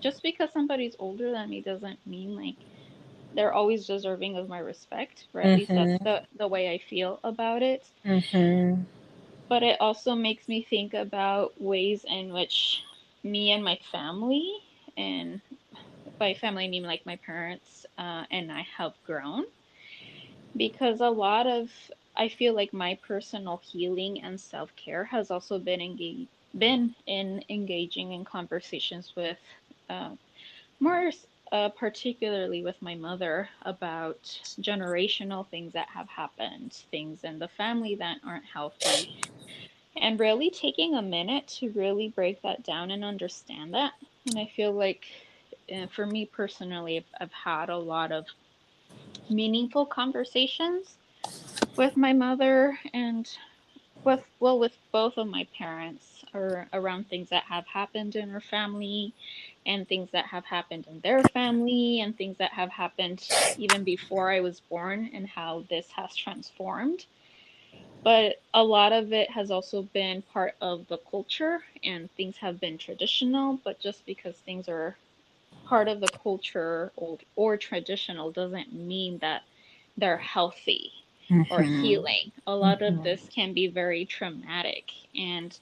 just 0.00 0.22
because 0.22 0.50
somebody's 0.52 0.94
older 1.00 1.32
than 1.32 1.50
me 1.50 1.60
doesn't 1.60 1.98
mean 2.06 2.36
like 2.36 2.54
they're 3.32 3.52
always 3.52 3.86
deserving 3.86 4.36
of 4.36 4.48
my 4.48 4.58
respect, 4.58 5.26
or 5.34 5.40
at 5.40 5.54
least 5.54 5.74
that's 5.74 5.96
Mhm. 5.96 6.04
the 6.04 6.22
the 6.36 6.48
way 6.48 6.70
I 6.72 6.78
feel 6.78 7.20
about 7.24 7.62
it. 7.62 7.90
Mhm. 8.04 8.86
But 9.48 9.62
it 9.62 9.80
also 9.80 10.14
makes 10.14 10.48
me 10.48 10.62
think 10.62 10.94
about 10.94 11.60
ways 11.60 12.04
in 12.04 12.32
which 12.32 12.82
me 13.22 13.50
and 13.50 13.64
my 13.64 13.76
family, 13.90 14.46
and 14.96 15.40
by 16.18 16.34
family 16.34 16.64
I 16.64 16.68
mean 16.68 16.84
like 16.84 17.04
my 17.06 17.16
parents 17.16 17.86
uh, 17.98 18.24
and 18.30 18.50
I 18.52 18.62
have 18.76 18.94
grown, 19.04 19.44
because 20.56 21.00
a 21.00 21.08
lot 21.10 21.46
of 21.46 21.70
I 22.16 22.28
feel 22.28 22.54
like 22.54 22.72
my 22.72 22.98
personal 23.06 23.60
healing 23.64 24.22
and 24.22 24.40
self 24.40 24.74
care 24.76 25.04
has 25.04 25.30
also 25.30 25.58
been 25.58 25.80
engaged 25.80 26.28
been 26.56 26.94
in 27.06 27.42
engaging 27.48 28.12
in 28.12 28.24
conversations 28.24 29.12
with 29.16 29.38
uh, 29.88 30.10
more 30.80 31.10
uh, 31.52 31.68
particularly 31.70 32.62
with 32.62 32.80
my 32.82 32.94
mother 32.94 33.48
about 33.62 34.22
generational 34.60 35.46
things 35.48 35.72
that 35.72 35.88
have 35.88 36.08
happened, 36.08 36.72
things 36.90 37.24
in 37.24 37.38
the 37.38 37.48
family 37.48 37.94
that 37.94 38.18
aren't 38.26 38.44
healthy, 38.44 39.20
and 39.96 40.20
really 40.20 40.50
taking 40.50 40.94
a 40.94 41.02
minute 41.02 41.46
to 41.46 41.70
really 41.70 42.08
break 42.08 42.40
that 42.42 42.62
down 42.64 42.90
and 42.90 43.04
understand 43.04 43.74
that. 43.74 43.92
And 44.26 44.38
I 44.38 44.50
feel 44.54 44.72
like 44.72 45.06
uh, 45.74 45.86
for 45.86 46.06
me 46.06 46.26
personally, 46.26 47.04
I've 47.20 47.32
had 47.32 47.68
a 47.68 47.76
lot 47.76 48.12
of 48.12 48.26
meaningful 49.30 49.86
conversations 49.86 50.96
with 51.76 51.96
my 51.96 52.12
mother 52.12 52.78
and 52.92 53.28
with 54.04 54.24
well 54.40 54.58
with 54.58 54.76
both 54.92 55.16
of 55.16 55.26
my 55.26 55.46
parents 55.56 56.24
or 56.32 56.66
around 56.72 57.08
things 57.08 57.28
that 57.30 57.44
have 57.44 57.66
happened 57.66 58.16
in 58.16 58.30
our 58.32 58.40
family 58.40 59.12
and 59.68 59.88
things 59.88 60.10
that 60.12 60.26
have 60.28 60.46
happened 60.46 60.88
in 60.88 61.00
their 61.02 61.24
family 61.24 62.00
and 62.00 62.16
things 62.18 62.38
that 62.38 62.54
have 62.54 62.70
happened 62.70 63.32
even 63.56 63.84
before 63.84 64.32
I 64.32 64.40
was 64.40 64.60
born 64.60 65.10
and 65.14 65.28
how 65.28 65.66
this 65.70 65.92
has 65.92 66.16
transformed. 66.16 67.06
But 68.04 68.42
a 68.54 68.64
lot 68.64 68.92
of 68.92 69.12
it 69.12 69.30
has 69.32 69.50
also 69.50 69.82
been 69.82 70.22
part 70.22 70.56
of 70.60 70.88
the 70.88 70.98
culture 70.98 71.64
and 71.84 72.10
things 72.12 72.38
have 72.38 72.60
been 72.60 72.78
traditional, 72.78 73.58
but 73.64 73.80
just 73.80 74.06
because 74.06 74.38
things 74.40 74.68
are 74.68 74.96
part 75.64 75.88
of 75.88 76.00
the 76.00 76.10
culture 76.10 76.92
or, 76.96 77.18
or 77.36 77.56
traditional 77.56 78.30
doesn't 78.32 78.72
mean 78.72 79.18
that 79.18 79.44
they're 79.96 80.18
healthy 80.18 80.92
or 81.50 81.62
Mhm. 81.62 81.80
healing. 81.80 82.32
A 82.46 82.56
lot 82.56 82.82
of 82.82 83.02
Mhm. 83.02 83.02
this 83.02 83.28
can 83.28 83.52
be 83.54 83.66
very 83.66 84.04
traumatic 84.04 84.90
and 85.16 85.58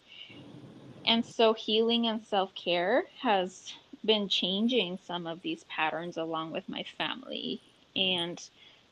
and 1.07 1.25
so 1.25 1.55
healing 1.55 2.07
and 2.07 2.23
self-care 2.25 3.07
has 3.21 3.75
been 4.07 4.29
changing 4.29 4.99
some 5.07 5.27
of 5.27 5.43
these 5.43 5.65
patterns 5.65 6.17
along 6.17 6.53
with 6.53 6.69
my 6.69 6.85
family 6.97 7.61
and 7.95 8.41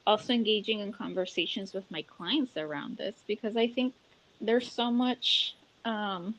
also 0.06 0.32
engaging 0.32 0.80
in 0.80 0.92
conversations 0.92 1.72
with 1.72 1.90
my 1.90 2.02
clients 2.02 2.56
around 2.56 2.96
this 2.96 3.14
because 3.26 3.56
I 3.56 3.68
think 3.68 3.94
there's 4.40 4.70
so 4.70 4.90
much 4.90 5.54
um, 5.84 6.34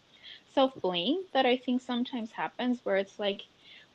self 0.54 0.74
blame 0.82 1.24
that 1.34 1.46
I 1.46 1.58
think 1.58 1.82
sometimes 1.82 2.32
happens 2.32 2.80
where 2.84 2.98
it's 2.98 3.20
like, 3.20 3.42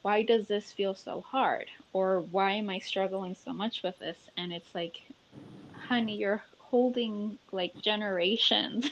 why 0.02 0.22
does 0.22 0.48
this 0.48 0.72
feel 0.72 0.94
so 0.94 1.20
hard? 1.20 1.66
Or 1.92 2.20
why 2.20 2.52
am 2.52 2.70
I 2.70 2.78
struggling 2.78 3.34
so 3.34 3.52
much 3.52 3.82
with 3.82 3.98
this? 3.98 4.16
And 4.36 4.52
it's 4.52 4.74
like, 4.74 5.02
honey, 5.88 6.16
you're 6.16 6.42
holding 6.58 7.38
like 7.52 7.74
generations 7.80 8.90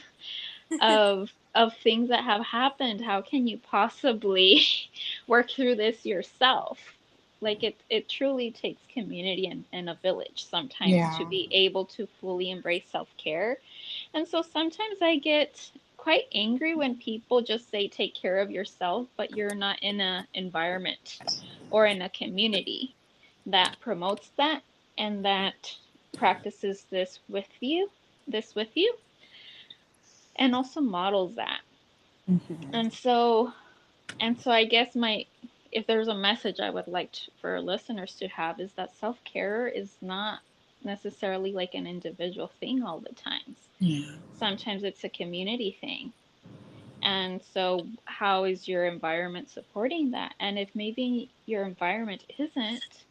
of 0.79 1.29
of 1.55 1.75
things 1.77 2.09
that 2.09 2.23
have 2.23 2.45
happened. 2.45 3.01
How 3.01 3.21
can 3.21 3.47
you 3.47 3.57
possibly 3.57 4.61
work 5.27 5.49
through 5.49 5.75
this 5.75 6.05
yourself? 6.05 6.79
Like 7.41 7.63
it 7.63 7.83
it 7.89 8.09
truly 8.09 8.51
takes 8.51 8.81
community 8.93 9.47
and, 9.47 9.65
and 9.71 9.89
a 9.89 9.95
village 10.01 10.45
sometimes 10.49 11.09
Yeah. 11.09 11.17
to 11.17 11.25
be 11.25 11.47
able 11.51 11.85
to 11.85 12.07
fully 12.19 12.49
embrace 12.51 12.89
self-care. 12.91 13.57
And 14.13 14.27
so 14.27 14.41
sometimes 14.41 15.01
I 15.01 15.17
get 15.17 15.71
quite 15.97 16.25
angry 16.33 16.75
when 16.75 16.95
people 16.97 17.41
just 17.41 17.69
say 17.69 17.87
take 17.87 18.15
care 18.15 18.37
of 18.39 18.51
yourself, 18.51 19.07
but 19.17 19.31
you're 19.33 19.55
not 19.55 19.79
in 19.81 19.99
a 20.01 20.27
environment 20.33 21.21
or 21.69 21.85
in 21.85 22.01
a 22.01 22.09
community 22.09 22.95
that 23.45 23.79
promotes 23.79 24.29
that 24.37 24.63
and 24.97 25.25
that 25.25 25.77
practices 26.15 26.85
this 26.91 27.19
with 27.29 27.49
you, 27.61 27.89
this 28.27 28.55
with 28.55 28.75
you, 28.75 28.93
and 30.39 30.55
also 30.55 30.81
models 30.81 31.35
that. 31.35 31.61
Mhm. 32.29 32.69
And 32.73 32.93
so, 32.93 33.53
and 34.19 34.39
so 34.39 34.51
I 34.51 34.65
guess 34.65 34.95
my, 34.95 35.25
if 35.71 35.85
there's 35.85 36.07
a 36.07 36.15
message 36.15 36.59
I 36.59 36.69
would 36.69 36.87
like 36.87 37.11
to, 37.11 37.31
for 37.41 37.61
listeners 37.61 38.15
to 38.15 38.27
have 38.29 38.59
is 38.59 38.71
that 38.73 38.95
self 38.97 39.23
care 39.23 39.67
is 39.67 39.95
not 40.01 40.39
necessarily 40.83 41.51
like 41.51 41.75
an 41.75 41.85
individual 41.85 42.47
thing 42.59 42.83
all 42.83 42.99
the 42.99 43.13
times. 43.13 43.57
Yeah. 43.79 44.13
Sometimes 44.37 44.83
it's 44.83 45.03
a 45.03 45.09
community 45.09 45.77
thing. 45.79 46.13
And 47.01 47.41
so, 47.53 47.87
how 48.05 48.43
is 48.45 48.67
your 48.67 48.85
environment 48.85 49.49
supporting 49.49 50.11
that? 50.11 50.33
And 50.39 50.59
if 50.59 50.69
maybe 50.75 51.29
your 51.45 51.63
environment 51.65 52.23
isn't, 52.37 53.03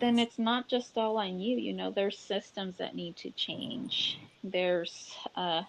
then 0.00 0.18
it's 0.18 0.38
not 0.38 0.68
just 0.68 0.96
all 0.98 1.18
on 1.18 1.38
you. 1.38 1.56
You 1.58 1.72
know, 1.72 1.90
there's 1.90 2.18
systems 2.18 2.76
that 2.78 2.96
need 2.96 3.16
to 3.18 3.30
change. 3.30 4.18
There's, 4.42 5.14
uh, 5.36 5.62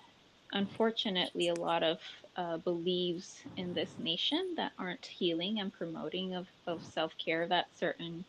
unfortunately, 0.53 1.47
a 1.49 1.53
lot 1.55 1.83
of 1.83 1.99
uh, 2.35 2.57
beliefs 2.57 3.41
in 3.57 3.73
this 3.73 3.93
nation 3.97 4.53
that 4.57 4.71
aren't 4.77 5.05
healing 5.05 5.59
and 5.59 5.71
promoting 5.73 6.35
of, 6.35 6.47
of 6.67 6.83
self 6.83 7.13
care 7.23 7.47
that 7.47 7.67
certain 7.77 8.25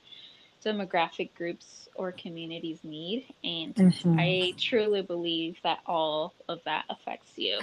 demographic 0.64 1.35
groups 1.35 1.89
or 1.95 2.12
communities 2.12 2.81
need. 2.85 3.27
And 3.45 3.77
Mhm. 3.77 4.18
I 4.18 4.55
truly 4.59 5.03
believe 5.03 5.57
that 5.62 5.81
all 5.87 6.35
of 6.49 6.61
that 6.64 6.85
affects 6.91 7.33
you. 7.37 7.61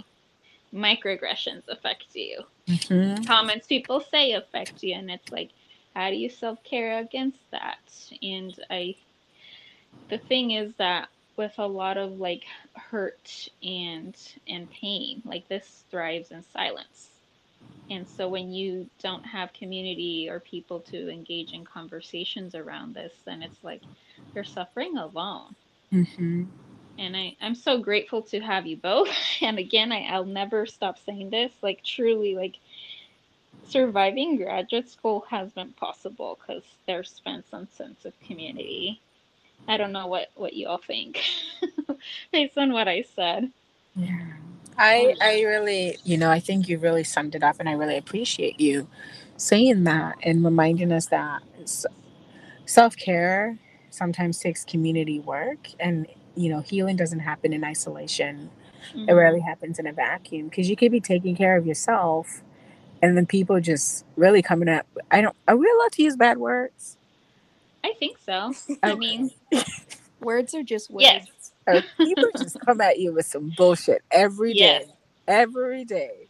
Microaggressions 0.74 1.68
affect 1.70 2.16
you. 2.16 2.44
Mhm. 2.68 3.26
Comments 3.26 3.66
people 3.68 4.02
say 4.02 4.34
affect 4.34 4.84
you. 4.84 4.96
And 4.96 5.10
it's 5.12 5.32
like, 5.32 5.52
how 5.96 6.10
do 6.10 6.16
you 6.16 6.30
self 6.30 6.64
care 6.64 7.00
against 7.00 7.40
that? 7.52 7.80
And 8.22 8.54
I, 8.70 8.96
the 10.10 10.18
thing 10.18 10.52
is 10.52 10.74
that 10.78 11.10
with 11.40 11.60
a 11.60 11.68
lot 11.68 11.98
of 11.98 12.20
like 12.22 12.46
hurt 12.78 13.50
and 13.64 14.16
and 14.48 14.70
pain, 14.72 15.24
like 15.26 15.50
this 15.50 15.86
thrives 15.92 16.32
in 16.32 16.44
silence. 16.44 17.22
And 17.90 18.08
so 18.08 18.30
when 18.30 18.52
you 18.52 18.90
don't 19.00 19.26
have 19.26 19.54
community 19.54 20.30
or 20.30 20.40
people 20.42 20.82
to 20.92 21.10
engage 21.10 21.54
in 21.54 21.66
conversations 21.66 22.56
around 22.56 22.96
this, 22.96 23.14
then 23.26 23.44
it's 23.44 23.64
like 23.64 23.84
you're 24.36 24.46
suffering 24.46 24.98
alone 24.98 25.56
Mhm. 25.92 26.48
and 27.00 27.16
I, 27.18 27.38
I'm 27.42 27.56
so 27.56 27.80
grateful 27.80 28.24
to 28.24 28.40
have 28.42 28.68
you 28.68 28.78
both. 28.78 29.10
And 29.42 29.60
again, 29.60 29.92
I, 29.92 30.04
I'll 30.06 30.26
never 30.26 30.66
stop 30.68 31.00
saying 31.00 31.32
this. 31.32 31.54
Like 31.64 31.84
truly, 31.84 32.36
like 32.36 32.60
surviving 33.64 34.38
graduate 34.38 34.90
school 34.90 35.26
has 35.30 35.54
been 35.54 35.74
possible 35.74 36.40
because 36.40 36.78
there's 36.88 37.22
been 37.26 37.44
some 37.44 37.68
sense 37.68 38.06
of 38.06 38.20
community. 38.22 39.02
I 39.68 39.78
don't 39.78 39.92
know 39.92 40.08
what 40.08 40.30
what 40.36 40.54
you 40.54 40.68
all 40.68 40.78
think 40.78 41.22
based 42.32 42.58
on 42.58 42.74
what 42.74 42.88
I 42.88 43.04
said. 43.16 43.52
Yeah. 43.96 44.34
I 44.78 45.16
I 45.22 45.42
really, 45.42 45.98
you 46.04 46.18
know, 46.18 46.32
I 46.32 46.40
think 46.40 46.70
you 46.70 46.78
really 46.78 47.04
summed 47.04 47.36
it 47.36 47.44
up 47.44 47.58
and 47.60 47.68
I 47.68 47.74
really 47.74 47.98
appreciate 47.98 48.60
you 48.60 48.88
saying 49.38 49.84
that 49.86 50.18
and 50.24 50.44
reminding 50.44 50.92
us 50.92 51.08
that 51.08 51.42
self-care 52.66 53.58
sometimes 53.90 54.40
takes 54.40 54.64
community 54.64 55.20
work 55.20 55.70
and 55.80 56.08
you 56.36 56.50
know, 56.50 56.62
healing 56.62 56.96
doesn't 56.96 57.20
happen 57.20 57.52
in 57.52 57.66
isolation. 57.66 58.50
It 58.94 58.98
mm-hmm. 58.98 59.14
rarely 59.14 59.42
happens 59.42 59.78
in 59.78 59.88
a 59.88 59.94
vacuum 59.94 60.48
because 60.48 60.70
you 60.70 60.78
could 60.78 60.92
be 60.92 61.02
taking 61.02 61.36
care 61.36 61.58
of 61.58 61.66
yourself 61.66 62.42
and 63.02 63.18
then 63.18 63.26
people 63.26 63.60
just 63.60 64.06
really 64.16 64.42
coming 64.42 64.70
up 64.70 64.86
I 65.12 65.22
don't 65.22 65.36
are 65.48 65.58
we 65.58 65.70
allowed 65.70 65.92
to 65.94 66.04
use 66.04 66.16
bad 66.16 66.38
words? 66.38 66.98
I 67.84 67.94
think 68.00 68.18
so. 68.20 68.54
I 68.84 68.96
mean, 68.96 69.32
Words 70.22 70.56
are 70.56 70.64
just 70.64 70.92
words. 70.92 71.28
Yes. 71.68 71.86
People 72.02 72.30
just 72.38 72.60
come 72.66 72.82
at 72.82 73.00
you 73.00 73.14
with 73.14 73.28
some 73.28 73.52
bullshit 73.52 74.04
every 74.12 74.56
day, 74.56 74.86
Yes. 74.86 74.88
every 75.28 75.86
day, 75.86 76.30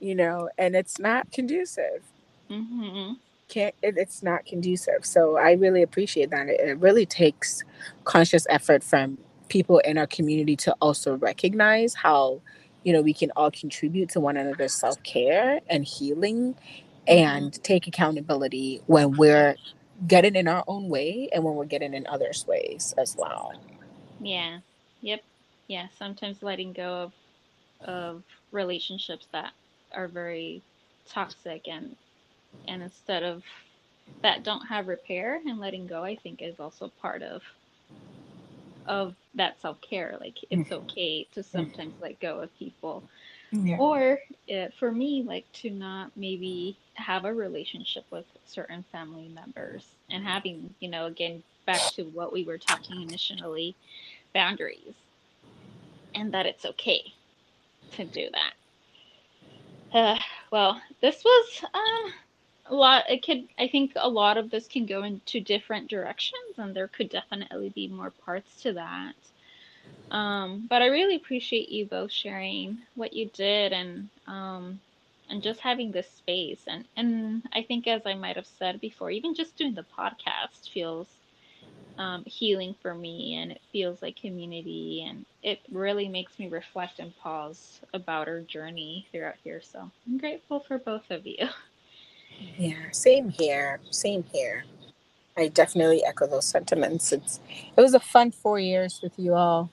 you 0.00 0.14
know, 0.14 0.50
and 0.58 0.76
it's 0.76 0.98
not 0.98 1.30
conducive. 1.32 2.04
hmm 2.48 3.14
Can't 3.48 3.74
it, 3.82 3.96
it's 3.98 4.22
not 4.22 4.46
conducive. 4.46 5.04
So 5.06 5.36
I 5.38 5.52
really 5.52 5.82
appreciate 5.82 6.30
that. 6.30 6.48
It, 6.48 6.60
it 6.60 6.78
really 6.80 7.06
takes 7.06 7.62
conscious 8.04 8.46
effort 8.50 8.84
from 8.84 9.18
people 9.48 9.78
in 9.80 9.98
our 9.98 10.06
community 10.08 10.56
to 10.56 10.74
also 10.80 11.16
recognize 11.16 11.94
how, 11.94 12.42
you 12.84 12.92
know, 12.92 13.02
we 13.02 13.14
can 13.14 13.32
all 13.36 13.50
contribute 13.50 14.10
to 14.10 14.20
one 14.20 14.36
another's 14.36 14.74
self 14.74 15.02
care 15.04 15.60
and 15.68 15.84
healing, 15.84 16.56
and 17.08 17.62
take 17.64 17.86
accountability 17.88 18.82
when 18.86 19.16
we're 19.16 19.56
getting 20.06 20.36
in 20.36 20.48
our 20.48 20.64
own 20.66 20.88
way 20.88 21.28
and 21.32 21.44
when 21.44 21.54
we're 21.54 21.64
getting 21.64 21.94
in 21.94 22.06
others' 22.06 22.46
ways 22.46 22.94
as 22.98 23.16
well. 23.18 23.52
Yeah. 24.20 24.58
Yep. 25.02 25.22
Yeah. 25.68 25.86
Sometimes 25.98 26.42
letting 26.42 26.72
go 26.72 26.94
of 26.94 27.12
of 27.80 28.22
relationships 28.52 29.26
that 29.32 29.52
are 29.94 30.08
very 30.08 30.62
toxic 31.08 31.68
and 31.68 31.96
and 32.66 32.82
instead 32.82 33.22
of 33.22 33.42
that 34.22 34.42
don't 34.42 34.66
have 34.66 34.88
repair 34.88 35.40
and 35.46 35.60
letting 35.60 35.86
go 35.86 36.02
I 36.02 36.16
think 36.16 36.42
is 36.42 36.58
also 36.60 36.90
part 37.00 37.22
of 37.22 37.42
of 38.86 39.14
that 39.34 39.60
self-care 39.60 40.16
like 40.20 40.36
it's 40.50 40.70
mm. 40.70 40.72
okay 40.72 41.26
to 41.34 41.42
sometimes 41.42 41.94
let 42.00 42.18
go 42.20 42.40
of 42.40 42.58
people 42.58 43.02
Yeah. 43.50 43.76
or 43.78 44.18
uh, 44.54 44.66
for 44.78 44.92
me 44.92 45.22
like 45.26 45.50
to 45.54 45.70
not 45.70 46.10
maybe 46.16 46.76
have 46.94 47.24
a 47.24 47.32
relationship 47.32 48.04
with 48.10 48.26
certain 48.46 48.84
family 48.92 49.28
members 49.28 49.86
and 50.10 50.24
having 50.24 50.74
you 50.80 50.88
know 50.90 51.06
again 51.06 51.42
back 51.66 51.80
to 51.94 52.04
what 52.04 52.32
we 52.32 52.44
were 52.44 52.58
talking 52.58 53.02
initially 53.02 53.74
boundaries 54.34 54.94
and 56.14 56.32
that 56.32 56.46
it's 56.46 56.64
okay 56.64 57.00
to 57.92 58.04
do 58.04 58.28
that 58.32 59.98
uh, 59.98 60.18
well 60.50 60.80
this 61.00 61.24
was 61.24 61.64
um, 61.72 62.12
a 62.66 62.74
lot 62.74 63.04
it 63.08 63.24
could 63.24 63.48
i 63.58 63.66
think 63.66 63.92
a 63.96 64.08
lot 64.08 64.36
of 64.36 64.50
this 64.50 64.66
can 64.66 64.84
go 64.84 65.04
into 65.04 65.40
different 65.40 65.88
directions 65.88 66.58
and 66.58 66.74
there 66.74 66.88
could 66.88 67.08
definitely 67.08 67.70
be 67.70 67.88
more 67.88 68.10
parts 68.10 68.62
to 68.62 68.72
that 68.74 69.14
um, 70.10 70.66
but 70.68 70.82
I 70.82 70.86
really 70.86 71.16
appreciate 71.16 71.68
you 71.68 71.86
both 71.86 72.10
sharing 72.10 72.78
what 72.94 73.12
you 73.12 73.30
did 73.34 73.72
and 73.72 74.08
um, 74.26 74.80
and 75.30 75.42
just 75.42 75.60
having 75.60 75.92
this 75.92 76.10
space 76.10 76.62
and 76.66 76.84
and 76.96 77.42
I 77.52 77.62
think 77.62 77.86
as 77.86 78.02
I 78.06 78.14
might 78.14 78.36
have 78.36 78.46
said 78.58 78.80
before, 78.80 79.10
even 79.10 79.34
just 79.34 79.56
doing 79.56 79.74
the 79.74 79.84
podcast 79.98 80.70
feels 80.72 81.06
um, 81.98 82.24
healing 82.24 82.74
for 82.80 82.94
me 82.94 83.36
and 83.36 83.50
it 83.52 83.60
feels 83.72 84.00
like 84.00 84.16
community 84.16 85.04
and 85.08 85.26
it 85.42 85.60
really 85.72 86.08
makes 86.08 86.38
me 86.38 86.48
reflect 86.48 87.00
and 87.00 87.16
pause 87.18 87.80
about 87.92 88.28
our 88.28 88.40
journey 88.40 89.06
throughout 89.10 89.34
here. 89.42 89.60
So 89.60 89.90
I'm 90.06 90.18
grateful 90.18 90.60
for 90.60 90.78
both 90.78 91.10
of 91.10 91.26
you. 91.26 91.48
Yeah, 92.56 92.90
same 92.92 93.30
here. 93.30 93.80
Same 93.90 94.24
here. 94.32 94.64
I 95.36 95.48
definitely 95.48 96.04
echo 96.04 96.26
those 96.26 96.46
sentiments. 96.46 97.12
It's 97.12 97.40
it 97.76 97.80
was 97.80 97.94
a 97.94 98.00
fun 98.00 98.32
four 98.32 98.60
years 98.60 99.00
with 99.02 99.12
you 99.16 99.34
all. 99.34 99.70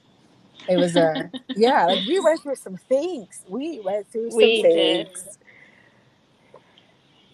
It 0.67 0.77
was 0.77 0.95
a 0.95 1.31
yeah, 1.55 1.85
like 1.85 2.05
we 2.05 2.19
went 2.19 2.41
through 2.41 2.55
some 2.55 2.77
things. 2.77 3.43
We 3.47 3.79
went 3.79 4.07
through 4.07 4.31
some 4.31 4.37
We 4.39 4.61
did. 4.61 5.07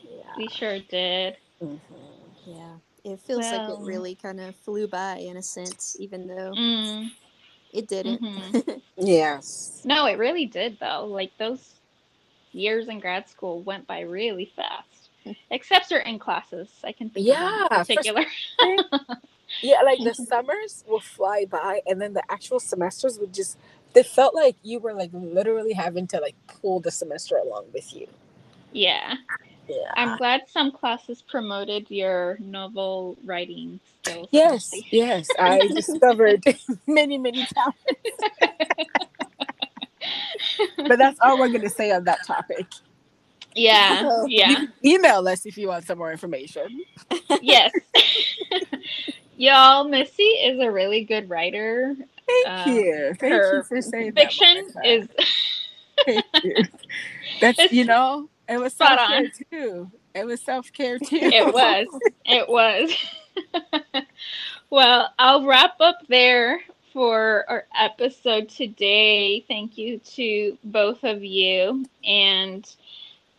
Yeah. 0.04 0.34
We 0.38 0.48
sure 0.48 0.80
did. 0.80 1.38
Mhm. 1.62 1.80
Yeah. 2.48 2.76
It 3.04 3.20
feels 3.20 3.52
like 3.52 3.68
it 3.68 3.78
really 3.80 4.16
kind 4.16 4.40
of 4.40 4.56
flew 4.56 4.88
by 4.88 5.18
in 5.18 5.38
a 5.38 5.42
sense, 5.42 5.96
even 6.00 6.28
though 6.28 6.54
Mm, 6.56 7.10
it 7.74 7.88
didn't. 7.88 8.22
Mhm. 8.38 8.82
Yes. 8.98 9.82
no, 9.86 10.06
it 10.06 10.18
really 10.20 10.46
did 10.46 10.78
though. 10.80 11.06
Like 11.06 11.32
those 11.38 11.74
years 12.54 12.88
in 12.88 13.00
grad 13.00 13.28
school 13.30 13.62
went 13.62 13.88
by 13.88 14.02
really 14.02 14.46
fast. 14.46 15.10
except 15.52 15.88
certain 15.88 16.20
classes. 16.20 16.70
I 16.84 16.92
can 16.92 17.10
think 17.10 17.28
Yeah, 17.28 17.64
of 17.64 17.68
for 17.70 17.76
one 17.76 17.86
particular. 17.86 18.26
Yeah, 19.62 19.82
like 19.84 20.00
the 20.04 20.14
summers 20.30 20.84
will 20.88 21.00
fly 21.02 21.46
by, 21.50 21.82
and 21.88 22.02
then 22.02 22.14
the 22.14 22.24
actual 22.32 22.60
semesters 22.60 23.20
would 23.20 23.34
just. 23.34 23.58
They 23.94 24.04
felt 24.04 24.34
like 24.36 24.56
you 24.64 24.80
were 24.80 24.94
like 24.94 25.10
literally 25.14 25.74
having 25.74 26.08
to 26.08 26.20
like 26.20 26.36
pull 26.48 26.80
the 26.80 26.92
semester 26.92 27.38
along 27.38 27.66
with 27.74 27.94
you. 27.96 28.08
yeah. 28.72 29.16
Yeah. 29.70 29.92
I'm 29.96 30.18
glad 30.18 30.42
some 30.50 30.72
classes 30.72 31.22
promoted 31.22 31.90
your 31.90 32.38
novel 32.42 33.18
writing 33.24 33.80
skills. 34.04 34.28
Yes, 34.32 34.72
yes, 34.92 35.28
I 35.40 35.60
discovered 35.68 36.44
many, 36.88 37.18
many 37.18 37.46
talents. 37.46 37.78
but 40.78 40.98
that's 40.98 41.20
all 41.22 41.40
we're 41.40 41.50
going 41.50 41.62
to 41.62 41.70
say 41.70 41.92
on 41.92 42.04
that 42.06 42.20
topic. 42.28 42.66
Yeah, 43.56 44.02
Oh. 44.06 44.26
yeah. 44.28 44.66
Email 44.84 45.28
us 45.28 45.46
if 45.46 45.58
you 45.58 45.70
want 45.70 45.86
some 45.86 45.98
more 46.00 46.12
information. 46.12 46.84
yes. 47.42 47.72
Y'all, 49.42 49.86
Missy 49.86 50.22
is 50.24 50.60
a 50.60 50.70
really 50.72 51.04
good 51.04 51.28
writer. 51.28 51.96
Thank 52.28 52.48
Um, 52.48 52.76
you. 52.76 53.16
Thank 53.20 53.34
you 53.34 53.64
for 53.64 53.82
saying 53.82 54.14
Fiction 54.14 54.68
that. 54.76 54.86
Is 54.86 55.08
Thank 56.06 56.26
you. 56.44 56.56
That's 57.40 57.60
It's 57.60 57.74
you 57.74 57.86
know, 57.86 58.30
it 58.48 58.58
was 58.60 58.74
spot 58.74 59.00
self 59.00 59.00
care 59.08 59.26
on. 59.26 59.32
too. 59.52 59.92
It 60.14 60.26
was 60.28 60.42
self 60.42 60.72
care 60.72 61.00
too. 61.00 61.34
it 61.34 61.52
was. 61.54 61.88
It 62.26 62.48
was. 62.48 62.92
well, 64.70 65.12
I'll 65.18 65.46
wrap 65.46 65.76
up 65.80 65.98
there 66.08 66.62
for 66.94 67.46
our 67.48 67.66
episode 67.80 68.50
today. 68.50 69.42
Thank 69.48 69.78
you 69.78 70.00
to 70.16 70.58
both 70.64 71.04
of 71.04 71.24
you. 71.24 71.86
And 72.06 72.70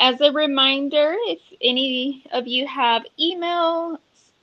as 0.00 0.20
a 0.20 0.32
reminder, 0.32 1.14
if 1.28 1.40
any 1.60 2.24
of 2.32 2.48
you 2.48 2.66
have 2.66 3.04
emails 3.20 3.98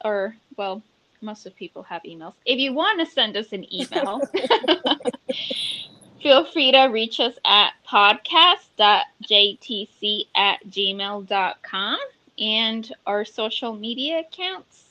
or, 0.06 0.36
well, 0.58 0.82
most 1.22 1.46
of 1.46 1.56
people 1.56 1.84
have 1.84 2.02
emails. 2.04 2.34
If 2.46 2.60
you 2.60 2.74
want 2.74 3.00
to 3.00 3.06
send 3.06 3.38
us 3.38 3.52
an 3.52 3.66
email, 3.74 4.22
feel 6.22 6.46
free 6.46 6.72
to 6.72 6.84
reach 6.86 7.20
us 7.20 7.34
at 7.46 7.72
podcast.jtc 7.88 10.22
at 10.36 10.60
gmail.com 10.70 11.98
and 12.40 12.94
our 13.06 13.26
social 13.26 13.76
media 13.76 14.20
accounts, 14.20 14.84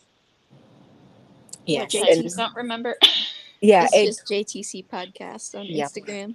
Yes. 1.66 1.92
which 1.94 2.02
I 2.02 2.10
and- 2.12 2.22
just 2.22 2.36
don't 2.36 2.54
remember. 2.56 2.96
yeah, 3.60 3.86
it's 3.92 3.94
and, 3.94 4.06
just 4.06 4.26
JTC 4.54 4.86
podcast 4.86 5.58
on 5.58 5.66
Yep. 5.66 5.88
Instagram. 5.90 6.34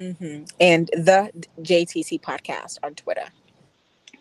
mhm. 0.00 0.50
and 0.60 0.86
the 0.94 1.30
JTC 1.60 2.20
podcast 2.20 2.78
on 2.82 2.94
Twitter. 2.94 3.26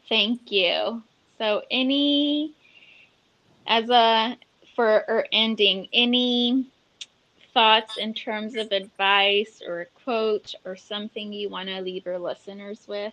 Thank 0.10 0.52
you. 0.52 1.04
So, 1.38 1.62
any, 1.72 2.54
as 3.68 3.90
a, 3.90 4.36
for 4.80 5.04
our 5.10 5.26
ending, 5.34 5.90
any 5.92 6.66
thoughts 7.54 7.98
in 7.98 8.14
terms 8.14 8.56
of 8.56 8.72
advice 8.72 9.62
or 9.68 9.82
a 9.82 9.86
quote 10.06 10.56
or 10.64 10.78
something 10.78 11.34
you 11.34 11.50
want 11.50 11.68
to 11.68 11.82
leave 11.82 12.08
our 12.08 12.18
listeners 12.18 12.86
with? 12.88 13.12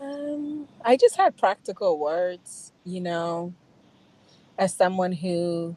Um, 0.00 0.68
I 0.84 0.96
just 0.96 1.16
had 1.16 1.36
practical 1.36 1.98
words, 1.98 2.72
you 2.84 3.00
know, 3.00 3.52
as 4.56 4.74
someone 4.76 5.10
who 5.10 5.74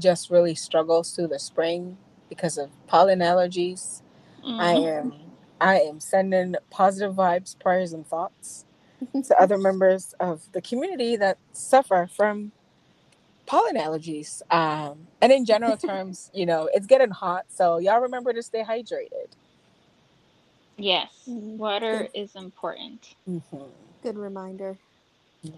just 0.00 0.28
really 0.28 0.56
struggles 0.56 1.14
through 1.14 1.28
the 1.28 1.38
spring 1.38 1.98
because 2.28 2.58
of 2.58 2.70
pollen 2.88 3.20
allergies. 3.20 4.02
I 4.58 4.72
Mm. 4.72 4.84
am 4.84 5.12
I 5.60 5.78
am 5.78 6.00
sending 6.00 6.56
positive 6.70 7.14
vibes, 7.14 7.56
prayers, 7.56 7.92
and 7.92 8.04
thoughts 8.04 8.64
to 9.22 9.40
other 9.40 9.58
members 9.58 10.12
of 10.18 10.42
the 10.50 10.60
community 10.60 11.14
that 11.14 11.38
suffer 11.52 12.08
from 12.12 12.50
pollen 13.52 13.76
allergies. 13.76 14.40
Um, 14.50 15.06
and 15.20 15.30
in 15.30 15.44
general 15.44 15.76
terms, 15.76 16.30
you 16.32 16.46
know, 16.46 16.70
it's 16.72 16.86
getting 16.86 17.10
hot, 17.10 17.44
so 17.48 17.76
y'all 17.78 18.00
remember 18.00 18.32
to 18.32 18.42
stay 18.42 18.62
hydrated. 18.62 19.28
Yes, 20.78 21.10
Mm, 21.28 21.58
water 21.58 22.08
is 22.14 22.34
important. 22.34 23.14
Mm-hmm. 23.28 23.58
Good 24.02 24.16
reminder. 24.16 24.78
Yeah. 25.42 25.52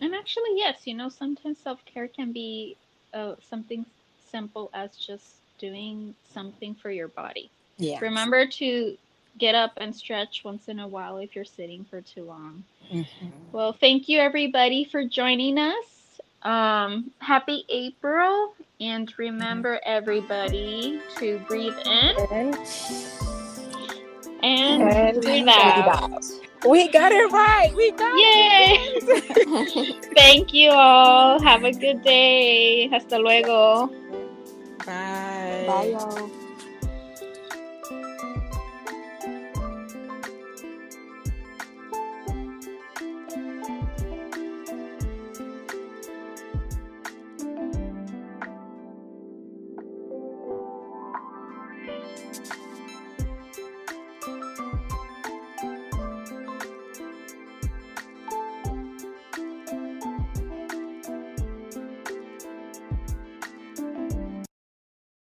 And 0.00 0.12
actually, 0.14 0.50
yes, 0.56 0.86
you 0.86 0.94
know, 0.94 1.08
sometimes 1.08 1.58
self 1.58 1.84
care 1.86 2.08
can 2.08 2.32
be 2.32 2.76
uh, 3.14 3.36
something 3.48 3.86
simple 4.32 4.68
as 4.74 4.96
just 4.96 5.36
doing 5.58 6.14
something 6.34 6.74
for 6.74 6.90
your 6.90 7.08
body. 7.08 7.48
Yeah. 7.78 8.00
Remember 8.00 8.44
to 8.44 8.96
get 9.38 9.54
up 9.54 9.72
and 9.76 9.94
stretch 9.94 10.42
once 10.44 10.68
in 10.68 10.80
a 10.80 10.88
while 10.88 11.18
if 11.18 11.36
you're 11.36 11.44
sitting 11.44 11.84
for 11.88 12.00
too 12.00 12.24
long. 12.24 12.64
Mhm. 12.92 13.06
Well, 13.52 13.72
thank 13.72 14.08
you 14.08 14.18
everybody 14.18 14.84
for 14.84 15.04
joining 15.04 15.58
us. 15.58 15.95
Um, 16.46 17.10
happy 17.18 17.64
April, 17.68 18.54
and 18.80 19.12
remember 19.18 19.80
everybody 19.84 21.00
to 21.18 21.40
breathe 21.48 21.74
in 21.84 22.14
And, 22.30 22.56
and, 24.44 24.82
and 24.82 25.22
breathe 25.22 25.24
breathe 25.24 25.48
out. 25.48 25.88
out. 25.88 26.24
We 26.68 26.88
got 26.88 27.10
it 27.10 27.32
right. 27.32 27.72
We 27.74 27.90
got 27.90 28.14
it. 28.16 28.22
Yay! 28.22 29.00
it. 29.08 30.04
Thank 30.14 30.54
you 30.54 30.70
all. 30.70 31.42
Have 31.42 31.64
a 31.64 31.72
good 31.72 32.02
day. 32.02 32.86
Hasta 32.90 33.18
luego. 33.18 33.88
Bye. 34.86 35.64
Bye, 35.66 35.88
y'all. 35.90 36.30